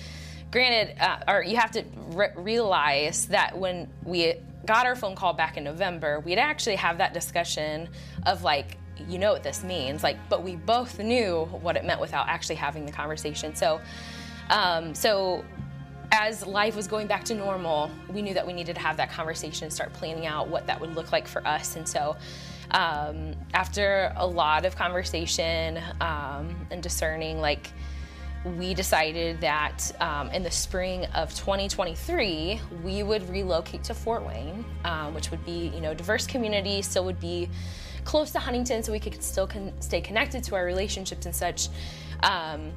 granted, 0.51 0.95
uh, 1.01 1.19
or 1.27 1.43
you 1.43 1.57
have 1.57 1.71
to 1.71 1.83
re- 2.09 2.31
realize 2.35 3.27
that 3.27 3.57
when 3.57 3.89
we 4.03 4.35
got 4.65 4.85
our 4.85 4.95
phone 4.95 5.15
call 5.15 5.33
back 5.33 5.57
in 5.57 5.63
November, 5.63 6.19
we'd 6.19 6.37
actually 6.37 6.75
have 6.75 6.97
that 6.97 7.13
discussion 7.13 7.89
of 8.25 8.43
like, 8.43 8.77
you 9.07 9.19
know 9.19 9.33
what 9.33 9.43
this 9.43 9.63
means, 9.63 10.03
like, 10.03 10.17
but 10.29 10.43
we 10.43 10.55
both 10.55 10.99
knew 10.99 11.45
what 11.61 11.75
it 11.75 11.85
meant 11.85 11.99
without 11.99 12.27
actually 12.27 12.55
having 12.55 12.85
the 12.85 12.91
conversation. 12.91 13.55
So, 13.55 13.81
um, 14.49 14.95
so 14.95 15.43
as 16.11 16.45
life 16.45 16.75
was 16.75 16.87
going 16.87 17.07
back 17.07 17.23
to 17.25 17.33
normal, 17.33 17.91
we 18.09 18.21
knew 18.21 18.33
that 18.33 18.45
we 18.45 18.53
needed 18.53 18.75
to 18.75 18.81
have 18.81 18.97
that 18.97 19.11
conversation 19.11 19.65
and 19.65 19.73
start 19.73 19.91
planning 19.93 20.25
out 20.25 20.47
what 20.47 20.65
that 20.67 20.79
would 20.79 20.95
look 20.95 21.11
like 21.11 21.27
for 21.27 21.45
us. 21.45 21.75
And 21.75 21.87
so, 21.87 22.15
um, 22.71 23.35
after 23.53 24.11
a 24.15 24.25
lot 24.25 24.65
of 24.65 24.75
conversation 24.75 25.79
um, 26.01 26.67
and 26.71 26.81
discerning, 26.81 27.39
like 27.39 27.71
we 28.57 28.73
decided 28.73 29.41
that 29.41 29.91
um, 29.99 30.29
in 30.29 30.43
the 30.43 30.51
spring 30.51 31.05
of 31.15 31.33
2023 31.33 32.61
we 32.83 33.01
would 33.01 33.27
relocate 33.29 33.83
to 33.85 33.93
Fort 33.93 34.25
Wayne, 34.25 34.63
um, 34.85 35.13
which 35.15 35.31
would 35.31 35.43
be 35.45 35.71
you 35.73 35.81
know 35.81 35.93
diverse 35.93 36.27
community, 36.27 36.81
still 36.81 37.05
would 37.05 37.19
be 37.19 37.49
close 38.03 38.31
to 38.31 38.39
Huntington, 38.39 38.83
so 38.83 38.91
we 38.91 38.99
could 38.99 39.21
still 39.23 39.47
con- 39.47 39.73
stay 39.79 39.99
connected 39.99 40.43
to 40.43 40.55
our 40.55 40.63
relationships 40.63 41.25
and 41.25 41.35
such. 41.35 41.69
Um, 42.21 42.71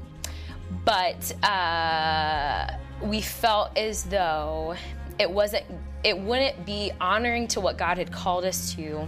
but 0.85 1.33
uh, 1.45 2.73
we 3.03 3.21
felt 3.21 3.77
as 3.77 4.05
though 4.05 4.75
it 5.19 5.31
wasn't, 5.31 5.65
it 6.03 6.19
wouldn't 6.19 6.65
be 6.65 6.93
honoring 7.01 7.47
to 7.49 7.61
what 7.61 7.77
God 7.77 7.99
had 7.99 8.11
called 8.11 8.45
us 8.45 8.75
to 8.75 9.07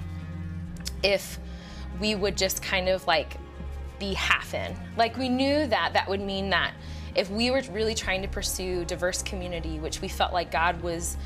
if 1.02 1.38
we 2.00 2.14
would 2.14 2.36
just 2.36 2.62
kind 2.62 2.88
of 2.88 3.06
like 3.06 3.36
be 4.00 4.14
half 4.14 4.54
in. 4.54 4.74
Like 4.96 5.16
we 5.16 5.28
knew 5.28 5.66
that 5.68 5.92
that 5.92 6.08
would 6.08 6.20
mean 6.20 6.50
that 6.50 6.72
if 7.14 7.30
we 7.30 7.50
were 7.50 7.62
really 7.70 7.94
trying 7.94 8.22
to 8.22 8.28
pursue 8.28 8.84
diverse 8.84 9.22
community, 9.22 9.78
which 9.78 10.00
we 10.00 10.08
felt 10.08 10.32
like 10.32 10.50
God 10.50 10.82
was 10.82 11.16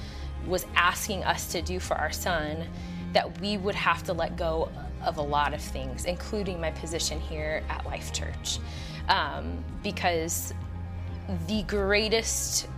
was 0.46 0.66
asking 0.76 1.24
us 1.24 1.50
to 1.52 1.62
do 1.62 1.80
for 1.80 1.94
our 1.94 2.12
son, 2.12 2.66
that 3.14 3.40
we 3.40 3.56
would 3.56 3.74
have 3.74 4.02
to 4.02 4.12
let 4.12 4.36
go 4.36 4.68
of 5.02 5.16
a 5.16 5.22
lot 5.22 5.54
of 5.54 5.60
things, 5.62 6.04
including 6.04 6.60
my 6.60 6.70
position 6.72 7.18
here 7.18 7.62
at 7.70 7.86
Life 7.86 8.12
Church, 8.12 8.58
um, 9.08 9.64
because 9.82 10.52
the 11.46 11.62
greatest 11.62 12.68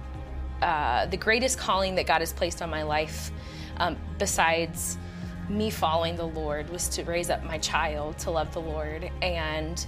uh, 0.63 1.07
the 1.07 1.17
greatest 1.17 1.59
calling 1.59 1.97
that 1.97 2.07
God 2.07 2.21
has 2.21 2.33
placed 2.33 2.63
on 2.63 2.71
my 2.71 2.83
life, 2.83 3.31
um, 3.77 3.97
besides 4.19 4.97
me 5.49 5.71
following 5.71 6.17
the 6.17 6.27
Lord, 6.27 6.71
was 6.71 6.89
to 6.91 7.05
raise 7.05 7.31
up 7.31 7.45
my 7.45 7.59
child 7.59 8.19
to 8.19 8.31
love 8.31 8.53
the 8.53 8.61
Lord. 8.61 9.11
And 9.23 9.85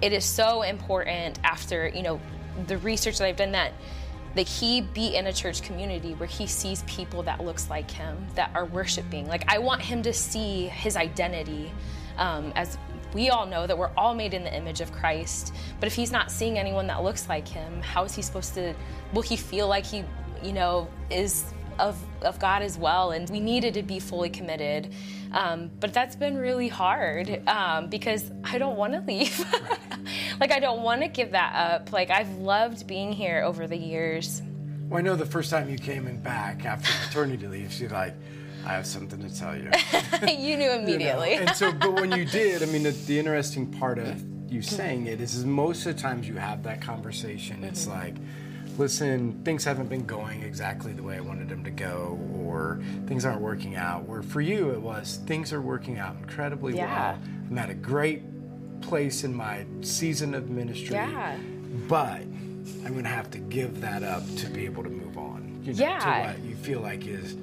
it 0.00 0.12
is 0.12 0.24
so 0.24 0.62
important 0.62 1.38
after, 1.44 1.88
you 1.88 2.02
know, 2.02 2.20
the 2.66 2.78
research 2.78 3.18
that 3.18 3.26
I've 3.26 3.36
done 3.36 3.52
that 3.52 3.72
that 4.34 4.46
he 4.46 4.82
be 4.82 5.16
in 5.16 5.26
a 5.26 5.32
church 5.32 5.62
community 5.62 6.12
where 6.14 6.28
he 6.28 6.46
sees 6.46 6.82
people 6.82 7.22
that 7.22 7.42
looks 7.42 7.70
like 7.70 7.90
him 7.90 8.26
that 8.34 8.50
are 8.54 8.66
worshiping 8.66 9.26
like 9.26 9.42
i 9.50 9.58
want 9.58 9.80
him 9.80 10.02
to 10.02 10.12
see 10.12 10.66
his 10.66 10.96
identity 10.96 11.72
um, 12.18 12.52
as 12.54 12.76
we 13.14 13.30
all 13.30 13.46
know 13.46 13.66
that 13.66 13.76
we're 13.76 13.90
all 13.96 14.14
made 14.14 14.34
in 14.34 14.44
the 14.44 14.54
image 14.54 14.80
of 14.80 14.92
Christ. 14.92 15.54
But 15.80 15.86
if 15.86 15.94
he's 15.94 16.12
not 16.12 16.30
seeing 16.30 16.58
anyone 16.58 16.86
that 16.88 17.02
looks 17.02 17.28
like 17.28 17.48
him, 17.48 17.80
how 17.80 18.04
is 18.04 18.14
he 18.14 18.22
supposed 18.22 18.54
to? 18.54 18.74
Will 19.12 19.22
he 19.22 19.36
feel 19.36 19.68
like 19.68 19.86
he, 19.86 20.04
you 20.42 20.52
know, 20.52 20.88
is 21.10 21.46
of 21.78 21.96
of 22.22 22.38
God 22.38 22.62
as 22.62 22.78
well? 22.78 23.12
And 23.12 23.28
we 23.30 23.40
needed 23.40 23.74
to 23.74 23.82
be 23.82 23.98
fully 23.98 24.30
committed. 24.30 24.92
Um, 25.32 25.70
but 25.80 25.92
that's 25.92 26.16
been 26.16 26.36
really 26.36 26.68
hard 26.68 27.42
um, 27.46 27.88
because 27.88 28.30
I 28.44 28.58
don't 28.58 28.76
want 28.76 28.94
to 28.94 29.00
leave. 29.06 29.38
like 30.40 30.52
I 30.52 30.58
don't 30.58 30.82
want 30.82 31.02
to 31.02 31.08
give 31.08 31.32
that 31.32 31.54
up. 31.54 31.92
Like 31.92 32.10
I've 32.10 32.34
loved 32.36 32.86
being 32.86 33.12
here 33.12 33.42
over 33.42 33.66
the 33.66 33.76
years. 33.76 34.42
Well, 34.88 34.98
I 34.98 35.02
know 35.02 35.16
the 35.16 35.26
first 35.26 35.50
time 35.50 35.68
you 35.68 35.76
came 35.76 36.06
in 36.06 36.20
back 36.22 36.64
after 36.64 36.90
maternity 37.06 37.46
leave, 37.46 37.78
you're 37.78 37.90
like 37.90 38.14
I 38.64 38.72
have 38.72 38.86
something 38.86 39.20
to 39.22 39.34
tell 39.34 39.56
you. 39.56 39.70
you 40.28 40.56
knew 40.56 40.70
immediately. 40.70 41.34
You 41.34 41.40
know? 41.40 41.46
And 41.46 41.56
so, 41.56 41.72
but 41.72 41.94
when 41.94 42.12
you 42.12 42.24
did, 42.30 42.62
I 42.62 42.66
mean, 42.66 42.82
the, 42.82 42.90
the, 42.90 43.18
interesting 43.18 43.66
part 43.66 43.98
of 43.98 44.22
you 44.50 44.62
saying 44.62 45.06
it 45.06 45.20
is, 45.20 45.34
is 45.34 45.44
most 45.44 45.86
of 45.86 45.96
the 45.96 46.02
times 46.02 46.28
you 46.28 46.34
have 46.34 46.62
that 46.64 46.80
conversation, 46.80 47.64
it's 47.64 47.86
mm-hmm. 47.86 47.98
like, 47.98 48.14
listen, 48.78 49.42
things 49.44 49.64
haven't 49.64 49.88
been 49.88 50.06
going 50.06 50.42
exactly 50.42 50.92
the 50.92 51.02
way 51.02 51.16
I 51.16 51.20
wanted 51.20 51.48
them 51.48 51.64
to 51.64 51.70
go, 51.70 52.18
or 52.34 52.80
things 53.06 53.24
aren't 53.24 53.40
working 53.40 53.76
out. 53.76 54.04
Where 54.04 54.22
for 54.22 54.40
you, 54.40 54.70
it 54.70 54.80
was 54.80 55.20
things 55.26 55.52
are 55.52 55.60
working 55.60 55.98
out 55.98 56.16
incredibly 56.16 56.76
yeah. 56.76 57.12
well. 57.12 57.22
I'm 57.50 57.58
at 57.58 57.70
a 57.70 57.74
great 57.74 58.22
place 58.80 59.24
in 59.24 59.34
my 59.34 59.66
season 59.80 60.34
of 60.34 60.48
ministry. 60.48 60.94
Yeah. 60.94 61.36
But 61.88 62.22
I'm 62.84 62.92
going 62.92 63.04
to 63.04 63.10
have 63.10 63.30
to 63.32 63.38
give 63.38 63.80
that 63.80 64.02
up 64.02 64.22
to 64.36 64.46
be 64.46 64.64
able 64.64 64.82
to 64.84 64.90
move 64.90 65.18
on. 65.18 65.60
You 65.64 65.72
know, 65.74 65.78
yeah. 65.78 65.98
To 65.98 66.28
what 66.28 66.44
you 66.44 66.54
feel 66.56 66.80
like 66.80 67.06
is 67.06 67.36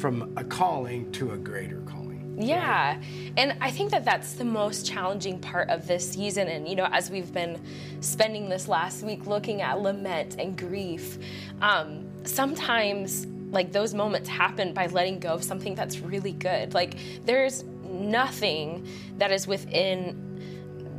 from 0.00 0.32
a 0.36 0.44
calling 0.44 1.10
to 1.12 1.32
a 1.32 1.36
greater 1.36 1.80
calling. 1.82 2.03
Yeah. 2.36 3.00
And 3.36 3.56
I 3.60 3.70
think 3.70 3.90
that 3.90 4.04
that's 4.04 4.34
the 4.34 4.44
most 4.44 4.86
challenging 4.86 5.38
part 5.38 5.70
of 5.70 5.86
this 5.86 6.08
season. 6.08 6.48
And, 6.48 6.68
you 6.68 6.74
know, 6.74 6.88
as 6.90 7.10
we've 7.10 7.32
been 7.32 7.60
spending 8.00 8.48
this 8.48 8.68
last 8.68 9.02
week 9.02 9.26
looking 9.26 9.62
at 9.62 9.80
lament 9.80 10.36
and 10.38 10.56
grief, 10.56 11.18
um, 11.60 12.08
sometimes 12.24 13.26
like 13.50 13.72
those 13.72 13.94
moments 13.94 14.28
happen 14.28 14.72
by 14.74 14.86
letting 14.86 15.20
go 15.20 15.34
of 15.34 15.44
something 15.44 15.74
that's 15.74 16.00
really 16.00 16.32
good. 16.32 16.74
Like 16.74 16.96
there's 17.24 17.64
nothing 17.84 18.86
that 19.18 19.30
is 19.30 19.46
within 19.46 20.20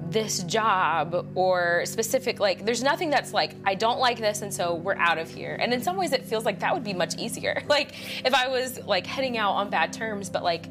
this 0.09 0.43
job 0.43 1.27
or 1.35 1.83
specific 1.85 2.39
like 2.39 2.63
there's 2.63 2.83
nothing 2.83 3.09
that's 3.09 3.33
like 3.33 3.55
I 3.65 3.73
don't 3.73 3.99
like 3.99 4.19
this 4.19 4.43
and 4.43 4.53
so 4.53 4.75
we're 4.75 4.95
out 4.95 5.17
of 5.17 5.29
here. 5.29 5.57
And 5.59 5.73
in 5.73 5.83
some 5.83 5.97
ways 5.97 6.13
it 6.13 6.23
feels 6.23 6.45
like 6.45 6.59
that 6.59 6.73
would 6.73 6.83
be 6.83 6.93
much 6.93 7.17
easier. 7.17 7.61
Like 7.75 8.23
if 8.23 8.33
I 8.33 8.47
was 8.47 8.81
like 8.85 9.05
heading 9.05 9.37
out 9.37 9.51
on 9.53 9.69
bad 9.69 9.91
terms, 9.91 10.29
but 10.29 10.43
like 10.43 10.69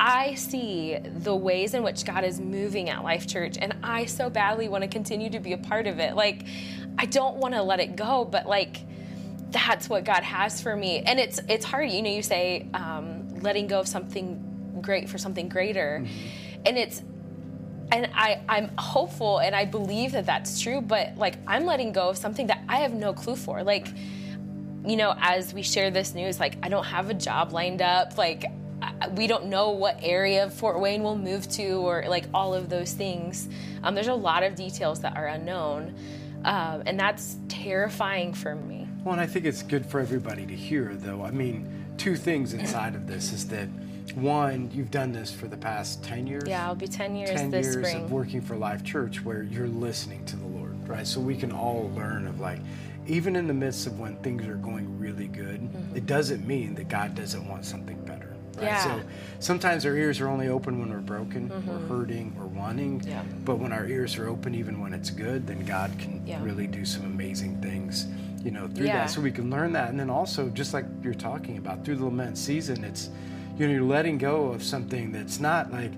I 0.00 0.34
see 0.34 0.98
the 1.02 1.34
ways 1.34 1.74
in 1.74 1.82
which 1.82 2.04
God 2.04 2.24
is 2.24 2.40
moving 2.40 2.88
at 2.88 3.02
Life 3.02 3.26
Church 3.26 3.56
and 3.60 3.76
I 3.82 4.04
so 4.06 4.30
badly 4.30 4.68
want 4.68 4.82
to 4.82 4.88
continue 4.88 5.30
to 5.30 5.40
be 5.40 5.52
a 5.52 5.58
part 5.58 5.86
of 5.86 5.98
it. 5.98 6.14
Like 6.14 6.46
I 6.98 7.06
don't 7.06 7.36
want 7.36 7.54
to 7.54 7.62
let 7.62 7.80
it 7.80 7.96
go, 7.96 8.24
but 8.24 8.46
like 8.46 8.78
that's 9.50 9.88
what 9.88 10.04
God 10.04 10.22
has 10.22 10.60
for 10.60 10.76
me. 10.76 11.00
And 11.00 11.18
it's 11.18 11.40
it's 11.48 11.64
hard, 11.64 11.90
you 11.90 12.02
know, 12.02 12.10
you 12.10 12.22
say 12.22 12.68
um, 12.74 13.28
letting 13.40 13.66
go 13.66 13.80
of 13.80 13.88
something 13.88 14.80
great 14.80 15.08
for 15.08 15.18
something 15.18 15.48
greater. 15.48 16.02
Mm-hmm. 16.02 16.62
And 16.66 16.78
it's 16.78 17.02
and 17.90 18.10
I, 18.14 18.42
I'm 18.48 18.70
hopeful 18.76 19.38
and 19.38 19.54
I 19.54 19.64
believe 19.64 20.12
that 20.12 20.26
that's 20.26 20.60
true, 20.60 20.80
but 20.80 21.16
like 21.16 21.36
I'm 21.46 21.64
letting 21.64 21.92
go 21.92 22.10
of 22.10 22.18
something 22.18 22.48
that 22.48 22.62
I 22.68 22.78
have 22.78 22.92
no 22.92 23.12
clue 23.12 23.36
for. 23.36 23.62
Like, 23.62 23.88
you 24.86 24.96
know, 24.96 25.14
as 25.18 25.54
we 25.54 25.62
share 25.62 25.90
this 25.90 26.14
news, 26.14 26.38
like 26.38 26.56
I 26.62 26.68
don't 26.68 26.84
have 26.84 27.10
a 27.10 27.14
job 27.14 27.52
lined 27.52 27.80
up. 27.80 28.18
Like, 28.18 28.44
we 29.12 29.26
don't 29.26 29.46
know 29.46 29.70
what 29.70 29.98
area 30.02 30.44
of 30.44 30.52
Fort 30.52 30.80
Wayne 30.80 31.02
we'll 31.02 31.16
move 31.16 31.48
to 31.50 31.78
or 31.78 32.04
like 32.08 32.24
all 32.32 32.54
of 32.54 32.68
those 32.68 32.92
things. 32.92 33.48
Um, 33.82 33.94
there's 33.94 34.08
a 34.08 34.14
lot 34.14 34.42
of 34.42 34.54
details 34.54 35.00
that 35.00 35.16
are 35.16 35.26
unknown. 35.26 35.94
Um, 36.44 36.84
and 36.86 36.98
that's 36.98 37.36
terrifying 37.48 38.32
for 38.32 38.54
me. 38.54 38.88
Well, 39.04 39.12
and 39.12 39.20
I 39.20 39.26
think 39.26 39.44
it's 39.44 39.62
good 39.62 39.84
for 39.84 40.00
everybody 40.00 40.46
to 40.46 40.54
hear, 40.54 40.94
though. 40.94 41.24
I 41.24 41.30
mean, 41.30 41.68
two 41.96 42.16
things 42.16 42.54
inside 42.54 42.94
of 42.94 43.06
this 43.06 43.32
is 43.32 43.48
that 43.48 43.68
one, 44.14 44.70
you've 44.72 44.90
done 44.90 45.12
this 45.12 45.32
for 45.32 45.48
the 45.48 45.56
past 45.56 46.02
10 46.04 46.26
years. 46.26 46.44
Yeah, 46.46 46.66
I'll 46.66 46.74
be 46.74 46.88
10 46.88 47.16
years 47.16 47.30
10 47.30 47.50
this 47.50 47.66
years 47.66 47.88
spring. 47.88 48.04
of 48.04 48.12
working 48.12 48.40
for 48.40 48.56
Life 48.56 48.84
Church 48.84 49.24
where 49.24 49.42
you're 49.42 49.68
listening 49.68 50.24
to 50.26 50.36
the 50.36 50.46
Lord, 50.46 50.88
right? 50.88 51.06
So 51.06 51.20
we 51.20 51.36
can 51.36 51.52
all 51.52 51.90
learn 51.94 52.26
of 52.26 52.40
like, 52.40 52.60
even 53.06 53.36
in 53.36 53.46
the 53.46 53.54
midst 53.54 53.86
of 53.86 53.98
when 53.98 54.16
things 54.16 54.46
are 54.46 54.56
going 54.56 54.98
really 54.98 55.28
good, 55.28 55.60
mm-hmm. 55.60 55.96
it 55.96 56.06
doesn't 56.06 56.46
mean 56.46 56.74
that 56.74 56.88
God 56.88 57.14
doesn't 57.14 57.48
want 57.48 57.64
something. 57.64 57.98
Right? 58.58 58.66
Yeah. 58.66 58.84
So 58.84 59.02
sometimes 59.40 59.86
our 59.86 59.96
ears 59.96 60.20
are 60.20 60.28
only 60.28 60.48
open 60.48 60.78
when 60.78 60.90
we're 60.90 60.98
broken, 60.98 61.48
mm-hmm. 61.48 61.68
we're 61.68 61.98
hurting, 61.98 62.34
we're 62.36 62.46
wanting. 62.46 63.02
Yeah. 63.06 63.22
But 63.44 63.58
when 63.58 63.72
our 63.72 63.86
ears 63.86 64.16
are 64.18 64.28
open, 64.28 64.54
even 64.54 64.80
when 64.80 64.92
it's 64.92 65.10
good, 65.10 65.46
then 65.46 65.64
God 65.64 65.92
can 65.98 66.26
yeah. 66.26 66.42
really 66.42 66.66
do 66.66 66.84
some 66.84 67.04
amazing 67.04 67.60
things, 67.60 68.06
you 68.42 68.50
know, 68.50 68.68
through 68.68 68.86
yeah. 68.86 68.98
that. 68.98 69.10
So 69.10 69.20
we 69.20 69.32
can 69.32 69.50
learn 69.50 69.72
that. 69.72 69.90
And 69.90 69.98
then 69.98 70.10
also, 70.10 70.48
just 70.50 70.74
like 70.74 70.84
you're 71.02 71.14
talking 71.14 71.58
about, 71.58 71.84
through 71.84 71.96
the 71.96 72.04
lament 72.04 72.38
season, 72.38 72.84
it's 72.84 73.10
you 73.58 73.66
know, 73.66 73.74
you're 73.74 73.82
letting 73.82 74.18
go 74.18 74.46
of 74.48 74.62
something 74.62 75.10
that's 75.10 75.40
not 75.40 75.72
like, 75.72 75.90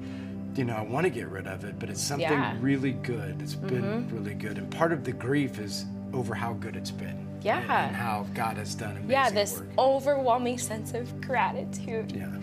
you 0.57 0.65
know, 0.65 0.75
I 0.75 0.83
want 0.83 1.05
to 1.05 1.11
get 1.11 1.29
rid 1.29 1.47
of 1.47 1.65
it, 1.65 1.79
but 1.79 1.91
it's 1.91 2.03
something 2.03 2.61
really 2.61 2.93
good. 2.93 3.41
It's 3.43 3.55
been 3.55 3.83
mm-hmm. 3.83 4.17
really 4.17 4.35
good. 4.35 4.57
And 4.57 4.71
part 4.71 4.93
of 4.93 5.05
the 5.05 5.13
grief 5.13 5.59
is 5.59 5.85
over 6.13 6.35
how 6.35 6.55
good 6.55 6.75
it's 6.75 6.91
been. 6.91 7.29
Yeah. 7.43 7.59
And, 7.61 7.71
and 7.89 7.97
how 7.97 8.27
God 8.35 8.57
has 8.57 8.75
done 8.75 8.93
amazing 8.93 9.11
Yeah, 9.11 9.31
this 9.31 9.59
work. 9.59 9.69
overwhelming 9.79 10.59
sense 10.59 10.95
of 10.95 11.21
gratitude. 11.21 12.13
Yeah. 12.13 12.41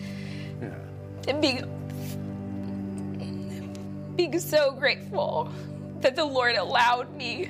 Yeah. 0.60 0.74
And 1.28 1.40
being, 1.42 1.64
being 4.16 4.38
so 4.40 4.72
grateful 4.72 5.52
that 6.00 6.16
the 6.16 6.24
Lord 6.24 6.56
allowed 6.56 7.14
me 7.14 7.48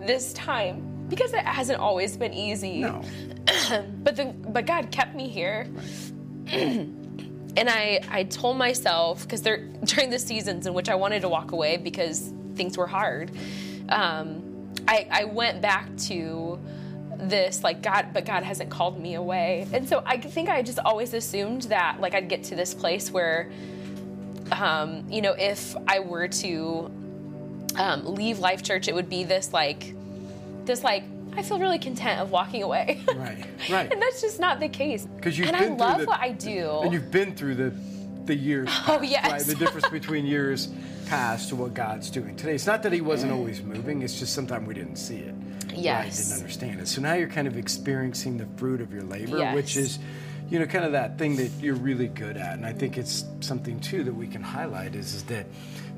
this 0.00 0.32
time 0.32 1.06
because 1.08 1.32
it 1.32 1.44
hasn't 1.44 1.78
always 1.80 2.16
been 2.16 2.32
easy. 2.32 2.80
No. 2.80 3.02
but 4.02 4.16
the 4.16 4.26
but 4.48 4.66
God 4.66 4.90
kept 4.90 5.14
me 5.14 5.28
here. 5.28 5.66
Right. 5.72 6.88
and 7.56 7.68
I, 7.68 8.00
I 8.10 8.24
told 8.24 8.56
myself 8.58 9.22
because 9.22 9.42
there 9.42 9.58
during 9.84 10.10
the 10.10 10.18
seasons 10.18 10.66
in 10.66 10.74
which 10.74 10.88
I 10.88 10.94
wanted 10.96 11.22
to 11.22 11.28
walk 11.28 11.52
away 11.52 11.76
because 11.76 12.32
things 12.54 12.76
were 12.76 12.86
hard, 12.86 13.30
um, 13.88 14.49
I, 14.90 15.06
I 15.08 15.24
went 15.24 15.62
back 15.62 15.96
to 16.08 16.58
this 17.16 17.62
like 17.62 17.80
God, 17.80 18.08
but 18.12 18.24
God 18.24 18.42
hasn't 18.42 18.70
called 18.70 19.00
me 19.00 19.14
away, 19.14 19.66
and 19.72 19.88
so 19.88 20.02
I 20.04 20.18
think 20.18 20.48
I 20.48 20.62
just 20.62 20.80
always 20.80 21.14
assumed 21.14 21.62
that 21.62 22.00
like 22.00 22.14
I'd 22.14 22.28
get 22.28 22.42
to 22.44 22.56
this 22.56 22.74
place 22.74 23.10
where, 23.10 23.50
um, 24.50 25.04
you 25.08 25.22
know, 25.22 25.34
if 25.38 25.76
I 25.86 26.00
were 26.00 26.26
to 26.28 26.90
um, 27.76 28.14
leave 28.14 28.40
Life 28.40 28.64
Church, 28.64 28.88
it 28.88 28.94
would 28.94 29.08
be 29.08 29.22
this 29.22 29.52
like, 29.52 29.94
this 30.64 30.82
like 30.82 31.04
I 31.36 31.42
feel 31.42 31.60
really 31.60 31.78
content 31.78 32.20
of 32.20 32.32
walking 32.32 32.64
away. 32.64 33.00
right, 33.14 33.46
right. 33.70 33.92
And 33.92 34.02
that's 34.02 34.20
just 34.20 34.40
not 34.40 34.58
the 34.58 34.68
case. 34.68 35.06
Because 35.06 35.38
you've 35.38 35.48
and 35.48 35.56
I 35.56 35.68
love 35.68 36.00
the, 36.00 36.06
what 36.06 36.20
I 36.20 36.32
do. 36.32 36.80
And 36.82 36.92
you've 36.92 37.12
been 37.12 37.34
through 37.34 37.54
the 37.54 37.70
the 38.26 38.34
years. 38.34 38.68
Oh, 38.80 38.82
past, 38.82 39.00
oh 39.00 39.02
yes. 39.02 39.30
Right? 39.30 39.42
The 39.42 39.54
difference 39.54 39.88
between 39.88 40.26
years 40.26 40.68
past 41.06 41.48
to 41.50 41.56
what 41.56 41.74
God's 41.74 42.10
doing 42.10 42.36
today. 42.36 42.54
It's 42.54 42.66
not 42.66 42.82
that 42.82 42.92
He 42.92 43.00
wasn't 43.00 43.32
always 43.32 43.62
moving. 43.62 44.02
It's 44.02 44.18
just 44.18 44.34
sometimes 44.34 44.66
we 44.66 44.74
didn't 44.74 44.96
see 44.96 45.18
it. 45.18 45.34
Yes. 45.74 46.04
Right? 46.04 46.16
Didn't 46.16 46.40
understand 46.40 46.80
it. 46.80 46.88
So 46.88 47.00
now 47.00 47.14
you're 47.14 47.28
kind 47.28 47.46
of 47.46 47.56
experiencing 47.56 48.38
the 48.38 48.46
fruit 48.56 48.80
of 48.80 48.92
your 48.92 49.02
labor, 49.02 49.38
yes. 49.38 49.54
which 49.54 49.76
is. 49.76 49.98
You 50.48 50.58
know, 50.58 50.66
kind 50.66 50.84
of 50.84 50.90
that 50.90 51.16
thing 51.16 51.36
that 51.36 51.48
you're 51.60 51.76
really 51.76 52.08
good 52.08 52.36
at, 52.36 52.54
and 52.54 52.66
I 52.66 52.72
think 52.72 52.98
it's 52.98 53.24
something 53.38 53.78
too 53.78 54.02
that 54.02 54.12
we 54.12 54.26
can 54.26 54.42
highlight 54.42 54.96
is, 54.96 55.14
is 55.14 55.22
that 55.26 55.46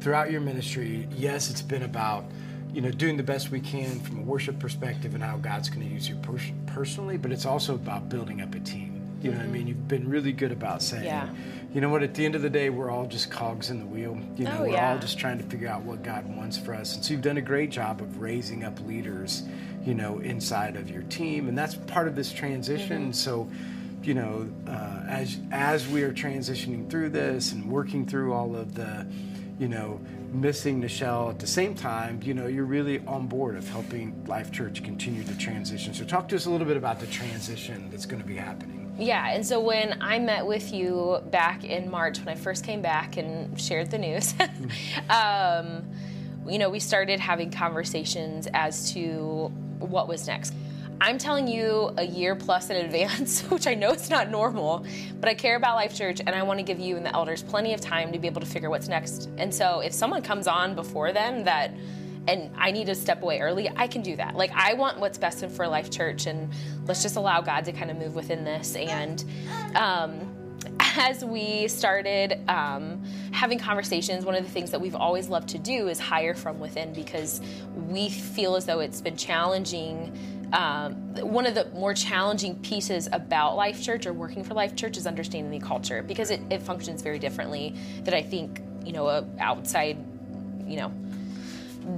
throughout 0.00 0.30
your 0.30 0.42
ministry, 0.42 1.08
yes, 1.16 1.48
it's 1.48 1.62
been 1.62 1.84
about 1.84 2.26
you 2.72 2.80
know, 2.80 2.90
doing 2.90 3.16
the 3.16 3.22
best 3.22 3.50
we 3.50 3.60
can 3.60 4.00
from 4.00 4.18
a 4.18 4.22
worship 4.22 4.58
perspective 4.58 5.14
and 5.14 5.22
how 5.22 5.36
God's 5.36 5.68
going 5.68 5.86
to 5.86 5.92
use 5.92 6.08
you 6.08 6.18
personally, 6.66 7.18
but 7.18 7.30
it's 7.30 7.44
also 7.44 7.74
about 7.74 8.08
building 8.08 8.40
up 8.40 8.54
a 8.54 8.60
team. 8.60 9.00
You 9.20 9.30
know 9.30 9.36
what 9.36 9.42
I 9.42 9.44
mm-hmm. 9.44 9.52
mean? 9.52 9.66
You've 9.68 9.88
been 9.88 10.08
really 10.08 10.32
good 10.32 10.52
about 10.52 10.82
saying, 10.82 11.04
Yeah. 11.04 11.28
You 11.72 11.80
know 11.80 11.88
what, 11.88 12.02
at 12.02 12.14
the 12.14 12.24
end 12.24 12.34
of 12.34 12.42
the 12.42 12.50
day, 12.50 12.68
we're 12.70 12.90
all 12.90 13.06
just 13.06 13.30
cogs 13.30 13.70
in 13.70 13.78
the 13.78 13.86
wheel. 13.86 14.18
You 14.36 14.44
know, 14.44 14.56
Oh, 14.58 14.62
we're 14.62 14.72
yeah. 14.72 14.92
all 14.92 14.98
just 14.98 15.18
trying 15.18 15.38
to 15.38 15.44
figure 15.44 15.68
out 15.68 15.82
what 15.82 16.02
God 16.02 16.26
wants 16.36 16.58
for 16.58 16.74
us. 16.74 16.94
And 16.96 17.04
so 17.04 17.12
you've 17.14 17.22
done 17.22 17.38
a 17.38 17.42
great 17.42 17.70
job 17.70 18.02
of 18.02 18.20
raising 18.20 18.62
up 18.64 18.78
leaders, 18.86 19.42
you 19.84 19.94
know, 19.94 20.18
inside 20.18 20.76
of 20.76 20.90
your 20.90 21.02
team. 21.04 21.48
And 21.48 21.56
that's 21.56 21.74
part 21.74 22.08
of 22.08 22.14
this 22.14 22.30
transition. 22.32 23.04
Mm-hmm. 23.04 23.12
So, 23.12 23.50
you 24.02 24.14
know, 24.14 24.48
uh, 24.66 25.04
as 25.08 25.38
as 25.50 25.88
we 25.88 26.02
are 26.02 26.12
transitioning 26.12 26.90
through 26.90 27.08
this 27.10 27.52
and 27.52 27.70
working 27.70 28.04
through 28.04 28.32
all 28.34 28.54
of 28.54 28.74
the, 28.74 29.06
you 29.58 29.68
know, 29.68 29.98
missing 30.32 30.82
Nichelle 30.82 31.30
at 31.30 31.38
the 31.38 31.46
same 31.46 31.74
time, 31.74 32.20
you 32.22 32.34
know, 32.34 32.48
you're 32.48 32.64
really 32.64 32.98
on 33.06 33.28
board 33.28 33.54
of 33.56 33.66
helping 33.68 34.24
Life 34.26 34.50
Church 34.50 34.82
continue 34.82 35.22
to 35.24 35.38
transition. 35.38 35.94
So 35.94 36.04
talk 36.04 36.28
to 36.28 36.36
us 36.36 36.46
a 36.46 36.50
little 36.50 36.66
bit 36.66 36.76
about 36.76 37.00
the 37.00 37.06
transition 37.06 37.88
that's 37.90 38.06
going 38.06 38.20
to 38.20 38.26
be 38.28 38.36
happening. 38.36 38.81
Yeah, 38.98 39.30
and 39.30 39.44
so 39.44 39.58
when 39.58 40.02
I 40.02 40.18
met 40.18 40.46
with 40.46 40.72
you 40.72 41.18
back 41.30 41.64
in 41.64 41.90
March, 41.90 42.18
when 42.18 42.28
I 42.28 42.34
first 42.34 42.64
came 42.64 42.82
back 42.82 43.16
and 43.16 43.58
shared 43.60 43.90
the 43.90 43.98
news, 43.98 44.34
um, 45.08 45.84
you 46.46 46.58
know, 46.58 46.68
we 46.68 46.78
started 46.78 47.18
having 47.18 47.50
conversations 47.50 48.48
as 48.52 48.92
to 48.92 49.50
what 49.78 50.08
was 50.08 50.26
next. 50.26 50.54
I'm 51.00 51.18
telling 51.18 51.48
you 51.48 51.92
a 51.96 52.04
year 52.04 52.36
plus 52.36 52.70
in 52.70 52.76
advance, 52.84 53.40
which 53.50 53.66
I 53.66 53.74
know 53.74 53.92
is 53.92 54.10
not 54.10 54.30
normal, 54.30 54.84
but 55.18 55.28
I 55.28 55.34
care 55.34 55.56
about 55.56 55.74
Life 55.76 55.96
Church 55.96 56.20
and 56.20 56.30
I 56.30 56.42
want 56.42 56.58
to 56.60 56.62
give 56.62 56.78
you 56.78 56.96
and 56.96 57.04
the 57.04 57.14
elders 57.14 57.42
plenty 57.42 57.72
of 57.74 57.80
time 57.80 58.12
to 58.12 58.18
be 58.18 58.28
able 58.28 58.40
to 58.40 58.46
figure 58.46 58.70
what's 58.70 58.88
next. 58.88 59.28
And 59.38 59.52
so 59.52 59.80
if 59.80 59.92
someone 59.92 60.22
comes 60.22 60.46
on 60.46 60.74
before 60.74 61.12
then 61.12 61.44
that 61.44 61.72
and 62.26 62.50
I 62.56 62.70
need 62.70 62.86
to 62.86 62.94
step 62.94 63.22
away 63.22 63.40
early, 63.40 63.68
I 63.74 63.86
can 63.86 64.02
do 64.02 64.16
that. 64.16 64.36
Like 64.36 64.52
I 64.52 64.74
want 64.74 65.00
what's 65.00 65.18
best 65.18 65.44
for 65.46 65.66
Life 65.66 65.90
Church, 65.90 66.26
and 66.26 66.52
let's 66.86 67.02
just 67.02 67.16
allow 67.16 67.40
God 67.40 67.64
to 67.64 67.72
kind 67.72 67.90
of 67.90 67.96
move 67.96 68.14
within 68.14 68.44
this. 68.44 68.76
And 68.76 69.24
um, 69.74 70.42
as 70.96 71.24
we 71.24 71.68
started 71.68 72.38
um, 72.48 73.02
having 73.32 73.58
conversations, 73.58 74.24
one 74.24 74.34
of 74.34 74.44
the 74.44 74.50
things 74.50 74.70
that 74.70 74.80
we've 74.80 74.94
always 74.94 75.28
loved 75.28 75.48
to 75.50 75.58
do 75.58 75.88
is 75.88 75.98
hire 75.98 76.34
from 76.34 76.60
within 76.60 76.92
because 76.92 77.40
we 77.74 78.08
feel 78.08 78.56
as 78.56 78.66
though 78.66 78.80
it's 78.80 79.00
been 79.00 79.16
challenging. 79.16 80.16
Um, 80.52 81.14
one 81.14 81.46
of 81.46 81.54
the 81.54 81.64
more 81.70 81.94
challenging 81.94 82.56
pieces 82.56 83.08
about 83.10 83.56
Life 83.56 83.82
Church 83.82 84.06
or 84.06 84.12
working 84.12 84.44
for 84.44 84.52
Life 84.52 84.76
Church 84.76 84.98
is 84.98 85.06
understanding 85.06 85.50
the 85.50 85.66
culture 85.66 86.02
because 86.02 86.30
it, 86.30 86.40
it 86.50 86.62
functions 86.62 87.00
very 87.00 87.18
differently 87.18 87.74
than 88.04 88.12
I 88.12 88.22
think 88.22 88.60
you 88.84 88.92
know 88.92 89.26
outside 89.38 89.96
you 90.66 90.76
know 90.76 90.92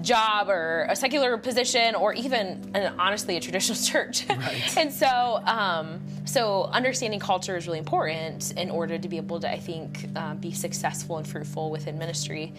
job 0.03 0.49
or 0.49 0.87
a 0.89 0.97
secular 0.97 1.37
position 1.39 1.95
or 1.95 2.13
even 2.15 2.71
an, 2.75 2.95
honestly 2.99 3.37
a 3.37 3.41
traditional 3.41 3.79
church 3.83 4.27
right. 4.29 4.77
and 4.77 4.93
so 4.93 5.43
um, 5.47 6.01
so 6.25 6.65
understanding 6.65 7.21
culture 7.21 7.57
is 7.57 7.67
really 7.67 7.79
important 7.79 8.53
in 8.53 8.71
order 8.71 8.99
to 8.99 9.09
be 9.09 9.17
able 9.17 9.41
to 9.41 9.51
i 9.51 9.59
think 9.59 10.07
uh, 10.17 10.35
be 10.35 10.53
successful 10.53 11.19
and 11.19 11.27
fruitful 11.27 11.71
within 11.71 11.99
ministry 11.99 12.53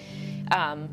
um, 0.52 0.90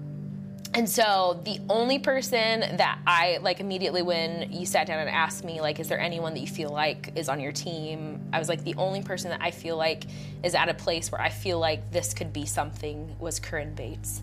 and 0.75 0.89
so 0.89 1.39
the 1.45 1.61
only 1.69 1.99
person 1.99 2.61
that 2.61 2.99
I 3.07 3.39
like 3.43 3.61
immediately 3.61 4.01
when 4.01 4.51
you 4.51 4.65
sat 4.65 4.87
down 4.87 5.01
and 5.01 5.11
asked 5.11 5.45
me 5.45 5.61
like 5.61 5.79
is 5.79 5.89
there 5.89 6.01
anyone 6.01 6.33
that 6.33 6.41
you 6.41 6.47
feel 6.47 6.71
like 6.71 7.13
is 7.15 7.29
on 7.29 7.41
your 7.41 7.53
team 7.53 8.21
I 8.33 8.39
was 8.39 8.49
like 8.49 8.65
the 8.65 8.75
only 8.77 9.03
person 9.03 9.31
that 9.31 9.43
I 9.43 9.51
feel 9.51 9.77
like 9.77 10.05
is 10.43 10.55
at 10.55 10.71
a 10.71 10.75
place 10.75 11.13
where 11.13 11.21
I 11.21 11.29
feel 11.29 11.59
like 11.59 11.91
this 11.93 12.15
could 12.15 12.33
be 12.33 12.47
something 12.47 13.15
was 13.19 13.39
Corinne 13.39 13.75
Bates. 13.75 14.23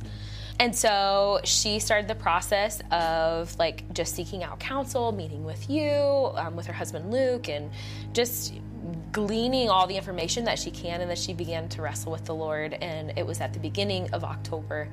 And 0.59 0.75
so 0.75 1.39
she 1.45 1.79
started 1.79 2.09
the 2.09 2.15
process 2.15 2.81
of 2.91 3.57
like 3.57 3.91
just 3.93 4.13
seeking 4.13 4.43
out 4.43 4.59
counsel, 4.59 5.13
meeting 5.13 5.45
with 5.45 5.69
you, 5.69 6.31
um, 6.35 6.55
with 6.57 6.65
her 6.65 6.73
husband 6.73 7.11
Luke, 7.11 7.47
and 7.47 7.71
just 8.11 8.53
gleaning 9.11 9.69
all 9.69 9.87
the 9.87 9.95
information 9.95 10.43
that 10.45 10.59
she 10.59 10.69
can. 10.69 10.99
And 10.99 11.09
that 11.09 11.17
she 11.17 11.33
began 11.33 11.69
to 11.69 11.81
wrestle 11.81 12.11
with 12.11 12.25
the 12.25 12.35
Lord. 12.35 12.73
And 12.73 13.13
it 13.17 13.25
was 13.25 13.39
at 13.39 13.53
the 13.53 13.59
beginning 13.59 14.09
of 14.11 14.25
October 14.25 14.89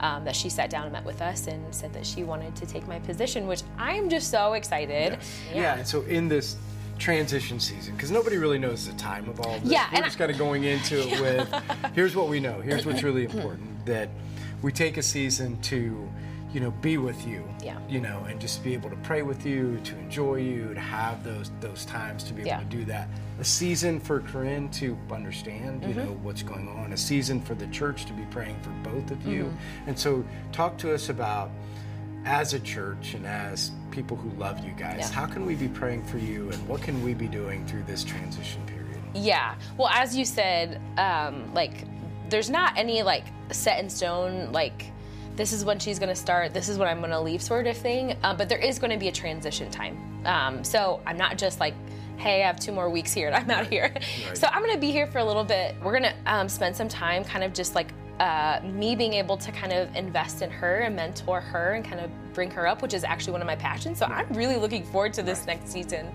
um, 0.00 0.24
that 0.24 0.34
she 0.34 0.48
sat 0.48 0.70
down 0.70 0.84
and 0.84 0.92
met 0.92 1.04
with 1.04 1.20
us 1.20 1.46
and 1.46 1.62
said 1.74 1.92
that 1.92 2.06
she 2.06 2.24
wanted 2.24 2.56
to 2.56 2.66
take 2.66 2.88
my 2.88 2.98
position, 3.00 3.46
which 3.46 3.62
I'm 3.78 4.08
just 4.08 4.30
so 4.30 4.54
excited. 4.54 5.18
Yeah. 5.54 5.76
and 5.76 5.86
so 5.86 6.02
in 6.02 6.28
this 6.28 6.56
transition 6.98 7.60
season, 7.60 7.94
because 7.94 8.10
nobody 8.10 8.38
really 8.38 8.58
knows 8.58 8.86
the 8.86 8.94
time 8.94 9.28
of 9.28 9.40
all 9.40 9.58
this, 9.58 9.70
Yeah, 9.70 9.86
we're 9.90 9.96
and 9.96 10.04
just 10.06 10.18
kind 10.18 10.30
of 10.30 10.38
going 10.38 10.64
into 10.64 11.00
it 11.00 11.20
with 11.50 11.92
here's 11.94 12.16
what 12.16 12.28
we 12.28 12.40
know, 12.40 12.60
here's 12.60 12.86
what's 12.86 13.02
really 13.02 13.24
important 13.24 13.84
that 13.86 14.08
we 14.62 14.72
take 14.72 14.96
a 14.96 15.02
season 15.02 15.60
to, 15.62 16.08
you 16.52 16.60
know, 16.60 16.70
be 16.70 16.96
with 16.98 17.26
you, 17.26 17.44
Yeah. 17.62 17.78
you 17.88 18.00
know, 18.00 18.24
and 18.28 18.40
just 18.40 18.62
be 18.64 18.74
able 18.74 18.90
to 18.90 18.96
pray 18.96 19.22
with 19.22 19.46
you, 19.46 19.78
to 19.84 19.96
enjoy 19.98 20.36
you, 20.36 20.74
to 20.74 20.80
have 20.80 21.22
those 21.24 21.50
those 21.60 21.84
times 21.84 22.24
to 22.24 22.32
be 22.32 22.40
able 22.42 22.48
Yeah. 22.48 22.58
to 22.58 22.64
do 22.64 22.84
that. 22.86 23.08
A 23.38 23.44
season 23.44 24.00
for 24.00 24.20
Corinne 24.20 24.68
to 24.72 24.96
understand, 25.10 25.82
you 25.82 25.88
Mm-hmm. 25.90 25.98
know, 25.98 26.18
what's 26.22 26.42
going 26.42 26.68
on. 26.68 26.92
A 26.92 26.96
season 26.96 27.40
for 27.40 27.54
the 27.54 27.66
church 27.68 28.04
to 28.06 28.12
be 28.12 28.24
praying 28.30 28.56
for 28.62 28.70
both 28.90 29.10
of 29.10 29.24
you. 29.26 29.44
Mm-hmm. 29.44 29.88
And 29.88 29.98
so, 29.98 30.24
talk 30.52 30.76
to 30.78 30.92
us 30.92 31.08
about 31.08 31.50
as 32.26 32.52
a 32.52 32.60
church 32.60 33.14
and 33.14 33.26
as 33.26 33.70
people 33.90 34.14
who 34.16 34.28
love 34.38 34.62
you 34.64 34.72
guys, 34.72 34.98
Yeah. 34.98 35.08
how 35.12 35.26
can 35.26 35.46
we 35.46 35.54
be 35.54 35.68
praying 35.68 36.04
for 36.04 36.18
you 36.18 36.50
and 36.50 36.68
what 36.68 36.82
can 36.82 37.02
we 37.02 37.14
be 37.14 37.26
doing 37.28 37.64
through 37.66 37.84
this 37.84 38.04
transition 38.04 38.60
period? 38.66 38.98
Yeah. 39.14 39.54
Well, 39.78 39.88
as 39.88 40.14
you 40.14 40.24
said, 40.26 40.80
um, 40.98 41.52
like, 41.54 41.72
there's 42.28 42.50
not 42.50 42.76
any 42.76 43.02
like 43.02 43.24
set 43.52 43.78
in 43.80 43.88
stone, 43.90 44.52
like, 44.52 44.86
this 45.36 45.52
is 45.52 45.64
when 45.64 45.78
she's 45.78 45.98
going 45.98 46.08
to 46.08 46.14
start, 46.14 46.52
this 46.52 46.68
is 46.68 46.76
when 46.78 46.88
I'm 46.88 46.98
going 46.98 47.10
to 47.10 47.20
leave 47.20 47.40
sort 47.40 47.66
of 47.66 47.76
thing. 47.76 48.16
Um, 48.22 48.36
but 48.36 48.48
there 48.48 48.58
is 48.58 48.78
going 48.78 48.90
to 48.90 48.98
be 48.98 49.08
a 49.08 49.12
transition 49.12 49.70
time. 49.70 49.96
Um, 50.26 50.64
so 50.64 51.00
I'm 51.06 51.16
not 51.16 51.38
just 51.38 51.60
like, 51.60 51.74
hey, 52.18 52.42
I 52.42 52.46
have 52.46 52.60
two 52.60 52.72
more 52.72 52.90
weeks 52.90 53.12
here 53.12 53.28
and 53.28 53.36
I'm 53.36 53.50
out 53.50 53.62
of 53.62 53.70
here. 53.70 53.94
So 54.34 54.46
I'm 54.46 54.62
going 54.62 54.74
to 54.74 54.80
be 54.80 54.90
here 54.90 55.06
for 55.06 55.18
a 55.18 55.24
little 55.24 55.44
bit. 55.44 55.74
We're 55.82 55.98
going 55.98 56.12
to 56.12 56.14
um, 56.26 56.48
spend 56.48 56.76
some 56.76 56.88
time 56.88 57.24
kind 57.24 57.42
of 57.42 57.52
just 57.52 57.74
like 57.74 57.88
uh, 58.20 58.60
me 58.62 58.94
being 58.94 59.14
able 59.14 59.38
to 59.38 59.50
kind 59.50 59.72
of 59.72 59.94
invest 59.96 60.42
in 60.42 60.50
her 60.50 60.80
and 60.80 60.94
mentor 60.94 61.40
her 61.40 61.72
and 61.72 61.84
kind 61.84 62.00
of 62.00 62.10
bring 62.34 62.50
her 62.50 62.66
up, 62.66 62.82
which 62.82 62.92
is 62.92 63.02
actually 63.02 63.32
one 63.32 63.40
of 63.40 63.46
my 63.46 63.56
passions. 63.56 63.98
So 63.98 64.04
I'm 64.04 64.28
really 64.34 64.56
looking 64.56 64.84
forward 64.84 65.14
to 65.14 65.22
this 65.22 65.46
next 65.46 65.70
season 65.70 66.06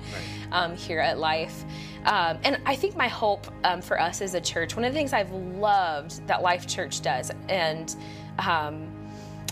um, 0.52 0.76
here 0.78 1.00
at 1.00 1.18
Life. 1.18 1.66
Um, 2.06 2.38
and 2.44 2.62
I 2.68 2.76
think 2.76 2.96
my 2.96 3.08
hope 3.08 3.48
um, 3.64 3.82
for 3.82 4.00
us 4.00 4.22
as 4.22 4.36
a 4.36 4.40
church, 4.40 4.76
one 4.76 4.86
of 4.86 4.94
the 4.94 5.00
things 5.00 5.14
I've 5.14 5.32
loved 5.32 6.26
that 6.28 6.44
Life 6.44 6.68
Church 6.68 7.02
does, 7.02 7.32
and 7.50 7.96
um, 8.38 8.88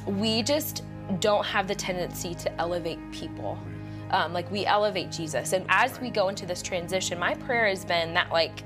we 0.05 0.43
just 0.43 0.83
don't 1.19 1.45
have 1.45 1.67
the 1.67 1.75
tendency 1.75 2.35
to 2.35 2.61
elevate 2.61 2.99
people. 3.11 3.57
Um, 4.11 4.31
like 4.31 4.49
we 4.51 4.63
elevate 4.67 5.09
Jesus. 5.09 5.53
And 5.53 5.65
as 5.69 5.99
we 5.99 6.11
go 6.11 6.29
into 6.29 6.45
this 6.45 6.61
transition, 6.61 7.17
my 7.17 7.33
prayer 7.33 7.67
has 7.67 7.83
been 7.83 8.13
that 8.13 8.31
like 8.31 8.63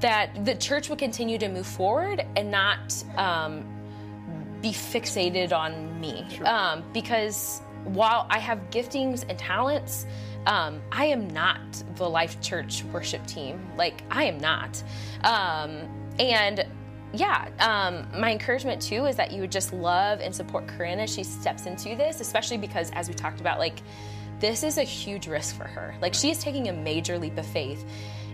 that 0.00 0.44
the 0.44 0.54
church 0.54 0.88
would 0.88 0.98
continue 0.98 1.38
to 1.38 1.48
move 1.48 1.66
forward 1.66 2.24
and 2.36 2.50
not 2.50 3.04
um, 3.16 3.64
be 4.60 4.70
fixated 4.70 5.52
on 5.52 6.00
me. 6.00 6.26
Um, 6.44 6.84
because 6.92 7.60
while 7.84 8.26
I 8.30 8.38
have 8.38 8.58
giftings 8.70 9.24
and 9.28 9.38
talents, 9.38 10.06
um, 10.46 10.80
I 10.92 11.06
am 11.06 11.28
not 11.28 11.82
the 11.96 12.08
Life 12.08 12.40
Church 12.40 12.84
worship 12.92 13.26
team. 13.26 13.64
Like, 13.76 14.02
I 14.10 14.24
am 14.24 14.38
not. 14.38 14.82
Um, 15.24 15.88
and 16.18 16.66
yeah, 17.12 17.48
um, 17.60 18.06
my 18.20 18.32
encouragement 18.32 18.82
too 18.82 19.06
is 19.06 19.16
that 19.16 19.32
you 19.32 19.40
would 19.40 19.52
just 19.52 19.72
love 19.72 20.20
and 20.20 20.34
support 20.34 20.68
Corinne 20.68 21.00
as 21.00 21.12
she 21.12 21.24
steps 21.24 21.66
into 21.66 21.96
this, 21.96 22.20
especially 22.20 22.58
because, 22.58 22.90
as 22.92 23.08
we 23.08 23.14
talked 23.14 23.40
about, 23.40 23.58
like, 23.58 23.80
this 24.38 24.62
is 24.62 24.76
a 24.76 24.82
huge 24.82 25.26
risk 25.26 25.56
for 25.56 25.64
her. 25.64 25.94
Like, 26.00 26.14
she 26.14 26.30
is 26.30 26.38
taking 26.38 26.68
a 26.68 26.72
major 26.72 27.18
leap 27.18 27.38
of 27.38 27.46
faith 27.46 27.84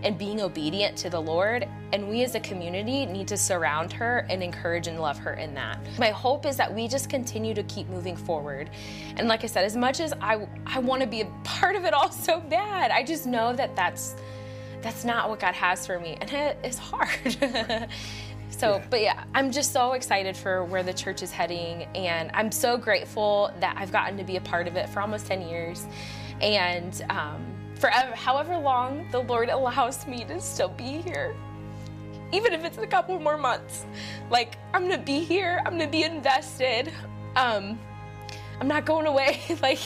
and 0.02 0.18
being 0.18 0.40
obedient 0.40 0.96
to 0.98 1.10
the 1.10 1.20
Lord. 1.20 1.68
And 1.92 2.08
we 2.08 2.24
as 2.24 2.34
a 2.34 2.40
community 2.40 3.06
need 3.06 3.28
to 3.28 3.36
surround 3.36 3.92
her 3.92 4.26
and 4.30 4.42
encourage 4.42 4.86
and 4.88 5.00
love 5.00 5.18
her 5.18 5.34
in 5.34 5.54
that. 5.54 5.78
My 5.98 6.10
hope 6.10 6.46
is 6.46 6.56
that 6.56 6.72
we 6.72 6.88
just 6.88 7.08
continue 7.08 7.54
to 7.54 7.62
keep 7.64 7.88
moving 7.88 8.16
forward. 8.16 8.70
And 9.16 9.28
like 9.28 9.44
I 9.44 9.46
said, 9.46 9.64
as 9.64 9.76
much 9.76 10.00
as 10.00 10.12
I, 10.20 10.46
I 10.66 10.78
want 10.80 11.02
to 11.02 11.06
be 11.08 11.20
a 11.22 11.26
part 11.44 11.76
of 11.76 11.84
it 11.84 11.92
all 11.94 12.10
so 12.10 12.40
bad, 12.40 12.90
I 12.90 13.02
just 13.04 13.26
know 13.26 13.52
that 13.54 13.76
that's, 13.76 14.14
that's 14.80 15.04
not 15.04 15.28
what 15.30 15.38
God 15.40 15.54
has 15.54 15.86
for 15.86 15.98
me. 16.00 16.16
And 16.20 16.30
it 16.32 16.58
is 16.64 16.78
hard. 16.78 17.88
So, 18.54 18.76
Yeah. 18.76 18.84
but 18.90 19.00
yeah, 19.00 19.24
I'm 19.34 19.50
just 19.50 19.72
so 19.72 19.94
excited 19.94 20.36
for 20.36 20.62
where 20.64 20.82
the 20.82 20.92
church 20.92 21.22
is 21.22 21.32
heading. 21.32 21.84
And 21.96 22.30
I'm 22.34 22.52
so 22.52 22.76
grateful 22.76 23.50
that 23.60 23.76
I've 23.78 23.90
gotten 23.90 24.16
to 24.18 24.24
be 24.24 24.36
a 24.36 24.40
part 24.42 24.68
of 24.68 24.76
it 24.76 24.88
for 24.90 25.00
almost 25.00 25.26
10 25.26 25.48
years. 25.48 25.86
And 26.40 27.02
um, 27.08 27.51
forever, 27.82 28.14
however 28.14 28.56
long 28.56 29.04
the 29.10 29.18
Lord 29.18 29.48
allows 29.48 30.06
me 30.06 30.24
to 30.26 30.40
still 30.40 30.68
be 30.68 31.02
here, 31.02 31.34
even 32.30 32.52
if 32.52 32.64
it's 32.64 32.78
a 32.78 32.86
couple 32.86 33.18
more 33.18 33.36
months, 33.36 33.84
like 34.30 34.56
I'm 34.72 34.82
gonna 34.82 34.98
be 34.98 35.18
here, 35.18 35.60
I'm 35.66 35.72
gonna 35.72 35.90
be 35.90 36.04
invested. 36.04 36.92
Um, 37.34 37.78
I'm 38.60 38.68
not 38.68 38.86
going 38.86 39.06
away. 39.06 39.40
like, 39.62 39.80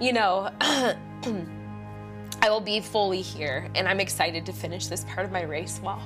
you 0.00 0.12
know, 0.12 0.48
I 0.60 2.48
will 2.48 2.60
be 2.60 2.80
fully 2.80 3.20
here. 3.20 3.68
And 3.74 3.88
I'm 3.88 3.98
excited 3.98 4.46
to 4.46 4.52
finish 4.52 4.86
this 4.86 5.04
part 5.04 5.26
of 5.26 5.32
my 5.32 5.42
race 5.42 5.80
well. 5.82 6.00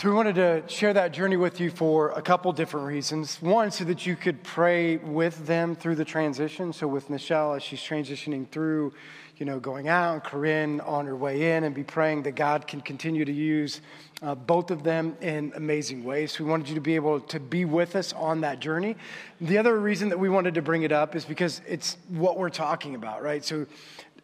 So, 0.00 0.08
we 0.08 0.14
wanted 0.14 0.36
to 0.36 0.62
share 0.66 0.94
that 0.94 1.12
journey 1.12 1.36
with 1.36 1.60
you 1.60 1.70
for 1.70 2.12
a 2.12 2.22
couple 2.22 2.50
different 2.54 2.86
reasons. 2.86 3.36
One, 3.42 3.70
so 3.70 3.84
that 3.84 4.06
you 4.06 4.16
could 4.16 4.42
pray 4.42 4.96
with 4.96 5.46
them 5.46 5.76
through 5.76 5.96
the 5.96 6.06
transition. 6.06 6.72
So, 6.72 6.88
with 6.88 7.10
Michelle, 7.10 7.52
as 7.52 7.62
she's 7.62 7.80
transitioning 7.80 8.48
through, 8.48 8.94
you 9.36 9.44
know, 9.44 9.60
going 9.60 9.88
out, 9.88 10.14
and 10.14 10.24
Corinne 10.24 10.80
on 10.80 11.04
her 11.04 11.14
way 11.14 11.54
in, 11.54 11.64
and 11.64 11.74
be 11.74 11.84
praying 11.84 12.22
that 12.22 12.34
God 12.34 12.66
can 12.66 12.80
continue 12.80 13.26
to 13.26 13.32
use 13.32 13.82
uh, 14.22 14.34
both 14.34 14.70
of 14.70 14.84
them 14.84 15.18
in 15.20 15.52
amazing 15.54 16.02
ways. 16.02 16.38
We 16.38 16.46
wanted 16.46 16.70
you 16.70 16.76
to 16.76 16.80
be 16.80 16.94
able 16.94 17.20
to 17.20 17.38
be 17.38 17.66
with 17.66 17.94
us 17.94 18.14
on 18.14 18.40
that 18.40 18.58
journey. 18.58 18.96
The 19.38 19.58
other 19.58 19.78
reason 19.78 20.08
that 20.08 20.18
we 20.18 20.30
wanted 20.30 20.54
to 20.54 20.62
bring 20.62 20.82
it 20.82 20.92
up 20.92 21.14
is 21.14 21.26
because 21.26 21.60
it's 21.68 21.98
what 22.08 22.38
we're 22.38 22.48
talking 22.48 22.94
about, 22.94 23.22
right? 23.22 23.44
So, 23.44 23.66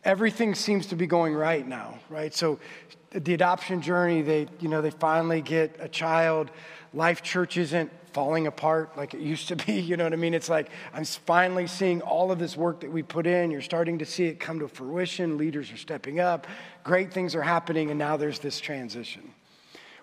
everything 0.06 0.54
seems 0.54 0.86
to 0.86 0.96
be 0.96 1.06
going 1.06 1.34
right 1.34 1.66
now, 1.66 1.98
right? 2.08 2.32
So 2.32 2.60
the 3.10 3.34
adoption 3.34 3.82
journey, 3.82 4.22
they, 4.22 4.46
you 4.60 4.68
know, 4.68 4.80
they 4.80 4.90
finally 4.90 5.42
get 5.42 5.76
a 5.80 5.88
child. 5.88 6.50
Life 6.94 7.22
Church 7.22 7.56
isn't 7.56 7.90
falling 8.12 8.46
apart 8.46 8.96
like 8.96 9.12
it 9.12 9.20
used 9.20 9.48
to 9.48 9.56
be. 9.56 9.72
You 9.86 9.96
know 9.96 10.04
what 10.04 10.12
I 10.12 10.16
mean? 10.16 10.32
It's 10.32 10.48
like 10.48 10.70
I'm 10.94 11.04
finally 11.04 11.66
seeing 11.66 12.00
all 12.00 12.30
of 12.30 12.38
this 12.38 12.56
work 12.56 12.80
that 12.80 12.90
we 12.90 13.02
put 13.02 13.26
in. 13.26 13.50
You're 13.50 13.60
starting 13.60 13.98
to 13.98 14.06
see 14.06 14.26
it 14.26 14.38
come 14.38 14.60
to 14.60 14.68
fruition. 14.68 15.36
Leaders 15.36 15.70
are 15.72 15.76
stepping 15.76 16.20
up. 16.20 16.46
Great 16.84 17.12
things 17.12 17.34
are 17.34 17.42
happening, 17.42 17.90
and 17.90 17.98
now 17.98 18.16
there's 18.16 18.38
this 18.38 18.60
transition 18.60 19.32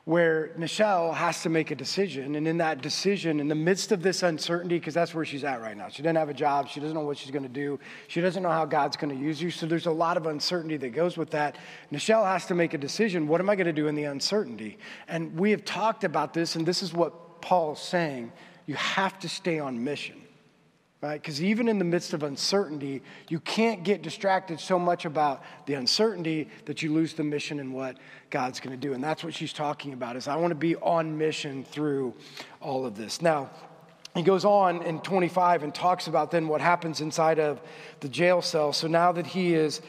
where 0.06 0.49
Nichelle 0.60 1.14
has 1.14 1.43
to 1.43 1.49
make 1.49 1.72
a 1.72 1.76
decision. 1.76 2.36
And 2.36 2.45
in 2.45 2.58
that 2.58 2.82
decision, 2.82 3.39
in 3.39 3.47
the 3.47 3.56
midst 3.56 3.93
of 3.93 4.04
this 4.04 4.22
uncertainty, 4.22 4.78
because 4.78 4.93
that's 4.93 5.16
where 5.16 5.24
she's 5.24 5.45
at 5.45 5.62
right 5.62 5.78
now, 5.78 5.88
she 5.88 6.04
doesn't 6.04 6.18
have 6.18 6.28
a 6.28 6.34
job, 6.34 6.68
she 6.68 6.82
doesn't 6.82 6.95
know 6.95 7.06
what 7.06 7.18
she's 7.18 7.32
going 7.32 7.43
to 7.43 7.49
do, 7.49 7.80
she 8.08 8.20
doesn't 8.20 8.43
know 8.43 8.49
how 8.49 8.66
God's 8.66 8.97
going 8.97 9.18
to 9.18 9.22
use 9.22 9.41
you. 9.41 9.49
So 9.49 9.66
there's 9.66 9.86
a 9.86 9.91
lot 9.91 10.18
of 10.18 10.26
uncertainty 10.26 10.76
that 10.78 10.89
goes 10.89 11.18
with 11.18 11.32
that. 11.32 11.58
Nichelle 11.91 12.26
has 12.26 12.45
to 12.47 12.56
make 12.56 12.74
a 12.74 12.78
decision 12.78 13.28
what 13.28 13.39
am 13.39 13.49
I 13.49 13.56
going 13.56 13.68
to 13.68 13.74
do 13.74 13.88
in 13.88 13.95
the 13.95 14.04
uncertainty? 14.04 14.78
And 15.08 15.39
we 15.39 15.51
have 15.51 15.64
talked 15.64 16.04
about 16.04 16.34
this, 16.34 16.56
and 16.56 16.66
this 16.66 16.84
is 16.84 16.93
what 16.93 17.41
Paul's 17.41 17.82
saying 17.82 18.32
you 18.66 18.76
have 18.76 19.20
to 19.20 19.30
stay 19.30 19.60
on 19.60 19.84
mission 19.84 20.22
right? 21.04 21.22
Because 21.22 21.43
even 21.43 21.68
in 21.68 21.80
the 21.80 21.86
midst 21.86 22.14
of 22.14 22.24
uncertainty, 22.24 23.04
you 23.28 23.41
can't 23.41 23.84
get 23.84 24.01
distracted 24.01 24.58
so 24.58 24.80
much 24.80 25.04
about 25.04 25.43
the 25.66 25.74
uncertainty 25.74 26.47
that 26.64 26.82
you 26.82 26.93
lose 26.93 27.14
the 27.14 27.26
mission 27.26 27.60
and 27.60 27.74
what 27.74 27.97
God's 28.30 28.62
going 28.62 28.72
to 28.72 28.80
do. 28.80 28.93
And 28.93 29.04
that's 29.04 29.22
what 29.22 29.34
she's 29.34 29.51
talking 29.51 29.91
about 29.91 30.16
is 30.16 30.30
I 30.30 30.38
want 30.38 30.51
to 30.51 30.56
be 30.56 30.78
on 30.78 31.18
mission 31.18 31.66
through 31.66 32.14
all 32.62 32.86
of 32.86 32.95
this. 32.95 33.22
Now, 33.22 33.49
he 34.16 34.22
goes 34.22 34.45
on 34.45 34.82
in 34.84 35.01
25 35.01 35.64
and 35.64 35.76
talks 35.76 36.08
about 36.08 36.32
then 36.32 36.47
what 36.47 36.62
happens 36.62 37.01
inside 37.01 37.38
of 37.38 37.60
the 37.99 38.08
jail 38.08 38.41
cell. 38.41 38.72
So 38.72 38.88
now 38.88 39.12
that 39.12 39.28
he 39.28 39.56
is 39.56 39.82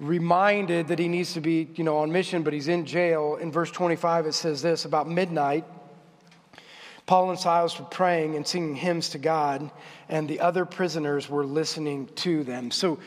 reminded 0.00 0.88
that 0.88 0.98
he 0.98 1.06
needs 1.06 1.34
to 1.34 1.42
be, 1.42 1.68
you 1.74 1.84
know, 1.84 1.98
on 1.98 2.10
mission, 2.10 2.42
but 2.42 2.54
he's 2.54 2.68
in 2.68 2.86
jail, 2.86 3.36
in 3.36 3.52
verse 3.52 3.70
25 3.70 4.24
it 4.24 4.32
says 4.32 4.62
this 4.62 4.86
about 4.86 5.06
midnight 5.06 5.66
Paul 7.12 7.28
and 7.28 7.38
Silas 7.38 7.78
were 7.78 7.84
praying 7.84 8.36
and 8.36 8.46
singing 8.46 8.74
hymns 8.74 9.10
to 9.10 9.18
God, 9.18 9.70
and 10.08 10.26
the 10.26 10.40
other 10.40 10.64
prisoners 10.64 11.28
were 11.28 11.44
listening 11.44 12.06
to 12.14 12.42
them. 12.42 12.70
So, 12.70 13.00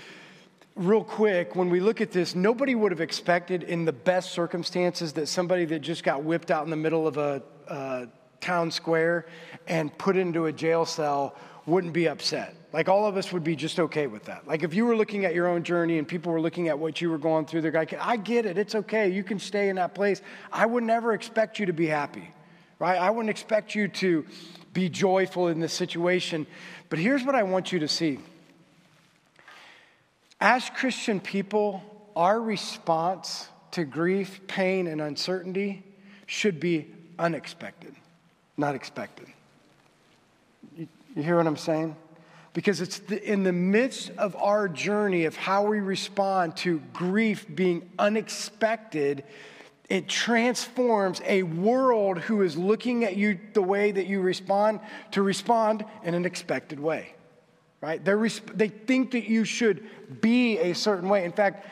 real 0.76 1.04
quick, 1.04 1.56
when 1.56 1.72
we 1.72 1.80
look 1.80 2.02
at 2.02 2.12
this, 2.12 2.36
nobody 2.36 2.76
would 2.76 2.92
have 2.92 3.02
expected, 3.02 3.64
in 3.64 3.84
the 3.84 3.92
best 3.92 4.30
circumstances, 4.32 5.14
that 5.14 5.26
somebody 5.26 5.66
that 5.66 5.80
just 5.80 6.04
got 6.04 6.24
whipped 6.24 6.52
out 6.52 6.64
in 6.66 6.70
the 6.70 6.76
middle 6.76 7.08
of 7.08 7.18
a, 7.18 7.42
a 7.68 8.08
town 8.42 8.70
square 8.70 9.26
and 9.68 9.98
put 9.98 10.16
into 10.18 10.46
a 10.46 10.54
jail 10.54 10.86
cell 10.86 11.36
wouldn't 11.66 11.94
be 11.94 12.08
upset. 12.08 12.54
Like 12.74 12.88
all 12.88 13.08
of 13.08 13.18
us 13.18 13.34
would 13.34 13.44
be 13.44 13.56
just 13.56 13.80
okay 13.80 14.06
with 14.06 14.26
that. 14.26 14.48
Like 14.48 14.62
if 14.62 14.76
you 14.76 14.86
were 14.86 14.96
looking 14.96 15.26
at 15.26 15.34
your 15.34 15.48
own 15.48 15.64
journey 15.64 15.98
and 15.98 16.08
people 16.08 16.32
were 16.32 16.42
looking 16.42 16.68
at 16.68 16.78
what 16.78 17.02
you 17.02 17.10
were 17.10 17.18
going 17.18 17.48
through, 17.48 17.62
they're 17.62 17.72
like, 17.72 17.96
I 18.00 18.18
get 18.18 18.46
it, 18.46 18.60
it's 18.60 18.76
okay, 18.76 19.10
you 19.10 19.24
can 19.24 19.40
stay 19.40 19.70
in 19.70 19.78
that 19.78 19.96
place. 19.96 20.22
I 20.52 20.68
would 20.68 20.84
never 20.84 21.14
expect 21.14 21.58
you 21.58 21.66
to 21.66 21.74
be 21.74 21.88
happy 21.88 22.35
right? 22.80 22.98
I 22.98 23.10
wouldn't 23.10 23.30
expect 23.30 23.76
you 23.76 23.88
to 23.88 24.26
be 24.74 24.90
joyful 24.90 25.48
in 25.48 25.60
this 25.60 25.74
situation. 25.74 26.46
But 26.90 27.00
here's 27.00 27.24
what 27.24 27.36
I 27.36 27.44
want 27.44 27.72
you 27.72 27.80
to 27.80 27.88
see. 27.88 28.20
As 30.40 30.70
Christian 30.70 31.20
people, 31.20 31.82
our 32.16 32.40
response 32.40 33.48
to 33.72 33.86
grief, 33.86 34.42
pain, 34.48 34.88
and 34.88 35.02
uncertainty 35.02 35.84
should 36.26 36.60
be 36.60 36.88
unexpected, 37.18 37.96
not 38.58 38.76
expected. 38.76 39.28
You, 40.78 40.88
hear 41.16 41.38
what 41.38 41.48
I'm 41.48 41.58
saying? 41.58 41.96
Because 42.54 42.82
it's 42.82 43.00
the, 43.00 43.22
in 43.22 43.44
the 43.44 43.54
midst 43.54 44.12
of 44.18 44.36
our 44.36 44.68
journey 44.68 45.26
of 45.26 45.36
how 45.36 45.66
we 45.66 45.80
respond 45.80 46.58
to 46.58 46.80
grief 46.94 47.46
being 47.54 47.90
unexpected 48.00 49.24
it 49.90 50.08
transforms 50.08 51.22
a 51.26 51.44
world 51.44 52.18
who 52.20 52.42
is 52.42 52.58
looking 52.58 53.04
at 53.04 53.16
you 53.16 53.40
the 53.54 53.62
way 53.62 53.92
that 53.92 54.08
you 54.08 54.22
respond 54.22 54.80
to 55.12 55.22
respond 55.22 55.86
in 56.04 56.14
an 56.14 56.26
expected 56.26 56.80
way 56.80 57.16
right? 57.86 58.04
They're, 58.04 58.28
they 58.56 58.70
think 58.70 59.12
that 59.12 59.30
you 59.30 59.46
should 59.46 59.88
be 60.20 60.58
a 60.58 60.74
certain 60.74 61.08
way. 61.08 61.24
In 61.24 61.32
fact 61.32 61.68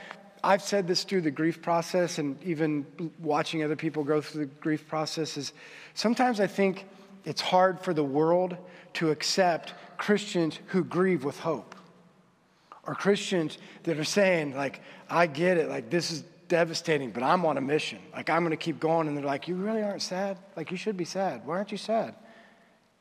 i've 0.45 0.61
said 0.61 0.87
this 0.87 1.05
through 1.05 1.21
the 1.21 1.31
grief 1.31 1.61
process 1.61 2.17
and 2.17 2.41
even 2.43 2.85
watching 3.19 3.63
other 3.63 3.77
people 3.77 4.03
go 4.03 4.19
through 4.19 4.41
the 4.41 4.51
grief 4.59 4.85
process 4.89 5.37
is 5.37 5.53
sometimes 5.93 6.41
i 6.41 6.47
think 6.47 6.85
it's 7.23 7.39
hard 7.39 7.79
for 7.79 7.93
the 7.93 8.03
world 8.03 8.57
to 8.91 9.09
accept 9.09 9.73
christians 9.97 10.59
who 10.67 10.83
grieve 10.83 11.23
with 11.23 11.39
hope 11.39 11.75
or 12.85 12.93
christians 12.93 13.57
that 13.83 13.97
are 13.97 14.03
saying 14.03 14.53
like 14.53 14.81
i 15.09 15.27
get 15.27 15.57
it. 15.57 15.69
Like 15.69 15.89
this 15.89 16.11
is 16.11 16.25
devastating, 16.47 17.11
but 17.11 17.23
I'm 17.23 17.45
on 17.45 17.57
a 17.57 17.61
mission. 17.61 17.99
Like, 18.13 18.29
I'm 18.29 18.43
going 18.43 18.51
to 18.51 18.57
keep 18.57 18.79
going. 18.79 19.07
And 19.07 19.17
they're 19.17 19.23
like, 19.23 19.47
You 19.47 19.55
really 19.55 19.83
aren't 19.83 20.01
sad? 20.01 20.37
Like, 20.55 20.71
you 20.71 20.77
should 20.77 20.97
be 20.97 21.05
sad. 21.05 21.45
Why 21.45 21.57
aren't 21.57 21.71
you 21.71 21.77
sad? 21.77 22.15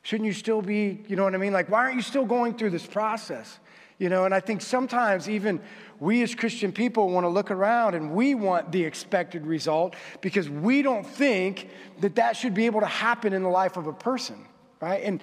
Shouldn't 0.02 0.26
you 0.26 0.32
still 0.32 0.62
be, 0.62 1.04
you 1.06 1.16
know 1.16 1.24
what 1.24 1.34
I 1.34 1.38
mean? 1.38 1.52
Like, 1.52 1.70
why 1.70 1.84
aren't 1.84 1.96
you 1.96 2.02
still 2.02 2.24
going 2.24 2.54
through 2.56 2.70
this 2.70 2.86
process? 2.86 3.58
You 3.98 4.08
know, 4.08 4.24
and 4.24 4.34
I 4.34 4.40
think 4.40 4.62
sometimes 4.62 5.28
even 5.28 5.60
we 6.00 6.22
as 6.22 6.34
Christian 6.34 6.72
people 6.72 7.08
want 7.10 7.22
to 7.22 7.28
look 7.28 7.52
around 7.52 7.94
and 7.94 8.12
we 8.12 8.34
want 8.34 8.72
the 8.72 8.82
expected 8.82 9.46
result 9.46 9.94
because 10.20 10.48
we 10.48 10.82
don't 10.82 11.06
think 11.06 11.68
that 12.00 12.16
that 12.16 12.36
should 12.36 12.52
be 12.52 12.66
able 12.66 12.80
to 12.80 12.86
happen 12.86 13.32
in 13.32 13.44
the 13.44 13.48
life 13.48 13.76
of 13.76 13.86
a 13.86 13.92
person, 13.92 14.44
right? 14.80 15.02
And 15.04 15.22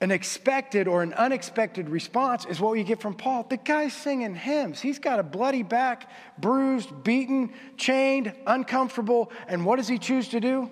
an 0.00 0.10
expected 0.10 0.88
or 0.88 1.02
an 1.02 1.14
unexpected 1.14 1.88
response 1.88 2.44
is 2.44 2.60
what 2.60 2.74
you 2.74 2.84
get 2.84 3.00
from 3.00 3.14
Paul. 3.14 3.46
The 3.48 3.56
guy's 3.56 3.94
singing 3.94 4.34
hymns. 4.34 4.80
He's 4.80 4.98
got 4.98 5.18
a 5.18 5.22
bloody 5.22 5.62
back, 5.62 6.10
bruised, 6.38 7.02
beaten, 7.02 7.52
chained, 7.78 8.34
uncomfortable. 8.46 9.32
And 9.48 9.64
what 9.64 9.76
does 9.76 9.88
he 9.88 9.98
choose 9.98 10.28
to 10.28 10.40
do? 10.40 10.70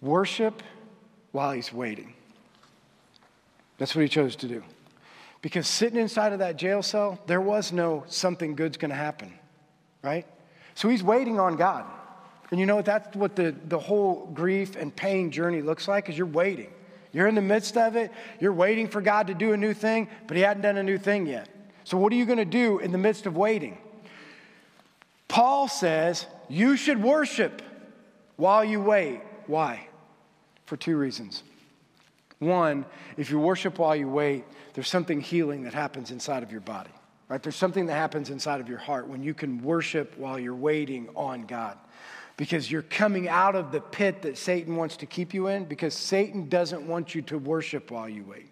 Worship 0.00 0.62
while 1.32 1.52
he's 1.52 1.72
waiting. 1.72 2.14
That's 3.78 3.96
what 3.96 4.02
he 4.02 4.08
chose 4.08 4.36
to 4.36 4.48
do. 4.48 4.62
Because 5.42 5.66
sitting 5.66 5.98
inside 5.98 6.32
of 6.32 6.38
that 6.38 6.56
jail 6.56 6.82
cell, 6.82 7.18
there 7.26 7.40
was 7.40 7.72
no 7.72 8.04
something 8.06 8.54
good's 8.54 8.78
to 8.90 8.96
happen, 8.96 9.32
right? 10.02 10.26
So 10.74 10.88
he's 10.88 11.02
waiting 11.02 11.40
on 11.40 11.56
God. 11.56 11.84
And 12.50 12.60
you 12.60 12.66
know, 12.66 12.80
that's 12.80 13.16
what 13.16 13.34
the, 13.34 13.54
the 13.66 13.78
whole 13.78 14.26
grief 14.32 14.76
and 14.76 14.94
pain 14.94 15.32
journey 15.32 15.62
looks 15.62 15.88
like, 15.88 16.08
is 16.08 16.16
you're 16.16 16.26
waiting. 16.28 16.70
You're 17.12 17.28
in 17.28 17.34
the 17.34 17.40
midst 17.40 17.76
of 17.76 17.96
it. 17.96 18.10
You're 18.40 18.52
waiting 18.52 18.88
for 18.88 19.00
God 19.00 19.28
to 19.28 19.34
do 19.34 19.52
a 19.52 19.56
new 19.56 19.74
thing, 19.74 20.08
but 20.26 20.36
He 20.36 20.42
hadn't 20.42 20.62
done 20.62 20.76
a 20.76 20.82
new 20.82 20.98
thing 20.98 21.26
yet. 21.26 21.48
So, 21.84 21.96
what 21.96 22.12
are 22.12 22.16
you 22.16 22.26
going 22.26 22.38
to 22.38 22.44
do 22.44 22.78
in 22.78 22.92
the 22.92 22.98
midst 22.98 23.26
of 23.26 23.36
waiting? 23.36 23.78
Paul 25.28 25.68
says 25.68 26.26
you 26.48 26.76
should 26.76 27.02
worship 27.02 27.62
while 28.36 28.64
you 28.64 28.80
wait. 28.80 29.20
Why? 29.46 29.88
For 30.66 30.76
two 30.76 30.96
reasons. 30.96 31.42
One, 32.38 32.84
if 33.16 33.30
you 33.30 33.38
worship 33.38 33.78
while 33.78 33.96
you 33.96 34.08
wait, 34.08 34.44
there's 34.74 34.88
something 34.88 35.20
healing 35.20 35.62
that 35.62 35.72
happens 35.72 36.10
inside 36.10 36.42
of 36.42 36.52
your 36.52 36.60
body, 36.60 36.90
right? 37.28 37.42
There's 37.42 37.56
something 37.56 37.86
that 37.86 37.94
happens 37.94 38.30
inside 38.30 38.60
of 38.60 38.68
your 38.68 38.78
heart 38.78 39.08
when 39.08 39.22
you 39.22 39.32
can 39.32 39.62
worship 39.62 40.16
while 40.18 40.38
you're 40.38 40.54
waiting 40.54 41.08
on 41.16 41.46
God 41.46 41.78
because 42.36 42.70
you're 42.70 42.82
coming 42.82 43.28
out 43.28 43.54
of 43.54 43.72
the 43.72 43.80
pit 43.80 44.22
that 44.22 44.36
Satan 44.36 44.76
wants 44.76 44.96
to 44.98 45.06
keep 45.06 45.32
you 45.32 45.48
in 45.48 45.64
because 45.64 45.94
Satan 45.94 46.48
doesn't 46.48 46.86
want 46.86 47.14
you 47.14 47.22
to 47.22 47.38
worship 47.38 47.90
while 47.90 48.08
you 48.08 48.24
wait. 48.24 48.50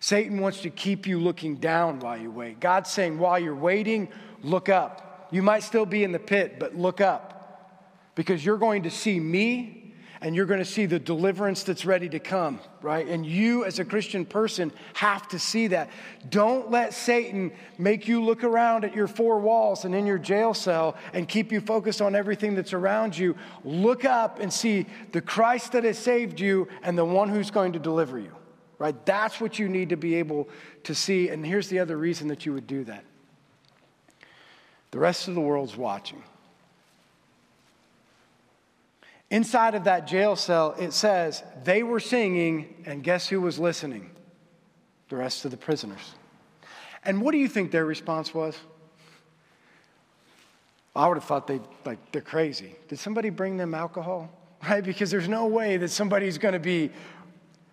Satan 0.00 0.40
wants 0.40 0.60
to 0.62 0.70
keep 0.70 1.06
you 1.06 1.20
looking 1.20 1.56
down 1.56 2.00
while 2.00 2.18
you 2.18 2.30
wait. 2.30 2.60
God's 2.60 2.90
saying, 2.90 3.18
while 3.18 3.38
you're 3.38 3.54
waiting, 3.54 4.08
look 4.42 4.68
up. 4.68 5.28
You 5.30 5.42
might 5.42 5.62
still 5.62 5.86
be 5.86 6.04
in 6.04 6.12
the 6.12 6.18
pit, 6.18 6.58
but 6.58 6.74
look 6.76 7.00
up 7.00 7.36
because 8.14 8.44
you're 8.44 8.58
going 8.58 8.84
to 8.84 8.90
see 8.90 9.20
me 9.20 9.75
and 10.20 10.34
you're 10.34 10.46
going 10.46 10.60
to 10.60 10.64
see 10.64 10.86
the 10.86 10.98
deliverance 10.98 11.62
that's 11.62 11.84
ready 11.84 12.08
to 12.08 12.18
come, 12.18 12.60
right? 12.80 13.06
And 13.06 13.26
you, 13.26 13.64
as 13.64 13.78
a 13.78 13.84
Christian 13.84 14.24
person, 14.24 14.72
have 14.94 15.28
to 15.28 15.38
see 15.38 15.66
that. 15.68 15.90
Don't 16.28 16.70
let 16.70 16.94
Satan 16.94 17.52
make 17.78 18.08
you 18.08 18.22
look 18.22 18.44
around 18.44 18.84
at 18.84 18.94
your 18.94 19.06
four 19.06 19.38
walls 19.38 19.84
and 19.84 19.94
in 19.94 20.06
your 20.06 20.18
jail 20.18 20.54
cell 20.54 20.96
and 21.12 21.28
keep 21.28 21.52
you 21.52 21.60
focused 21.60 22.00
on 22.00 22.14
everything 22.14 22.54
that's 22.54 22.72
around 22.72 23.16
you. 23.16 23.36
Look 23.64 24.04
up 24.04 24.40
and 24.40 24.52
see 24.52 24.86
the 25.12 25.20
Christ 25.20 25.72
that 25.72 25.84
has 25.84 25.98
saved 25.98 26.40
you 26.40 26.68
and 26.82 26.96
the 26.96 27.04
one 27.04 27.28
who's 27.28 27.50
going 27.50 27.72
to 27.72 27.78
deliver 27.78 28.18
you, 28.18 28.32
right? 28.78 28.94
That's 29.04 29.40
what 29.40 29.58
you 29.58 29.68
need 29.68 29.90
to 29.90 29.96
be 29.96 30.14
able 30.16 30.48
to 30.84 30.94
see. 30.94 31.28
And 31.28 31.44
here's 31.44 31.68
the 31.68 31.78
other 31.78 31.96
reason 31.96 32.28
that 32.28 32.46
you 32.46 32.52
would 32.52 32.66
do 32.66 32.84
that 32.84 33.04
the 34.92 35.00
rest 35.00 35.28
of 35.28 35.34
the 35.34 35.40
world's 35.42 35.76
watching. 35.76 36.22
Inside 39.30 39.74
of 39.74 39.84
that 39.84 40.06
jail 40.06 40.36
cell, 40.36 40.74
it 40.78 40.92
says 40.92 41.42
they 41.64 41.82
were 41.82 42.00
singing, 42.00 42.82
and 42.86 43.02
guess 43.02 43.28
who 43.28 43.40
was 43.40 43.58
listening? 43.58 44.10
The 45.08 45.16
rest 45.16 45.44
of 45.44 45.50
the 45.50 45.56
prisoners. 45.56 46.12
And 47.04 47.20
what 47.20 47.32
do 47.32 47.38
you 47.38 47.48
think 47.48 47.70
their 47.70 47.84
response 47.84 48.34
was? 48.34 48.56
I 50.94 51.08
would 51.08 51.16
have 51.16 51.24
thought 51.24 51.46
they 51.46 51.60
like 51.84 51.98
they're 52.10 52.22
crazy. 52.22 52.74
Did 52.88 52.98
somebody 52.98 53.30
bring 53.30 53.56
them 53.56 53.74
alcohol? 53.74 54.30
Right? 54.66 54.82
Because 54.82 55.10
there's 55.10 55.28
no 55.28 55.46
way 55.46 55.76
that 55.76 55.90
somebody's 55.90 56.38
going 56.38 56.54
to 56.54 56.58
be 56.58 56.90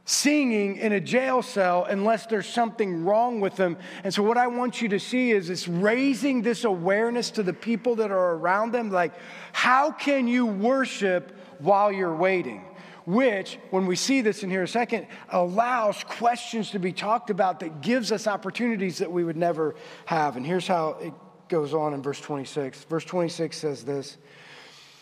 singing 0.05 0.75
in 0.75 0.91
a 0.91 0.99
jail 0.99 1.41
cell 1.41 1.85
unless 1.85 2.25
there's 2.25 2.45
something 2.45 3.05
wrong 3.05 3.39
with 3.39 3.55
them. 3.55 3.77
And 4.03 4.13
so, 4.13 4.21
what 4.21 4.37
I 4.37 4.47
want 4.47 4.81
you 4.81 4.89
to 4.89 4.99
see 4.99 5.31
is 5.31 5.49
it's 5.49 5.67
raising 5.67 6.41
this 6.41 6.65
awareness 6.65 7.31
to 7.31 7.41
the 7.41 7.53
people 7.53 7.95
that 7.95 8.11
are 8.11 8.33
around 8.33 8.73
them 8.73 8.91
like, 8.91 9.13
how 9.53 9.91
can 9.91 10.27
you 10.27 10.45
worship 10.45 11.31
while 11.64 11.91
you're 11.91 12.16
waiting? 12.16 12.66
Which, 13.05 13.59
when 13.70 13.86
we 13.86 13.95
see 13.95 14.22
this 14.22 14.43
in 14.43 14.49
here 14.49 14.64
a 14.64 14.68
second, 14.68 15.07
allows 15.30 16.03
questions 16.05 16.72
to 16.72 16.80
be 16.80 16.93
talked 16.93 17.30
about 17.30 17.59
that 17.59 17.82
gives 17.82 18.11
us 18.11 18.28
opportunities 18.28 18.99
that 18.99 19.11
we 19.11 19.24
would 19.24 19.36
never 19.36 19.76
have. 20.05 20.38
And 20.38 20.45
here's 20.45 20.68
how 20.68 20.97
it 21.01 21.14
goes 21.49 21.74
on 21.74 21.93
in 21.93 22.01
verse 22.01 22.22
26. 22.22 22.86
Verse 22.86 23.03
26 23.03 23.57
says 23.57 23.84
this 23.84 24.18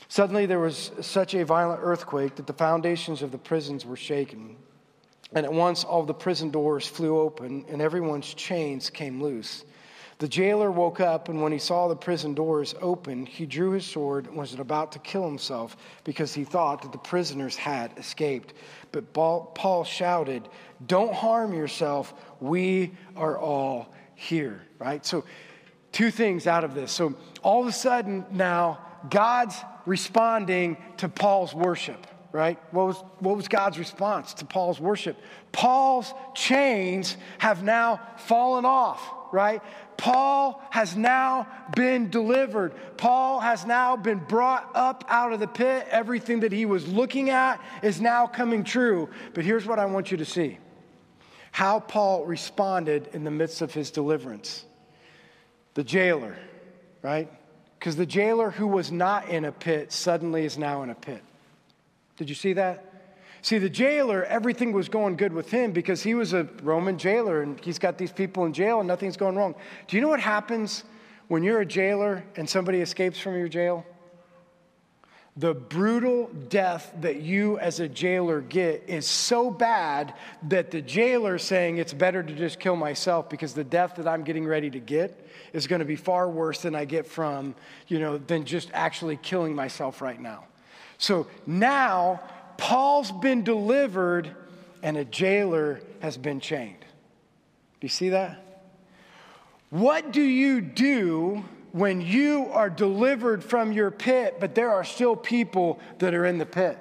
Suddenly 0.07 0.45
there 0.45 0.59
was 0.59 0.91
such 1.01 1.35
a 1.35 1.45
violent 1.45 1.79
earthquake 1.83 2.35
that 2.35 2.47
the 2.47 2.53
foundations 2.53 3.21
of 3.21 3.31
the 3.31 3.37
prisons 3.37 3.85
were 3.85 3.95
shaken. 3.95 4.57
And 5.33 5.45
at 5.45 5.53
once 5.53 5.83
all 5.83 6.03
the 6.03 6.13
prison 6.13 6.49
doors 6.49 6.85
flew 6.87 7.19
open 7.19 7.65
and 7.69 7.81
everyone's 7.81 8.33
chains 8.33 8.89
came 8.89 9.21
loose. 9.21 9.63
The 10.21 10.27
jailer 10.27 10.71
woke 10.71 10.99
up, 10.99 11.29
and 11.29 11.41
when 11.41 11.51
he 11.51 11.57
saw 11.57 11.87
the 11.87 11.95
prison 11.95 12.35
doors 12.35 12.75
open, 12.79 13.25
he 13.25 13.47
drew 13.47 13.71
his 13.71 13.87
sword 13.87 14.27
and 14.27 14.35
was 14.35 14.53
about 14.53 14.91
to 14.91 14.99
kill 14.99 15.25
himself 15.25 15.75
because 16.03 16.31
he 16.31 16.43
thought 16.43 16.83
that 16.83 16.91
the 16.91 16.99
prisoners 16.99 17.55
had 17.55 17.91
escaped. 17.97 18.53
But 18.91 19.13
Paul 19.13 19.83
shouted, 19.83 20.47
Don't 20.85 21.11
harm 21.11 21.55
yourself. 21.55 22.13
We 22.39 22.91
are 23.15 23.35
all 23.35 23.95
here, 24.13 24.61
right? 24.77 25.03
So, 25.03 25.23
two 25.91 26.11
things 26.11 26.45
out 26.45 26.63
of 26.63 26.75
this. 26.75 26.91
So, 26.91 27.15
all 27.41 27.63
of 27.63 27.67
a 27.67 27.71
sudden 27.71 28.23
now, 28.29 28.77
God's 29.09 29.55
responding 29.87 30.77
to 30.97 31.09
Paul's 31.09 31.55
worship 31.55 32.05
right? 32.33 32.57
What 32.71 32.87
was, 32.87 33.03
what 33.19 33.35
was 33.35 33.49
God's 33.49 33.77
response 33.77 34.35
to 34.35 34.45
Paul's 34.45 34.79
worship? 34.79 35.17
Paul's 35.51 36.13
chains 36.33 37.17
have 37.39 37.61
now 37.61 37.99
fallen 38.19 38.63
off, 38.63 39.01
right? 39.31 39.61
Paul 39.97 40.61
has 40.69 40.95
now 40.95 41.47
been 41.75 42.09
delivered. 42.09 42.73
Paul 42.97 43.39
has 43.39 43.65
now 43.65 43.95
been 43.95 44.19
brought 44.19 44.69
up 44.73 45.05
out 45.07 45.33
of 45.33 45.39
the 45.39 45.47
pit. 45.47 45.87
Everything 45.89 46.41
that 46.41 46.51
he 46.51 46.65
was 46.65 46.87
looking 46.87 47.29
at 47.29 47.61
is 47.83 48.01
now 48.01 48.27
coming 48.27 48.63
true. 48.63 49.09
But 49.33 49.45
here's 49.45 49.65
what 49.65 49.79
I 49.79 49.85
want 49.85 50.11
you 50.11 50.17
to 50.17 50.25
see 50.25 50.57
how 51.51 51.81
Paul 51.81 52.25
responded 52.25 53.09
in 53.13 53.25
the 53.25 53.31
midst 53.31 53.61
of 53.61 53.73
his 53.73 53.91
deliverance. 53.91 54.65
The 55.73 55.83
jailer, 55.83 56.37
right? 57.01 57.29
Because 57.77 57.95
the 57.95 58.05
jailer 58.05 58.51
who 58.51 58.67
was 58.67 58.91
not 58.91 59.27
in 59.27 59.43
a 59.45 59.51
pit 59.51 59.91
suddenly 59.91 60.45
is 60.45 60.57
now 60.57 60.83
in 60.83 60.89
a 60.89 60.95
pit. 60.95 61.21
Did 62.17 62.29
you 62.29 62.35
see 62.35 62.53
that? 62.53 62.90
See, 63.43 63.57
the 63.57 63.69
jailer, 63.69 64.23
everything 64.25 64.71
was 64.71 64.87
going 64.87 65.15
good 65.15 65.33
with 65.33 65.49
him 65.49 65.71
because 65.71 66.03
he 66.03 66.13
was 66.13 66.33
a 66.33 66.47
Roman 66.61 66.97
jailer 66.97 67.41
and 67.41 67.59
he's 67.59 67.79
got 67.79 67.97
these 67.97 68.11
people 68.11 68.45
in 68.45 68.53
jail 68.53 68.79
and 68.79 68.87
nothing's 68.87 69.17
going 69.17 69.35
wrong. 69.35 69.55
Do 69.87 69.97
you 69.97 70.01
know 70.01 70.09
what 70.09 70.19
happens 70.19 70.83
when 71.27 71.41
you're 71.41 71.61
a 71.61 71.65
jailer 71.65 72.23
and 72.35 72.47
somebody 72.47 72.81
escapes 72.81 73.19
from 73.19 73.35
your 73.35 73.47
jail? 73.47 73.83
The 75.37 75.55
brutal 75.55 76.29
death 76.49 76.93
that 77.01 77.21
you 77.21 77.57
as 77.57 77.79
a 77.79 77.87
jailer 77.87 78.41
get 78.41 78.83
is 78.87 79.07
so 79.07 79.49
bad 79.49 80.13
that 80.49 80.71
the 80.71 80.81
jailer 80.81 81.35
is 81.35 81.43
saying 81.43 81.77
it's 81.77 81.93
better 81.93 82.21
to 82.21 82.35
just 82.35 82.59
kill 82.59 82.75
myself 82.75 83.29
because 83.29 83.53
the 83.53 83.63
death 83.63 83.95
that 83.95 84.07
I'm 84.07 84.23
getting 84.23 84.45
ready 84.45 84.69
to 84.69 84.79
get 84.79 85.27
is 85.53 85.67
going 85.67 85.79
to 85.79 85.85
be 85.85 85.95
far 85.95 86.29
worse 86.29 86.61
than 86.61 86.75
I 86.75 86.85
get 86.85 87.07
from, 87.07 87.55
you 87.87 87.97
know, 87.97 88.17
than 88.17 88.45
just 88.45 88.69
actually 88.73 89.17
killing 89.17 89.55
myself 89.55 90.01
right 90.01 90.19
now. 90.19 90.43
So 90.97 91.25
now 91.47 92.21
Paul's 92.61 93.11
been 93.11 93.43
delivered 93.43 94.29
and 94.83 94.95
a 94.95 95.03
jailer 95.03 95.81
has 95.99 96.15
been 96.15 96.39
chained. 96.39 96.79
Do 96.79 97.85
you 97.85 97.89
see 97.89 98.09
that? 98.09 98.61
What 99.71 100.11
do 100.11 100.21
you 100.21 100.61
do 100.61 101.43
when 101.71 102.01
you 102.01 102.49
are 102.51 102.69
delivered 102.69 103.43
from 103.43 103.71
your 103.71 103.89
pit, 103.89 104.37
but 104.39 104.53
there 104.53 104.69
are 104.69 104.83
still 104.83 105.15
people 105.15 105.79
that 105.97 106.13
are 106.13 106.23
in 106.23 106.37
the 106.37 106.45
pit? 106.45 106.77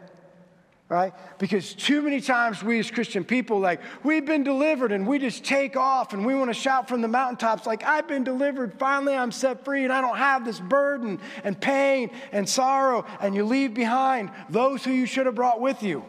Right? 0.90 1.14
Because 1.38 1.72
too 1.72 2.02
many 2.02 2.20
times 2.20 2.64
we 2.64 2.80
as 2.80 2.90
Christian 2.90 3.24
people, 3.24 3.60
like, 3.60 3.80
we've 4.02 4.26
been 4.26 4.42
delivered 4.42 4.90
and 4.90 5.06
we 5.06 5.20
just 5.20 5.44
take 5.44 5.76
off 5.76 6.12
and 6.12 6.26
we 6.26 6.34
want 6.34 6.50
to 6.50 6.54
shout 6.54 6.88
from 6.88 7.00
the 7.00 7.06
mountaintops, 7.06 7.64
like, 7.64 7.84
I've 7.84 8.08
been 8.08 8.24
delivered. 8.24 8.74
Finally, 8.76 9.14
I'm 9.14 9.30
set 9.30 9.64
free 9.64 9.84
and 9.84 9.92
I 9.92 10.00
don't 10.00 10.16
have 10.16 10.44
this 10.44 10.58
burden 10.58 11.20
and 11.44 11.58
pain 11.58 12.10
and 12.32 12.46
sorrow. 12.46 13.06
And 13.20 13.36
you 13.36 13.44
leave 13.44 13.72
behind 13.72 14.32
those 14.50 14.84
who 14.84 14.90
you 14.90 15.06
should 15.06 15.26
have 15.26 15.36
brought 15.36 15.60
with 15.60 15.80
you. 15.84 16.04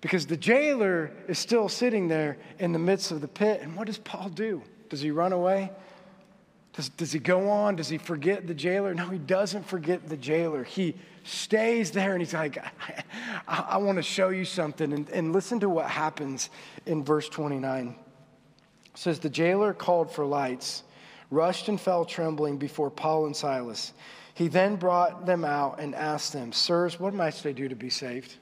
Because 0.00 0.26
the 0.26 0.38
jailer 0.38 1.12
is 1.28 1.38
still 1.38 1.68
sitting 1.68 2.08
there 2.08 2.38
in 2.58 2.72
the 2.72 2.78
midst 2.78 3.12
of 3.12 3.20
the 3.20 3.28
pit. 3.28 3.60
And 3.60 3.76
what 3.76 3.86
does 3.86 3.98
Paul 3.98 4.30
do? 4.30 4.62
Does 4.88 5.02
he 5.02 5.10
run 5.10 5.32
away? 5.32 5.70
Does, 6.72 6.88
does 6.90 7.12
he 7.12 7.18
go 7.18 7.50
on? 7.50 7.76
Does 7.76 7.88
he 7.88 7.98
forget 7.98 8.46
the 8.46 8.54
jailer? 8.54 8.94
No, 8.94 9.08
he 9.08 9.18
doesn't 9.18 9.66
forget 9.66 10.08
the 10.08 10.16
jailer. 10.16 10.64
He 10.64 10.96
stays 11.24 11.90
there 11.90 12.12
and 12.12 12.22
he's 12.22 12.32
like, 12.32 12.58
I, 13.46 13.64
I 13.70 13.76
want 13.76 13.96
to 13.96 14.02
show 14.02 14.30
you 14.30 14.44
something. 14.44 14.92
And, 14.92 15.08
and 15.10 15.32
listen 15.32 15.60
to 15.60 15.68
what 15.68 15.86
happens 15.86 16.48
in 16.86 17.04
verse 17.04 17.28
29. 17.28 17.88
It 17.88 18.98
says, 18.98 19.18
The 19.18 19.28
jailer 19.28 19.74
called 19.74 20.10
for 20.10 20.24
lights, 20.24 20.82
rushed 21.30 21.68
and 21.68 21.78
fell 21.78 22.06
trembling 22.06 22.56
before 22.56 22.90
Paul 22.90 23.26
and 23.26 23.36
Silas. 23.36 23.92
He 24.34 24.48
then 24.48 24.76
brought 24.76 25.26
them 25.26 25.44
out 25.44 25.78
and 25.78 25.94
asked 25.94 26.32
them, 26.32 26.52
Sirs, 26.52 26.98
what 26.98 27.12
must 27.12 27.44
I 27.44 27.52
do 27.52 27.68
to 27.68 27.76
be 27.76 27.90
saved? 27.90 28.36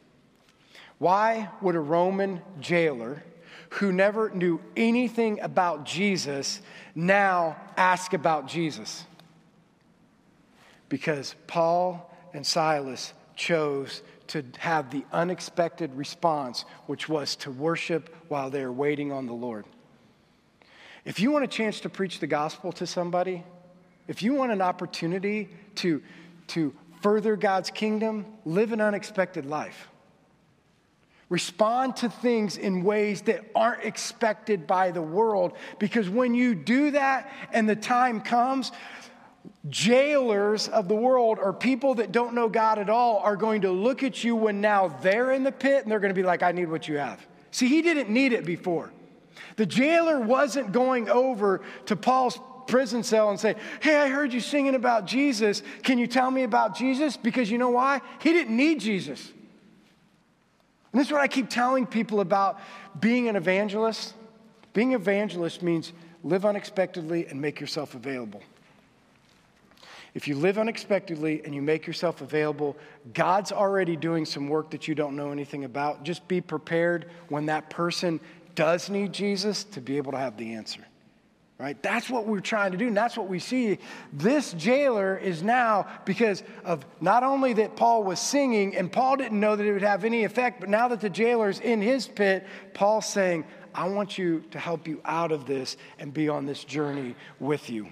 Why 0.99 1.49
would 1.63 1.75
a 1.75 1.81
Roman 1.81 2.41
jailer 2.61 3.25
who 3.71 3.93
never 3.93 4.31
knew 4.31 4.61
anything 4.77 5.41
about 5.41 5.85
Jesus 5.85 6.61
now 6.95 7.57
ask 7.77 8.13
about 8.13 8.49
Jesus? 8.49 9.05
Because 10.89 11.35
Paul 11.47 12.13
and 12.33 12.47
Silas 12.47 13.13
chose 13.37 14.03
to 14.29 14.45
have 14.59 14.91
the 14.91 15.05
unexpected 15.13 15.95
response, 15.95 16.65
which 16.87 17.09
was 17.09 17.37
to 17.37 17.51
worship 17.51 18.15
while 18.29 18.51
they're 18.51 18.73
waiting 18.73 19.13
on 19.13 19.27
the 19.27 19.33
Lord. 19.33 19.65
If 21.05 21.21
you 21.21 21.31
want 21.31 21.45
a 21.45 21.49
chance 21.49 21.81
to 21.81 21.89
preach 21.89 22.21
the 22.21 22.27
gospel 22.27 22.73
to 22.73 22.87
somebody, 22.87 23.45
if 24.09 24.23
you 24.23 24.35
want 24.35 24.53
an 24.53 24.61
opportunity 24.61 25.49
to, 25.77 26.03
to 26.49 26.75
further 27.03 27.37
God's 27.37 27.71
kingdom, 27.71 28.27
live 28.45 28.73
an 28.73 28.81
unexpected 28.81 29.47
life. 29.47 29.90
Respond 31.31 31.97
to 31.99 32.11
things 32.11 32.57
in 32.57 32.83
ways 32.83 33.23
that 33.23 33.45
aren't 33.55 33.85
expected 33.85 34.67
by 34.67 34.91
the 34.91 35.01
world 35.01 35.53
because 35.79 36.11
when 36.11 36.35
you 36.35 36.57
do 36.57 36.91
that 36.91 37.33
and 37.53 37.69
the 37.69 37.77
time 37.77 38.21
comes, 38.21 38.73
jailers 39.69 40.67
of 40.67 40.89
the 40.89 40.95
world 40.95 41.39
or 41.41 41.53
people 41.53 41.95
that 41.95 42.11
don't 42.11 42.35
know 42.35 42.49
God 42.49 42.81
at 42.81 42.91
all 42.91 43.19
are 43.19 43.37
going 43.37 43.61
to 43.61 43.71
look 43.71 44.03
at 44.03 44.25
you 44.25 44.35
when 44.35 44.61
now 44.61 44.89
they're 44.89 45.31
in 45.31 45.45
the 45.45 45.53
pit 45.53 45.85
and 45.85 45.93
they're 45.93 46.01
going 46.01 46.13
to 46.13 46.21
be 46.21 46.27
like, 46.27 46.43
I 46.43 46.51
need 46.51 46.69
what 46.69 46.89
you 46.89 46.99
have. 46.99 47.25
See, 47.53 47.69
he 47.69 47.81
didn't 47.81 48.11
need 48.11 48.33
it 48.33 48.45
before. 48.45 48.93
The 49.55 49.67
jailer 49.67 50.19
wasn't 50.21 50.73
going 50.73 51.09
over 51.09 51.61
to 51.87 51.95
Paul's 51.95 52.41
prison 52.67 53.05
cell 53.05 53.31
and 53.31 53.39
say, 53.39 53.55
Hey, 53.81 53.97
I 53.97 54.09
heard 54.09 54.33
you 54.33 54.41
singing 54.41 54.75
about 54.75 55.07
Jesus. 55.07 55.63
Can 55.85 55.99
you 55.99 56.09
tell 56.09 56.31
me 56.31 56.43
about 56.43 56.77
Jesus? 56.77 57.17
Because 57.17 57.51
you 57.51 57.59
know 57.59 57.71
why? 57.71 58.01
He 58.21 58.33
didn't 58.33 58.57
need 58.57 58.81
Jesus. 58.81 59.33
And 60.93 61.01
this 61.01 61.07
is 61.09 61.13
what 61.13 61.21
I 61.21 61.29
keep 61.29 61.49
telling 61.49 61.87
people 61.87 62.21
about 62.21 62.61
being 62.99 63.29
an 63.29 63.37
evangelist. 63.37 64.15
Being 64.73 64.95
an 64.95 65.01
evangelist 65.01 65.63
means 65.63 65.93
live 66.23 66.45
unexpectedly 66.45 67.27
and 67.27 67.41
make 67.41 67.61
yourself 67.61 67.95
available. 67.95 68.43
If 70.13 70.27
you 70.27 70.35
live 70.35 70.59
unexpectedly 70.59 71.43
and 71.45 71.55
you 71.55 71.63
make 71.63 71.87
yourself 71.87 72.21
available, 72.21 72.77
God's 73.15 73.53
already 73.53 73.97
doing 73.97 74.25
some 74.27 74.49
work 74.49 74.71
that 74.71 74.89
you 74.89 74.95
don't 74.95 75.15
know 75.15 75.31
anything 75.31 75.65
about. 75.65 76.03
Just 76.03 76.27
be 76.27 76.41
prepared 76.41 77.11
when 77.29 77.47
that 77.47 77.71
person 77.71 78.19
does 78.57 78.91
need 78.91 79.13
Jesus 79.13 79.63
to 79.65 79.81
be 79.81 79.97
able 79.97 80.11
to 80.13 80.19
have 80.19 80.37
the 80.37 80.55
answer. 80.55 80.85
Right? 81.61 81.81
That's 81.83 82.09
what 82.09 82.27
we're 82.27 82.41
trying 82.41 82.73
to 82.73 82.79
do, 82.79 82.87
and 82.87 82.97
that's 82.97 83.19
what 83.19 83.29
we 83.29 83.39
see. 83.39 83.77
This 84.15 84.55
jailer 84.55 85.19
is 85.19 85.43
now, 85.43 85.87
because 86.07 86.43
of 86.65 86.87
not 87.03 87.23
only 87.23 87.53
that 87.53 87.77
Paul 87.77 88.03
was 88.03 88.19
singing, 88.19 88.75
and 88.75 88.91
Paul 88.91 89.17
didn't 89.17 89.39
know 89.39 89.57
that 89.57 89.67
it 89.67 89.71
would 89.71 89.83
have 89.83 90.07
any 90.07 90.25
effect, 90.25 90.61
but 90.61 90.71
now 90.71 90.89
that 90.89 91.03
the 91.03 91.11
jailer's 91.11 91.61
in 91.61 91.83
his 91.83 92.09
pit, 92.09 92.47
Paul's 92.73 93.05
saying, 93.05 93.45
I 93.75 93.91
want 93.91 94.17
you 94.17 94.43
to 94.53 94.59
help 94.59 94.89
you 94.89 95.03
out 95.05 95.33
of 95.33 95.45
this 95.45 95.77
and 95.99 96.15
be 96.15 96.31
on 96.31 96.47
this 96.47 96.65
journey 96.65 97.15
with 97.39 97.69
you. 97.69 97.89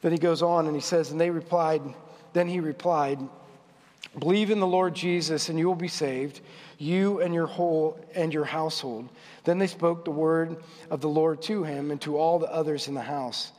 Then 0.00 0.12
he 0.12 0.18
goes 0.18 0.40
on 0.40 0.66
and 0.66 0.74
he 0.74 0.80
says, 0.80 1.10
and 1.10 1.20
they 1.20 1.28
replied, 1.28 1.82
then 2.32 2.48
he 2.48 2.60
replied, 2.60 3.18
Believe 4.18 4.50
in 4.50 4.58
the 4.58 4.66
Lord 4.66 4.94
Jesus, 4.94 5.48
and 5.50 5.58
you 5.58 5.66
will 5.66 5.74
be 5.74 5.88
saved, 5.88 6.40
you 6.82 7.20
and 7.20 7.32
your 7.32 7.46
whole 7.46 7.98
and 8.14 8.34
your 8.34 8.44
household. 8.44 9.08
Then 9.44 9.58
they 9.58 9.66
spoke 9.66 10.04
the 10.04 10.10
word 10.10 10.56
of 10.90 11.00
the 11.00 11.08
Lord 11.08 11.40
to 11.42 11.62
him 11.62 11.90
and 11.90 12.00
to 12.02 12.18
all 12.18 12.38
the 12.38 12.52
others 12.52 12.88
in 12.88 12.94
the 12.94 13.00
house. 13.00 13.52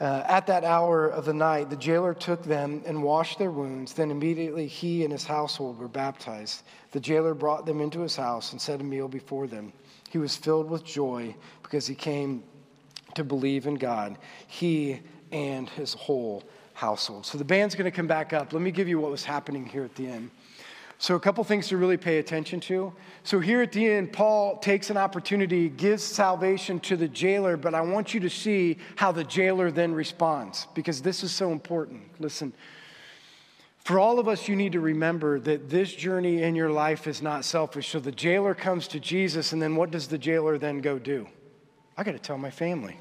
Uh, 0.00 0.24
at 0.26 0.46
that 0.46 0.64
hour 0.64 1.06
of 1.08 1.24
the 1.24 1.34
night, 1.34 1.70
the 1.70 1.76
jailer 1.76 2.14
took 2.14 2.42
them 2.42 2.82
and 2.86 3.02
washed 3.02 3.38
their 3.38 3.50
wounds. 3.50 3.92
Then 3.92 4.10
immediately 4.10 4.66
he 4.66 5.04
and 5.04 5.12
his 5.12 5.24
household 5.24 5.78
were 5.78 5.88
baptized. 5.88 6.62
The 6.92 7.00
jailer 7.00 7.34
brought 7.34 7.66
them 7.66 7.80
into 7.80 8.00
his 8.00 8.16
house 8.16 8.52
and 8.52 8.60
set 8.60 8.80
a 8.80 8.84
meal 8.84 9.08
before 9.08 9.46
them. 9.46 9.72
He 10.10 10.18
was 10.18 10.36
filled 10.36 10.70
with 10.70 10.84
joy 10.84 11.34
because 11.62 11.86
he 11.86 11.94
came 11.94 12.42
to 13.14 13.24
believe 13.24 13.66
in 13.66 13.74
God, 13.74 14.16
he 14.46 15.00
and 15.30 15.68
his 15.70 15.94
whole 15.94 16.42
household. 16.74 17.26
So 17.26 17.38
the 17.38 17.44
band's 17.44 17.74
going 17.74 17.90
to 17.90 17.96
come 17.96 18.06
back 18.06 18.32
up. 18.32 18.52
Let 18.52 18.62
me 18.62 18.70
give 18.70 18.88
you 18.88 18.98
what 18.98 19.10
was 19.10 19.24
happening 19.24 19.66
here 19.66 19.84
at 19.84 19.94
the 19.94 20.08
end. 20.08 20.30
So, 21.02 21.16
a 21.16 21.20
couple 21.20 21.42
things 21.42 21.66
to 21.66 21.76
really 21.76 21.96
pay 21.96 22.18
attention 22.18 22.60
to. 22.60 22.92
So, 23.24 23.40
here 23.40 23.60
at 23.60 23.72
the 23.72 23.90
end, 23.90 24.12
Paul 24.12 24.58
takes 24.58 24.88
an 24.88 24.96
opportunity, 24.96 25.68
gives 25.68 26.04
salvation 26.04 26.78
to 26.78 26.96
the 26.96 27.08
jailer, 27.08 27.56
but 27.56 27.74
I 27.74 27.80
want 27.80 28.14
you 28.14 28.20
to 28.20 28.30
see 28.30 28.78
how 28.94 29.10
the 29.10 29.24
jailer 29.24 29.72
then 29.72 29.92
responds 29.94 30.68
because 30.74 31.02
this 31.02 31.24
is 31.24 31.32
so 31.32 31.50
important. 31.50 32.02
Listen, 32.20 32.52
for 33.80 33.98
all 33.98 34.20
of 34.20 34.28
us, 34.28 34.46
you 34.46 34.54
need 34.54 34.70
to 34.72 34.80
remember 34.80 35.40
that 35.40 35.68
this 35.68 35.92
journey 35.92 36.40
in 36.40 36.54
your 36.54 36.70
life 36.70 37.08
is 37.08 37.20
not 37.20 37.44
selfish. 37.44 37.88
So, 37.88 37.98
the 37.98 38.12
jailer 38.12 38.54
comes 38.54 38.86
to 38.86 39.00
Jesus, 39.00 39.52
and 39.52 39.60
then 39.60 39.74
what 39.74 39.90
does 39.90 40.06
the 40.06 40.18
jailer 40.18 40.56
then 40.56 40.80
go 40.80 41.00
do? 41.00 41.26
I 41.96 42.04
got 42.04 42.12
to 42.12 42.20
tell 42.20 42.38
my 42.38 42.52
family. 42.52 42.96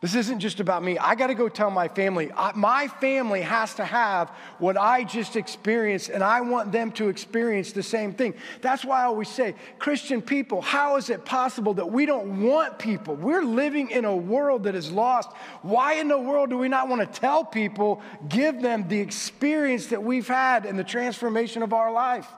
This 0.00 0.14
isn't 0.14 0.38
just 0.38 0.60
about 0.60 0.84
me. 0.84 0.96
I 0.96 1.16
got 1.16 1.26
to 1.26 1.34
go 1.34 1.48
tell 1.48 1.72
my 1.72 1.88
family. 1.88 2.30
I, 2.36 2.52
my 2.54 2.86
family 2.86 3.40
has 3.40 3.74
to 3.74 3.84
have 3.84 4.30
what 4.60 4.76
I 4.76 5.02
just 5.02 5.34
experienced, 5.34 6.08
and 6.08 6.22
I 6.22 6.40
want 6.42 6.70
them 6.70 6.92
to 6.92 7.08
experience 7.08 7.72
the 7.72 7.82
same 7.82 8.12
thing. 8.12 8.34
That's 8.60 8.84
why 8.84 9.00
I 9.00 9.04
always 9.06 9.28
say, 9.28 9.56
Christian 9.80 10.22
people, 10.22 10.60
how 10.60 10.98
is 10.98 11.10
it 11.10 11.24
possible 11.24 11.74
that 11.74 11.90
we 11.90 12.06
don't 12.06 12.44
want 12.44 12.78
people? 12.78 13.16
We're 13.16 13.42
living 13.42 13.90
in 13.90 14.04
a 14.04 14.14
world 14.14 14.64
that 14.64 14.76
is 14.76 14.92
lost. 14.92 15.32
Why 15.62 15.94
in 15.94 16.06
the 16.06 16.18
world 16.18 16.50
do 16.50 16.58
we 16.58 16.68
not 16.68 16.88
want 16.88 17.00
to 17.00 17.20
tell 17.20 17.44
people, 17.44 18.00
give 18.28 18.62
them 18.62 18.86
the 18.86 19.00
experience 19.00 19.86
that 19.86 20.04
we've 20.04 20.28
had 20.28 20.64
and 20.64 20.78
the 20.78 20.84
transformation 20.84 21.64
of 21.64 21.72
our 21.72 21.90
life? 21.90 22.28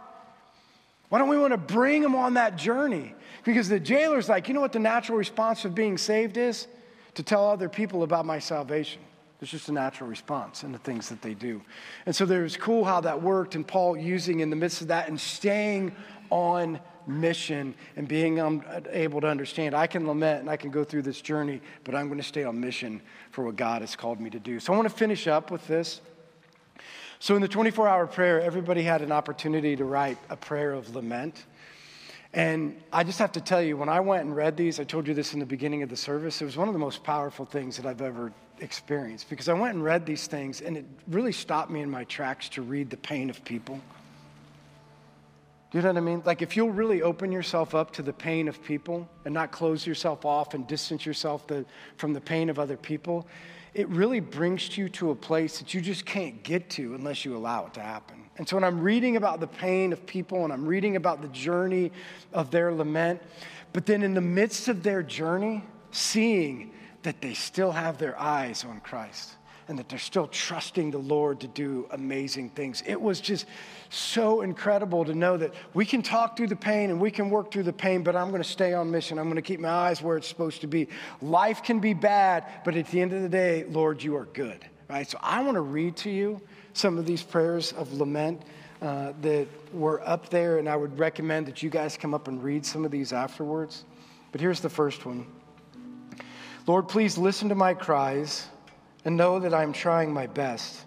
Why 1.11 1.19
don't 1.19 1.29
we 1.29 1.37
want 1.37 1.53
to 1.53 1.59
bring 1.59 2.01
them 2.01 2.15
on 2.15 2.35
that 2.35 2.57
journey? 2.57 3.15
Because 3.45 3.69
the 3.69 3.81
jailer's 3.81 4.31
like, 4.31 4.49
you 4.49 4.55
know 4.55 4.63
what 4.63 4.73
the 4.73 4.79
natural 4.79 5.19
response 5.19 5.67
of 5.67 5.75
being 5.75 5.99
saved 5.99 6.39
is? 6.39 6.67
To 7.15 7.23
tell 7.23 7.49
other 7.49 7.69
people 7.69 8.03
about 8.03 8.27
my 8.27 8.39
salvation. 8.39 9.03
It's 9.41 9.51
just 9.51 9.69
a 9.69 9.73
natural 9.73 10.09
response 10.09 10.65
in 10.65 10.73
the 10.73 10.79
things 10.79 11.09
that 11.09 11.23
they 11.23 11.33
do. 11.33 11.63
And 12.05 12.15
so 12.15 12.25
it 12.25 12.43
was 12.43 12.57
cool 12.57 12.85
how 12.85 13.01
that 13.01 13.23
worked, 13.23 13.55
and 13.55 13.67
Paul 13.67 13.97
using 13.97 14.41
in 14.41 14.51
the 14.51 14.57
midst 14.57 14.83
of 14.83 14.89
that 14.89 15.09
and 15.09 15.19
staying 15.19 15.95
on 16.29 16.79
mission 17.07 17.75
and 17.97 18.07
being 18.07 18.39
um, 18.39 18.63
able 18.91 19.21
to 19.21 19.27
understand 19.27 19.75
I 19.75 19.87
can 19.87 20.07
lament 20.07 20.41
and 20.41 20.51
I 20.51 20.57
can 20.57 20.71
go 20.71 20.85
through 20.85 21.03
this 21.03 21.21
journey, 21.21 21.61
but 21.85 21.95
I'm 21.95 22.09
going 22.09 22.21
to 22.21 22.27
stay 22.27 22.45
on 22.45 22.61
mission 22.61 23.01
for 23.31 23.45
what 23.45 23.57
God 23.57 23.81
has 23.81 23.97
called 23.97 24.21
me 24.21 24.31
to 24.31 24.39
do. 24.39 24.61
So 24.61 24.73
I 24.73 24.77
want 24.77 24.89
to 24.89 24.95
finish 24.95 25.27
up 25.27 25.51
with 25.51 25.67
this. 25.67 26.01
So 27.19 27.35
in 27.35 27.43
the 27.43 27.49
24 27.49 27.89
hour 27.89 28.07
prayer, 28.07 28.41
everybody 28.41 28.83
had 28.83 29.03
an 29.03 29.13
opportunity 29.13 29.77
to 29.77 29.85
write 29.85 30.19
a 30.31 30.37
prayer 30.37 30.73
of 30.73 30.95
lament. 30.95 31.45
And 32.33 32.81
I 32.93 33.03
just 33.03 33.19
have 33.19 33.33
to 33.33 33.41
tell 33.41 33.61
you, 33.61 33.77
when 33.77 33.89
I 33.89 33.99
went 34.01 34.25
and 34.25 34.37
read 34.37 34.57
these, 34.57 34.79
I 34.79 34.85
told 34.85 35.09
you 35.09 35.15
this 35.15 35.35
in 35.35 35.41
the 35.41 35.47
beginning 35.47 35.83
of 35.83 35.89
the 35.89 35.97
service, 35.97 36.41
it 36.41 36.45
was 36.45 36.57
one 36.57 36.69
of 36.69 36.75
the 36.75 36.81
most 36.81 37.03
powerful 37.03 37.45
things 37.45 37.77
that 37.77 37.87
I've 37.87 38.03
ever 38.03 38.33
experienced 38.61 39.29
because 39.29 39.49
I 39.49 39.53
went 39.55 39.75
and 39.75 39.83
read 39.83 40.07
these 40.07 40.27
things 40.27 40.61
and 40.61 40.77
it 40.77 40.85
really 41.09 41.33
stopped 41.33 41.71
me 41.71 41.81
in 41.81 41.91
my 41.91 42.05
tracks 42.05 42.49
to 42.51 42.63
read 42.63 42.91
the 42.91 42.97
pain 42.99 43.31
of 43.31 43.45
people. 43.45 43.81
Do 45.71 45.79
you 45.79 45.83
know 45.83 45.91
what 45.91 45.97
I 45.97 46.01
mean? 46.01 46.23
Like, 46.25 46.43
if 46.43 46.57
you'll 46.57 46.71
really 46.71 47.01
open 47.01 47.31
yourself 47.31 47.77
up 47.77 47.93
to 47.93 48.03
the 48.03 48.13
pain 48.13 48.49
of 48.49 48.63
people 48.63 49.09
and 49.25 49.33
not 49.33 49.53
close 49.53 49.87
yourself 49.87 50.25
off 50.25 50.55
and 50.55 50.67
distance 50.67 51.07
yourself 51.07 51.47
the, 51.47 51.65
from 51.97 52.13
the 52.13 52.21
pain 52.21 52.51
of 52.51 52.59
other 52.59 52.77
people, 52.77 53.27
it 53.73 53.89
really 53.89 54.19
brings 54.19 54.77
you 54.77 54.89
to 54.89 55.11
a 55.11 55.15
place 55.15 55.59
that 55.59 55.73
you 55.73 55.81
just 55.81 56.05
can't 56.05 56.43
get 56.43 56.71
to 56.71 56.95
unless 56.95 57.25
you 57.25 57.37
allow 57.37 57.67
it 57.67 57.75
to 57.75 57.81
happen. 57.81 58.20
And 58.41 58.49
so 58.49 58.57
when 58.57 58.65
I'm 58.65 58.81
reading 58.81 59.17
about 59.19 59.39
the 59.39 59.47
pain 59.47 59.93
of 59.93 60.07
people 60.07 60.45
and 60.45 60.51
I'm 60.51 60.65
reading 60.65 60.97
about 60.97 61.21
the 61.21 61.29
journey 61.29 61.93
of 62.33 62.51
their 62.51 62.73
lament, 62.73 63.21
but 63.75 63.85
then 63.85 64.03
in 64.03 64.15
the 64.15 64.23
midst 64.23 64.67
of 64.69 64.83
their 64.83 65.03
journey, 65.03 65.63
seeing 65.91 66.73
that 67.03 67.21
they 67.21 67.35
still 67.35 67.71
have 67.71 67.99
their 67.99 68.19
eyes 68.19 68.65
on 68.65 68.81
Christ 68.81 69.33
and 69.69 69.79
that 69.79 69.91
they're 69.91 69.99
still 69.99 70.27
trusting 70.27 70.91
the 70.91 70.97
Lord 70.97 71.41
to 71.41 71.49
do 71.49 71.87
amazing 71.91 72.49
things. 72.49 72.83
It 72.87 72.99
was 72.99 73.21
just 73.21 73.45
so 73.91 74.41
incredible 74.41 75.05
to 75.05 75.15
know 75.15 75.37
that 75.37 75.53
we 75.75 75.85
can 75.85 76.01
talk 76.01 76.39
through 76.39 76.49
the 76.49 76.57
pain 76.57 76.89
and 76.89 76.99
we 76.99 77.11
can 77.11 77.29
work 77.29 77.53
through 77.53 77.65
the 77.65 77.75
pain, 77.75 78.03
but 78.03 78.17
I'm 78.17 78.31
going 78.31 78.43
to 78.43 78.49
stay 78.49 78.73
on 78.73 78.91
mission. 78.91 79.19
I'm 79.19 79.27
going 79.27 79.37
to 79.37 79.43
keep 79.43 79.61
my 79.61 79.69
eyes 79.69 80.01
where 80.01 80.17
it's 80.17 80.29
supposed 80.29 80.63
to 80.63 80.67
be. 80.67 80.89
Life 81.21 81.63
can 81.63 81.79
be 81.79 81.93
bad, 81.93 82.47
but 82.65 82.75
at 82.75 82.87
the 82.87 83.03
end 83.03 83.13
of 83.13 83.21
the 83.21 83.29
day, 83.29 83.67
Lord, 83.69 84.03
you 84.03 84.17
are 84.17 84.25
good. 84.33 84.65
Right? 84.89 85.07
So 85.07 85.19
I 85.21 85.43
want 85.43 85.57
to 85.57 85.61
read 85.61 85.95
to 85.99 86.11
you 86.11 86.41
some 86.73 86.99
of 86.99 87.07
these 87.07 87.23
prayers 87.23 87.73
of 87.73 87.93
lament 87.93 88.43
uh, 88.83 89.13
that 89.21 89.47
were 89.73 90.07
up 90.09 90.29
there, 90.31 90.59
and 90.59 90.69
I 90.69 90.77
would 90.77 90.99
recommend 90.99 91.47
that 91.47 91.63
you 91.63 91.71
guys 91.71 91.97
come 91.97 92.15
up 92.15 92.29
and 92.29 92.43
read 92.43 92.65
some 92.65 92.85
of 92.85 92.91
these 92.91 93.13
afterwards. 93.13 93.85
But 94.33 94.41
here's 94.41 94.61
the 94.61 94.71
first 94.71 95.05
one 95.05 95.27
Lord, 96.67 96.89
please 96.89 97.19
listen 97.19 97.49
to 97.49 97.55
my 97.55 97.75
cries 97.75 98.47
and 99.05 99.17
know 99.17 99.41
that 99.41 99.55
I'm 99.55 99.73
trying 99.73 100.13
my 100.13 100.27
best. 100.27 100.85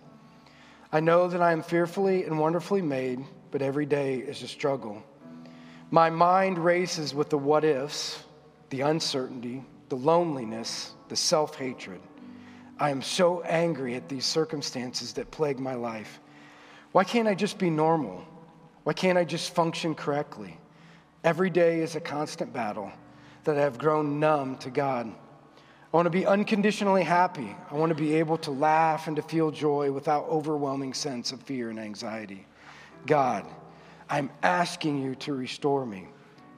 I 0.91 0.99
know 0.99 1.27
that 1.27 1.41
I 1.41 1.51
am 1.51 1.63
fearfully 1.63 2.23
and 2.23 2.39
wonderfully 2.39 2.81
made, 2.81 3.25
but 3.51 3.61
every 3.61 3.85
day 3.85 4.17
is 4.17 4.43
a 4.43 4.47
struggle. 4.47 5.03
My 5.89 6.09
mind 6.09 6.57
races 6.57 7.13
with 7.13 7.29
the 7.29 7.37
what 7.37 7.63
ifs, 7.63 8.23
the 8.69 8.81
uncertainty, 8.81 9.63
the 9.89 9.97
loneliness, 9.97 10.93
the 11.09 11.15
self 11.15 11.55
hatred. 11.55 11.99
I 12.83 12.89
am 12.89 13.01
so 13.01 13.41
angry 13.43 13.95
at 13.95 14.09
these 14.09 14.25
circumstances 14.25 15.13
that 15.13 15.31
plague 15.31 15.57
my 15.57 15.73
life. 15.73 16.19
Why 16.91 17.05
can't 17.05 17.29
I 17.29 17.33
just 17.33 17.57
be 17.57 17.69
normal? 17.69 18.25
Why 18.83 18.91
can't 18.91 19.17
I 19.17 19.23
just 19.23 19.55
function 19.55 19.95
correctly? 19.95 20.57
Every 21.23 21.49
day 21.49 21.79
is 21.79 21.95
a 21.95 22.01
constant 22.01 22.51
battle 22.51 22.91
that 23.45 23.57
I 23.57 23.61
have 23.61 23.77
grown 23.77 24.19
numb 24.19 24.57
to 24.57 24.69
God. 24.69 25.07
I 25.07 25.95
want 25.95 26.07
to 26.07 26.09
be 26.09 26.25
unconditionally 26.25 27.03
happy. 27.03 27.55
I 27.71 27.75
want 27.75 27.91
to 27.91 27.95
be 27.95 28.15
able 28.15 28.37
to 28.39 28.51
laugh 28.51 29.07
and 29.07 29.15
to 29.15 29.21
feel 29.21 29.49
joy 29.49 29.89
without 29.89 30.27
overwhelming 30.27 30.93
sense 30.93 31.31
of 31.31 31.41
fear 31.41 31.69
and 31.69 31.79
anxiety. 31.79 32.45
God, 33.05 33.45
I'm 34.09 34.29
asking 34.43 35.01
you 35.01 35.15
to 35.23 35.33
restore 35.33 35.85
me 35.85 36.09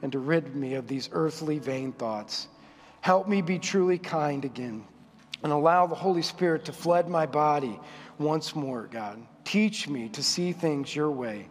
and 0.01 0.11
to 0.11 0.17
rid 0.17 0.55
me 0.55 0.73
of 0.73 0.88
these 0.88 1.07
earthly 1.11 1.59
vain 1.59 1.91
thoughts. 1.91 2.47
Help 3.01 3.28
me 3.28 3.43
be 3.43 3.59
truly 3.59 3.99
kind 3.99 4.43
again 4.43 4.88
and 5.44 5.52
allow 5.52 5.88
the 5.88 5.96
Holy 5.96 6.22
Spirit 6.22 6.66
to 6.66 6.74
flood 6.74 7.08
my 7.08 7.26
body 7.26 7.80
once 8.18 8.56
more, 8.56 8.88
God. 8.92 9.20
Teach 9.44 9.88
me 9.88 10.10
to 10.10 10.24
see 10.24 10.52
things 10.52 10.96
your 10.96 11.12
way. 11.12 11.48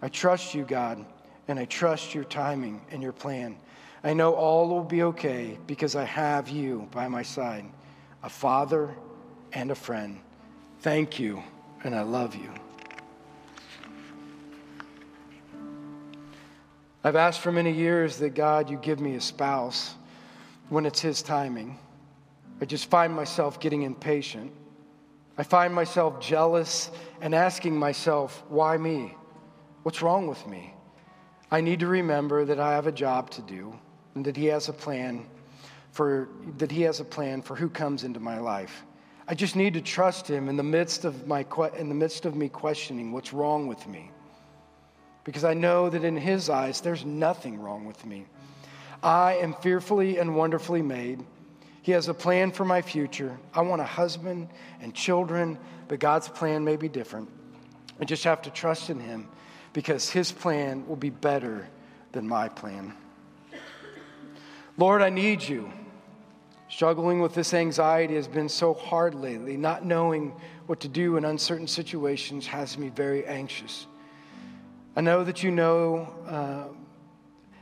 I 0.00 0.08
trust 0.08 0.54
you, 0.54 0.64
God, 0.64 1.04
and 1.48 1.58
I 1.58 1.64
trust 1.66 2.14
your 2.14 2.24
timing 2.24 2.80
and 2.90 3.02
your 3.02 3.12
plan. 3.12 3.56
I 4.02 4.12
know 4.12 4.34
all 4.34 4.68
will 4.68 4.84
be 4.84 5.02
okay 5.02 5.58
because 5.66 5.96
I 5.96 6.04
have 6.04 6.48
you 6.48 6.88
by 6.90 7.08
my 7.08 7.22
side, 7.22 7.64
a 8.22 8.28
father 8.28 8.94
and 9.52 9.70
a 9.70 9.74
friend. 9.74 10.20
Thank 10.80 11.18
you, 11.18 11.42
and 11.82 11.94
I 11.94 12.02
love 12.02 12.34
you. 12.34 12.50
I've 17.02 17.16
asked 17.16 17.40
for 17.40 17.52
many 17.52 17.72
years 17.72 18.18
that 18.18 18.34
God, 18.34 18.70
you 18.70 18.78
give 18.78 19.00
me 19.00 19.14
a 19.14 19.20
spouse 19.20 19.94
when 20.70 20.86
it's 20.86 21.00
His 21.00 21.20
timing. 21.20 21.78
I 22.64 22.66
just 22.66 22.88
find 22.88 23.12
myself 23.12 23.60
getting 23.60 23.82
impatient. 23.82 24.50
I 25.36 25.42
find 25.42 25.74
myself 25.74 26.18
jealous 26.18 26.90
and 27.20 27.34
asking 27.34 27.78
myself, 27.78 28.42
why 28.48 28.78
me? 28.78 29.14
What's 29.82 30.00
wrong 30.00 30.28
with 30.28 30.46
me? 30.46 30.72
I 31.50 31.60
need 31.60 31.80
to 31.80 31.86
remember 31.86 32.46
that 32.46 32.58
I 32.58 32.72
have 32.72 32.86
a 32.86 32.90
job 32.90 33.28
to 33.32 33.42
do 33.42 33.78
and 34.14 34.24
that 34.24 34.34
he 34.34 34.46
has 34.46 34.70
a 34.70 34.72
plan 34.72 35.26
for 35.92 36.30
that 36.56 36.70
he 36.70 36.80
has 36.80 37.00
a 37.00 37.04
plan 37.04 37.42
for 37.42 37.54
who 37.54 37.68
comes 37.68 38.02
into 38.02 38.18
my 38.18 38.38
life. 38.38 38.86
I 39.28 39.34
just 39.34 39.56
need 39.56 39.74
to 39.74 39.82
trust 39.82 40.26
him 40.26 40.48
in 40.48 40.56
the 40.56 40.62
midst 40.62 41.04
of 41.04 41.26
my 41.26 41.44
in 41.76 41.90
the 41.90 41.94
midst 41.94 42.24
of 42.24 42.34
me 42.34 42.48
questioning 42.48 43.12
what's 43.12 43.34
wrong 43.34 43.66
with 43.66 43.86
me. 43.86 44.10
Because 45.24 45.44
I 45.44 45.52
know 45.52 45.90
that 45.90 46.02
in 46.02 46.16
his 46.16 46.48
eyes 46.48 46.80
there's 46.80 47.04
nothing 47.04 47.60
wrong 47.60 47.84
with 47.84 48.06
me. 48.06 48.24
I 49.02 49.34
am 49.34 49.52
fearfully 49.52 50.16
and 50.16 50.34
wonderfully 50.34 50.80
made. 50.80 51.26
He 51.84 51.92
has 51.92 52.08
a 52.08 52.14
plan 52.14 52.50
for 52.50 52.64
my 52.64 52.80
future. 52.80 53.38
I 53.52 53.60
want 53.60 53.82
a 53.82 53.84
husband 53.84 54.48
and 54.80 54.94
children, 54.94 55.58
but 55.86 56.00
God's 56.00 56.30
plan 56.30 56.64
may 56.64 56.76
be 56.76 56.88
different. 56.88 57.28
I 58.00 58.06
just 58.06 58.24
have 58.24 58.40
to 58.42 58.50
trust 58.50 58.88
in 58.88 58.98
Him 58.98 59.28
because 59.74 60.08
His 60.08 60.32
plan 60.32 60.88
will 60.88 60.96
be 60.96 61.10
better 61.10 61.68
than 62.12 62.26
my 62.26 62.48
plan. 62.48 62.94
Lord, 64.78 65.02
I 65.02 65.10
need 65.10 65.42
you. 65.42 65.70
Struggling 66.70 67.20
with 67.20 67.34
this 67.34 67.52
anxiety 67.52 68.14
has 68.14 68.28
been 68.28 68.48
so 68.48 68.72
hard 68.72 69.14
lately. 69.14 69.58
Not 69.58 69.84
knowing 69.84 70.32
what 70.64 70.80
to 70.80 70.88
do 70.88 71.18
in 71.18 71.26
uncertain 71.26 71.66
situations 71.66 72.46
has 72.46 72.78
me 72.78 72.88
very 72.88 73.26
anxious. 73.26 73.86
I 74.96 75.02
know 75.02 75.22
that 75.22 75.42
you 75.42 75.50
know, 75.50 76.08
uh, 76.26 76.64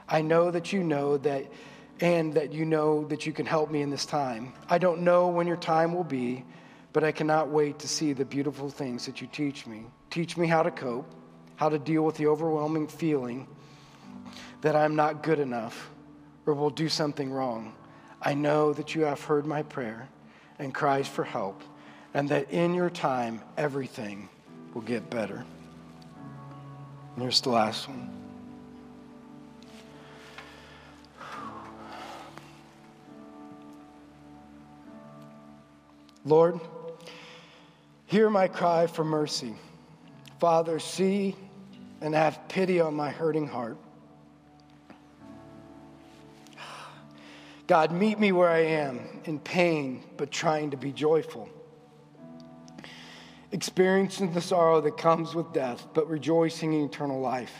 I 0.09 0.23
know 0.23 0.53
that 0.53 0.73
you 0.73 0.85
know 0.85 1.17
that, 1.19 1.45
and 2.03 2.35
that 2.35 2.53
you 2.53 2.65
know 2.65 3.05
that 3.05 3.27
you 3.27 3.33
can 3.33 3.47
help 3.47 3.71
me 3.71 3.81
in 3.81 3.89
this 3.89 4.05
time. 4.05 4.53
I 4.69 4.79
don't 4.79 5.03
know 5.03 5.29
when 5.29 5.47
your 5.47 5.57
time 5.57 5.95
will 5.95 6.03
be, 6.03 6.45
but 6.93 7.05
I 7.05 7.13
cannot 7.13 7.49
wait 7.49 7.79
to 7.79 7.89
see 7.89 8.13
the 8.13 8.25
beautiful 8.25 8.69
things 8.69 9.07
that 9.07 9.21
you 9.21 9.29
teach 9.29 9.69
me. 9.69 9.87
Teach 10.11 10.37
me 10.37 10.49
how 10.49 10.65
to 10.65 10.73
cope, 10.73 11.09
how 11.55 11.69
to 11.69 11.79
deal 11.79 12.03
with 12.03 12.17
the 12.17 12.27
overwhelming 12.27 12.89
feeling 12.89 13.47
that 14.63 14.75
I'm 14.75 14.97
not 14.97 15.23
good 15.23 15.39
enough 15.39 15.91
or 16.45 16.55
will 16.55 16.71
do 16.71 16.89
something 16.89 17.31
wrong. 17.31 17.73
I 18.21 18.35
know 18.35 18.73
that 18.73 18.97
you 18.97 19.03
have 19.03 19.23
heard 19.23 19.47
my 19.47 19.63
prayer 19.63 20.09
and 20.59 20.75
cries 20.75 21.07
for 21.07 21.23
help, 21.23 21.63
and 22.15 22.29
that 22.31 22.51
in 22.51 22.75
your 22.75 22.91
time, 22.91 23.41
everything 23.57 24.29
will 24.75 24.83
get 24.83 25.09
better. 25.09 25.45
And 27.15 27.23
here's 27.23 27.41
the 27.41 27.51
last 27.51 27.89
one. 27.89 28.22
Lord, 36.25 36.61
hear 38.07 38.31
my 38.31 38.49
cry 38.49 38.87
for 38.87 39.05
mercy. 39.05 39.55
Father, 40.39 40.79
see 40.79 41.35
and 42.01 42.15
have 42.15 42.49
pity 42.49 42.81
on 42.81 42.95
my 42.95 43.11
hurting 43.11 43.47
heart. 43.47 43.79
God, 47.67 47.93
meet 47.93 48.19
me 48.19 48.33
where 48.33 48.51
I 48.51 48.59
am 48.59 49.01
in 49.25 49.39
pain, 49.39 50.05
but 50.17 50.31
trying 50.31 50.73
to 50.73 50.77
be 50.77 50.93
joyful. 50.93 51.49
Experiencing 53.53 54.33
the 54.33 54.41
sorrow 54.41 54.81
that 54.81 54.97
comes 54.97 55.35
with 55.35 55.53
death, 55.53 55.87
but 55.95 56.09
rejoicing 56.09 56.73
in 56.73 56.85
eternal 56.85 57.21
life. 57.21 57.53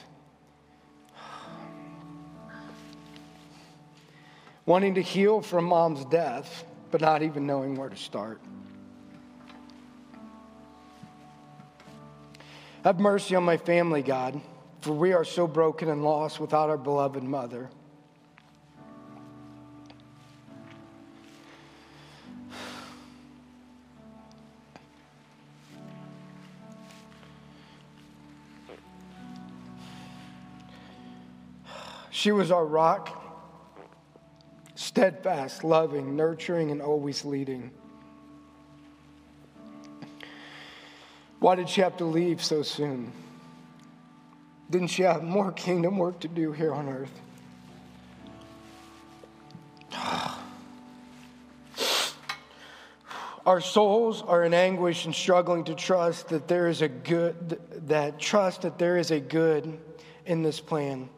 Wanting 4.67 4.95
to 4.95 5.03
heal 5.03 5.41
from 5.41 5.65
mom's 5.65 6.05
death, 6.07 6.65
but 6.91 7.01
not 7.01 7.23
even 7.23 7.47
knowing 7.47 7.75
where 7.75 7.89
to 7.89 7.97
start. 7.97 8.41
Have 12.85 12.99
mercy 12.99 13.37
on 13.37 13.45
my 13.45 13.57
family, 13.57 14.03
God, 14.03 14.41
for 14.81 14.93
we 14.93 15.13
are 15.13 15.25
so 15.25 15.47
broken 15.47 15.89
and 15.89 16.03
lost 16.03 16.41
without 16.41 16.69
our 16.69 16.77
beloved 16.77 17.23
mother. 17.23 17.71
She 32.11 32.33
was 32.33 32.51
our 32.51 32.67
rock, 32.67 33.21
steadfast, 34.75 35.63
loving, 35.63 36.17
nurturing, 36.17 36.73
and 36.73 36.83
always 36.83 37.25
leading. 37.25 37.71
Why 41.43 41.57
did 41.57 41.69
she 41.69 41.81
have 41.81 41.97
to 41.97 42.05
leave 42.05 42.41
so 42.41 42.63
soon? 42.63 43.11
Didn't 44.71 44.87
she 44.87 45.03
have 45.03 45.25
more 45.25 45.51
kingdom 45.51 45.99
work 45.99 46.21
to 46.21 46.29
do 46.29 46.53
here 46.53 46.73
on 46.73 46.89
earth? 46.89 47.11
Our 53.45 53.61
souls 53.61 54.23
are 54.23 54.45
in 54.45 54.55
anguish 54.55 55.05
and 55.05 55.13
struggling 55.13 55.65
to 55.65 55.75
trust 55.75 56.29
that 56.29 56.47
there 56.47 56.69
is 56.69 56.81
a 56.81 56.87
good, 56.89 57.59
that 57.89 58.21
trust 58.21 58.63
that 58.63 58.79
there 58.79 58.97
is 58.97 59.11
a 59.11 59.19
good 59.19 59.81
in 60.25 60.45
this 60.45 60.61
plan. 60.61 61.09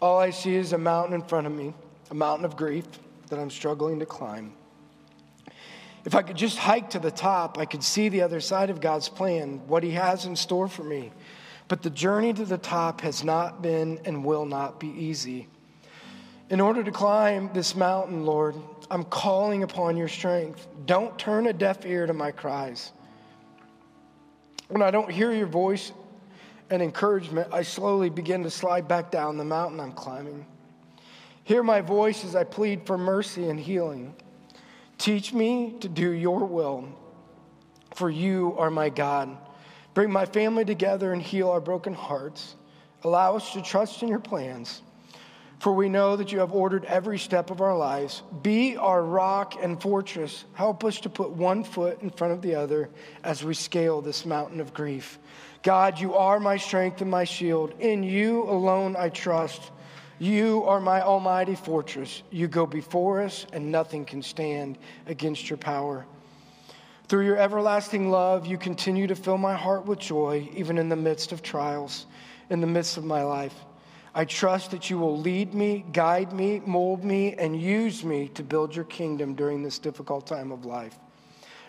All 0.00 0.16
I 0.16 0.30
see 0.30 0.54
is 0.54 0.72
a 0.72 0.78
mountain 0.78 1.14
in 1.14 1.22
front 1.22 1.48
of 1.48 1.52
me, 1.52 1.74
a 2.08 2.14
mountain 2.14 2.44
of 2.44 2.54
grief 2.56 2.86
that 3.30 3.40
I'm 3.40 3.50
struggling 3.50 3.98
to 3.98 4.06
climb. 4.06 4.52
If 6.04 6.14
I 6.14 6.22
could 6.22 6.36
just 6.36 6.58
hike 6.58 6.90
to 6.90 6.98
the 6.98 7.10
top, 7.10 7.58
I 7.58 7.64
could 7.64 7.84
see 7.84 8.08
the 8.08 8.22
other 8.22 8.40
side 8.40 8.70
of 8.70 8.80
God's 8.80 9.08
plan, 9.08 9.66
what 9.68 9.82
He 9.82 9.90
has 9.92 10.26
in 10.26 10.34
store 10.36 10.68
for 10.68 10.82
me. 10.82 11.12
But 11.68 11.82
the 11.82 11.90
journey 11.90 12.32
to 12.32 12.44
the 12.44 12.58
top 12.58 13.00
has 13.02 13.22
not 13.22 13.62
been 13.62 14.00
and 14.04 14.24
will 14.24 14.44
not 14.44 14.80
be 14.80 14.88
easy. 14.88 15.48
In 16.50 16.60
order 16.60 16.82
to 16.82 16.90
climb 16.90 17.50
this 17.54 17.76
mountain, 17.76 18.26
Lord, 18.26 18.56
I'm 18.90 19.04
calling 19.04 19.62
upon 19.62 19.96
your 19.96 20.08
strength. 20.08 20.66
Don't 20.86 21.16
turn 21.18 21.46
a 21.46 21.52
deaf 21.52 21.86
ear 21.86 22.06
to 22.06 22.12
my 22.12 22.30
cries. 22.30 22.92
When 24.68 24.82
I 24.82 24.90
don't 24.90 25.10
hear 25.10 25.32
your 25.32 25.46
voice, 25.46 25.92
and 26.72 26.80
encouragement, 26.80 27.48
I 27.52 27.62
slowly 27.62 28.08
begin 28.08 28.42
to 28.44 28.50
slide 28.50 28.88
back 28.88 29.10
down 29.10 29.36
the 29.36 29.44
mountain 29.44 29.78
I'm 29.78 29.92
climbing. 29.92 30.46
Hear 31.44 31.62
my 31.62 31.82
voice 31.82 32.24
as 32.24 32.34
I 32.34 32.44
plead 32.44 32.86
for 32.86 32.96
mercy 32.96 33.50
and 33.50 33.60
healing. 33.60 34.14
Teach 35.02 35.32
me 35.32 35.74
to 35.80 35.88
do 35.88 36.12
your 36.12 36.44
will, 36.44 36.88
for 37.96 38.08
you 38.08 38.54
are 38.56 38.70
my 38.70 38.88
God. 38.88 39.36
Bring 39.94 40.12
my 40.12 40.26
family 40.26 40.64
together 40.64 41.12
and 41.12 41.20
heal 41.20 41.50
our 41.50 41.60
broken 41.60 41.92
hearts. 41.92 42.54
Allow 43.02 43.34
us 43.34 43.52
to 43.54 43.62
trust 43.62 44.04
in 44.04 44.08
your 44.08 44.20
plans, 44.20 44.80
for 45.58 45.72
we 45.72 45.88
know 45.88 46.14
that 46.14 46.30
you 46.30 46.38
have 46.38 46.52
ordered 46.52 46.84
every 46.84 47.18
step 47.18 47.50
of 47.50 47.60
our 47.60 47.76
lives. 47.76 48.22
Be 48.44 48.76
our 48.76 49.02
rock 49.02 49.56
and 49.60 49.82
fortress. 49.82 50.44
Help 50.54 50.84
us 50.84 51.00
to 51.00 51.08
put 51.08 51.30
one 51.30 51.64
foot 51.64 52.00
in 52.00 52.10
front 52.10 52.34
of 52.34 52.40
the 52.40 52.54
other 52.54 52.88
as 53.24 53.42
we 53.42 53.54
scale 53.54 54.02
this 54.02 54.24
mountain 54.24 54.60
of 54.60 54.72
grief. 54.72 55.18
God, 55.64 55.98
you 55.98 56.14
are 56.14 56.38
my 56.38 56.58
strength 56.58 57.00
and 57.00 57.10
my 57.10 57.24
shield. 57.24 57.74
In 57.80 58.04
you 58.04 58.44
alone 58.44 58.94
I 58.96 59.08
trust. 59.08 59.72
You 60.22 60.62
are 60.66 60.78
my 60.78 61.02
almighty 61.02 61.56
fortress. 61.56 62.22
You 62.30 62.46
go 62.46 62.64
before 62.64 63.22
us, 63.22 63.44
and 63.52 63.72
nothing 63.72 64.04
can 64.04 64.22
stand 64.22 64.78
against 65.08 65.50
your 65.50 65.56
power. 65.56 66.06
Through 67.08 67.24
your 67.24 67.38
everlasting 67.38 68.08
love, 68.08 68.46
you 68.46 68.56
continue 68.56 69.08
to 69.08 69.16
fill 69.16 69.36
my 69.36 69.56
heart 69.56 69.84
with 69.84 69.98
joy, 69.98 70.48
even 70.54 70.78
in 70.78 70.88
the 70.88 70.94
midst 70.94 71.32
of 71.32 71.42
trials, 71.42 72.06
in 72.50 72.60
the 72.60 72.68
midst 72.68 72.96
of 72.96 73.04
my 73.04 73.24
life. 73.24 73.52
I 74.14 74.24
trust 74.24 74.70
that 74.70 74.88
you 74.88 74.96
will 74.96 75.18
lead 75.18 75.54
me, 75.54 75.84
guide 75.92 76.32
me, 76.32 76.62
mold 76.64 77.02
me, 77.02 77.34
and 77.34 77.60
use 77.60 78.04
me 78.04 78.28
to 78.34 78.44
build 78.44 78.76
your 78.76 78.84
kingdom 78.84 79.34
during 79.34 79.64
this 79.64 79.80
difficult 79.80 80.24
time 80.24 80.52
of 80.52 80.64
life. 80.64 80.96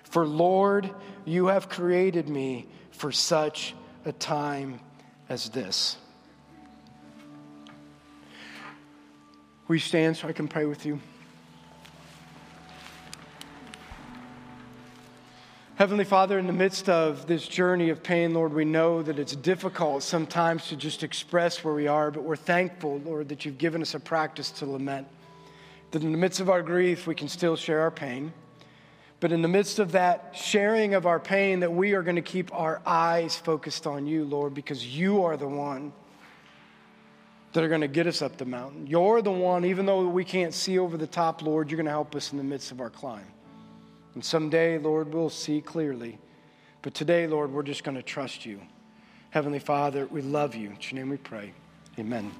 For 0.03 0.27
Lord, 0.27 0.91
you 1.25 1.47
have 1.47 1.69
created 1.69 2.29
me 2.29 2.67
for 2.91 3.11
such 3.11 3.73
a 4.05 4.11
time 4.11 4.79
as 5.27 5.49
this. 5.49 5.97
You 9.73 9.79
stand 9.79 10.15
so 10.15 10.27
I 10.27 10.33
can 10.33 10.47
pray 10.47 10.65
with 10.65 10.85
you? 10.85 10.99
Heavenly 15.77 16.03
Father, 16.03 16.37
in 16.37 16.45
the 16.45 16.53
midst 16.53 16.89
of 16.89 17.25
this 17.25 17.47
journey 17.47 17.89
of 17.89 18.03
pain, 18.03 18.35
Lord, 18.35 18.53
we 18.53 18.65
know 18.65 19.01
that 19.01 19.17
it's 19.17 19.35
difficult 19.35 20.03
sometimes 20.03 20.67
to 20.67 20.75
just 20.75 21.01
express 21.01 21.63
where 21.63 21.73
we 21.73 21.87
are, 21.87 22.11
but 22.11 22.21
we're 22.21 22.35
thankful, 22.35 22.99
Lord, 22.99 23.29
that 23.29 23.45
you've 23.45 23.57
given 23.57 23.81
us 23.81 23.95
a 23.95 23.99
practice 23.99 24.51
to 24.51 24.67
lament. 24.67 25.07
That 25.89 26.03
in 26.03 26.11
the 26.11 26.19
midst 26.19 26.39
of 26.39 26.51
our 26.51 26.61
grief, 26.61 27.07
we 27.07 27.15
can 27.15 27.27
still 27.27 27.55
share 27.55 27.81
our 27.81 27.89
pain. 27.89 28.31
But 29.21 29.31
in 29.31 29.41
the 29.41 29.47
midst 29.47 29.79
of 29.79 29.93
that 29.93 30.33
sharing 30.35 30.93
of 30.93 31.07
our 31.07 31.19
pain, 31.19 31.61
that 31.61 31.73
we 31.73 31.93
are 31.93 32.03
going 32.03 32.17
to 32.17 32.21
keep 32.21 32.53
our 32.53 32.79
eyes 32.85 33.35
focused 33.35 33.87
on 33.87 34.05
you, 34.05 34.23
Lord, 34.23 34.53
because 34.53 34.85
you 34.85 35.23
are 35.23 35.35
the 35.35 35.47
one 35.47 35.93
that 37.53 37.63
are 37.63 37.69
going 37.69 37.81
to 37.81 37.87
get 37.87 38.07
us 38.07 38.21
up 38.21 38.37
the 38.37 38.45
mountain. 38.45 38.87
You're 38.87 39.21
the 39.21 39.31
one, 39.31 39.63
even 39.63 39.85
though 39.85 40.07
we 40.07 40.25
can't 40.25 40.53
see 40.53 40.79
over 40.79 40.97
the 40.97 41.07
top, 41.07 41.41
Lord, 41.41 41.69
you're 41.69 41.77
going 41.77 41.85
to 41.85 41.91
help 41.91 42.15
us 42.15 42.31
in 42.31 42.37
the 42.37 42.43
midst 42.43 42.71
of 42.71 42.81
our 42.81 42.89
climb. 42.89 43.25
And 44.15 44.25
someday, 44.25 44.77
Lord, 44.77 45.13
we'll 45.13 45.29
see 45.29 45.61
clearly. 45.61 46.19
But 46.81 46.93
today, 46.93 47.27
Lord, 47.27 47.51
we're 47.51 47.63
just 47.63 47.83
going 47.83 47.95
to 47.95 48.03
trust 48.03 48.45
you. 48.45 48.59
Heavenly 49.29 49.59
Father, 49.59 50.05
we 50.07 50.21
love 50.21 50.53
you. 50.55 50.69
In 50.69 50.77
your 50.81 50.93
name 50.93 51.09
we 51.09 51.17
pray. 51.17 51.53
Amen. 51.97 52.31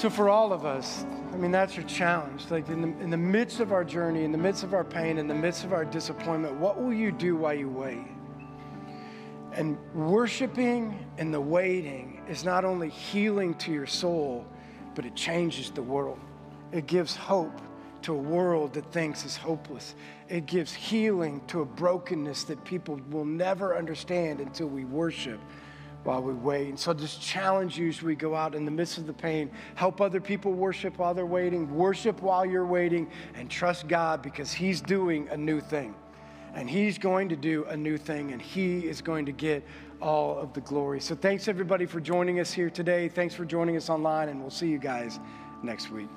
So, 0.00 0.08
for 0.08 0.30
all 0.30 0.54
of 0.54 0.64
us, 0.64 1.04
I 1.30 1.36
mean, 1.36 1.50
that's 1.50 1.76
your 1.76 1.84
challenge. 1.84 2.50
Like, 2.50 2.66
in 2.70 2.80
the, 2.80 2.88
in 3.04 3.10
the 3.10 3.18
midst 3.18 3.60
of 3.60 3.70
our 3.70 3.84
journey, 3.84 4.24
in 4.24 4.32
the 4.32 4.38
midst 4.38 4.62
of 4.62 4.72
our 4.72 4.82
pain, 4.82 5.18
in 5.18 5.28
the 5.28 5.34
midst 5.34 5.62
of 5.62 5.74
our 5.74 5.84
disappointment, 5.84 6.54
what 6.54 6.80
will 6.80 6.94
you 6.94 7.12
do 7.12 7.36
while 7.36 7.52
you 7.52 7.68
wait? 7.68 8.06
And 9.52 9.76
worshiping 9.92 11.06
and 11.18 11.34
the 11.34 11.40
waiting 11.42 12.22
is 12.30 12.44
not 12.44 12.64
only 12.64 12.88
healing 12.88 13.52
to 13.56 13.72
your 13.72 13.84
soul, 13.84 14.46
but 14.94 15.04
it 15.04 15.14
changes 15.14 15.70
the 15.70 15.82
world. 15.82 16.18
It 16.72 16.86
gives 16.86 17.14
hope 17.14 17.60
to 18.00 18.14
a 18.14 18.18
world 18.18 18.72
that 18.72 18.90
thinks 18.92 19.26
is 19.26 19.36
hopeless. 19.36 19.94
It 20.30 20.46
gives 20.46 20.72
healing 20.72 21.42
to 21.48 21.60
a 21.60 21.66
brokenness 21.66 22.44
that 22.44 22.64
people 22.64 22.98
will 23.10 23.26
never 23.26 23.76
understand 23.76 24.40
until 24.40 24.68
we 24.68 24.86
worship 24.86 25.40
while 26.04 26.22
we 26.22 26.32
wait. 26.32 26.68
And 26.68 26.78
so 26.78 26.94
just 26.94 27.20
challenge 27.20 27.78
you 27.78 27.88
as 27.88 28.02
we 28.02 28.14
go 28.14 28.34
out 28.34 28.54
in 28.54 28.64
the 28.64 28.70
midst 28.70 28.98
of 28.98 29.06
the 29.06 29.12
pain, 29.12 29.50
help 29.74 30.00
other 30.00 30.20
people 30.20 30.52
worship 30.52 30.98
while 30.98 31.14
they're 31.14 31.26
waiting, 31.26 31.72
worship 31.74 32.22
while 32.22 32.46
you're 32.46 32.66
waiting, 32.66 33.10
and 33.34 33.50
trust 33.50 33.88
God 33.88 34.22
because 34.22 34.52
He's 34.52 34.80
doing 34.80 35.28
a 35.28 35.36
new 35.36 35.60
thing. 35.60 35.94
And 36.54 36.68
He's 36.68 36.98
going 36.98 37.28
to 37.28 37.36
do 37.36 37.64
a 37.66 37.76
new 37.76 37.96
thing, 37.96 38.32
and 38.32 38.40
He 38.40 38.86
is 38.86 39.00
going 39.00 39.26
to 39.26 39.32
get 39.32 39.64
all 40.00 40.38
of 40.38 40.52
the 40.52 40.60
glory. 40.62 41.00
So 41.00 41.14
thanks 41.14 41.46
everybody 41.48 41.86
for 41.86 42.00
joining 42.00 42.40
us 42.40 42.52
here 42.52 42.70
today. 42.70 43.08
Thanks 43.08 43.34
for 43.34 43.44
joining 43.44 43.76
us 43.76 43.90
online, 43.90 44.28
and 44.30 44.40
we'll 44.40 44.50
see 44.50 44.68
you 44.68 44.78
guys 44.78 45.20
next 45.62 45.90
week. 45.90 46.08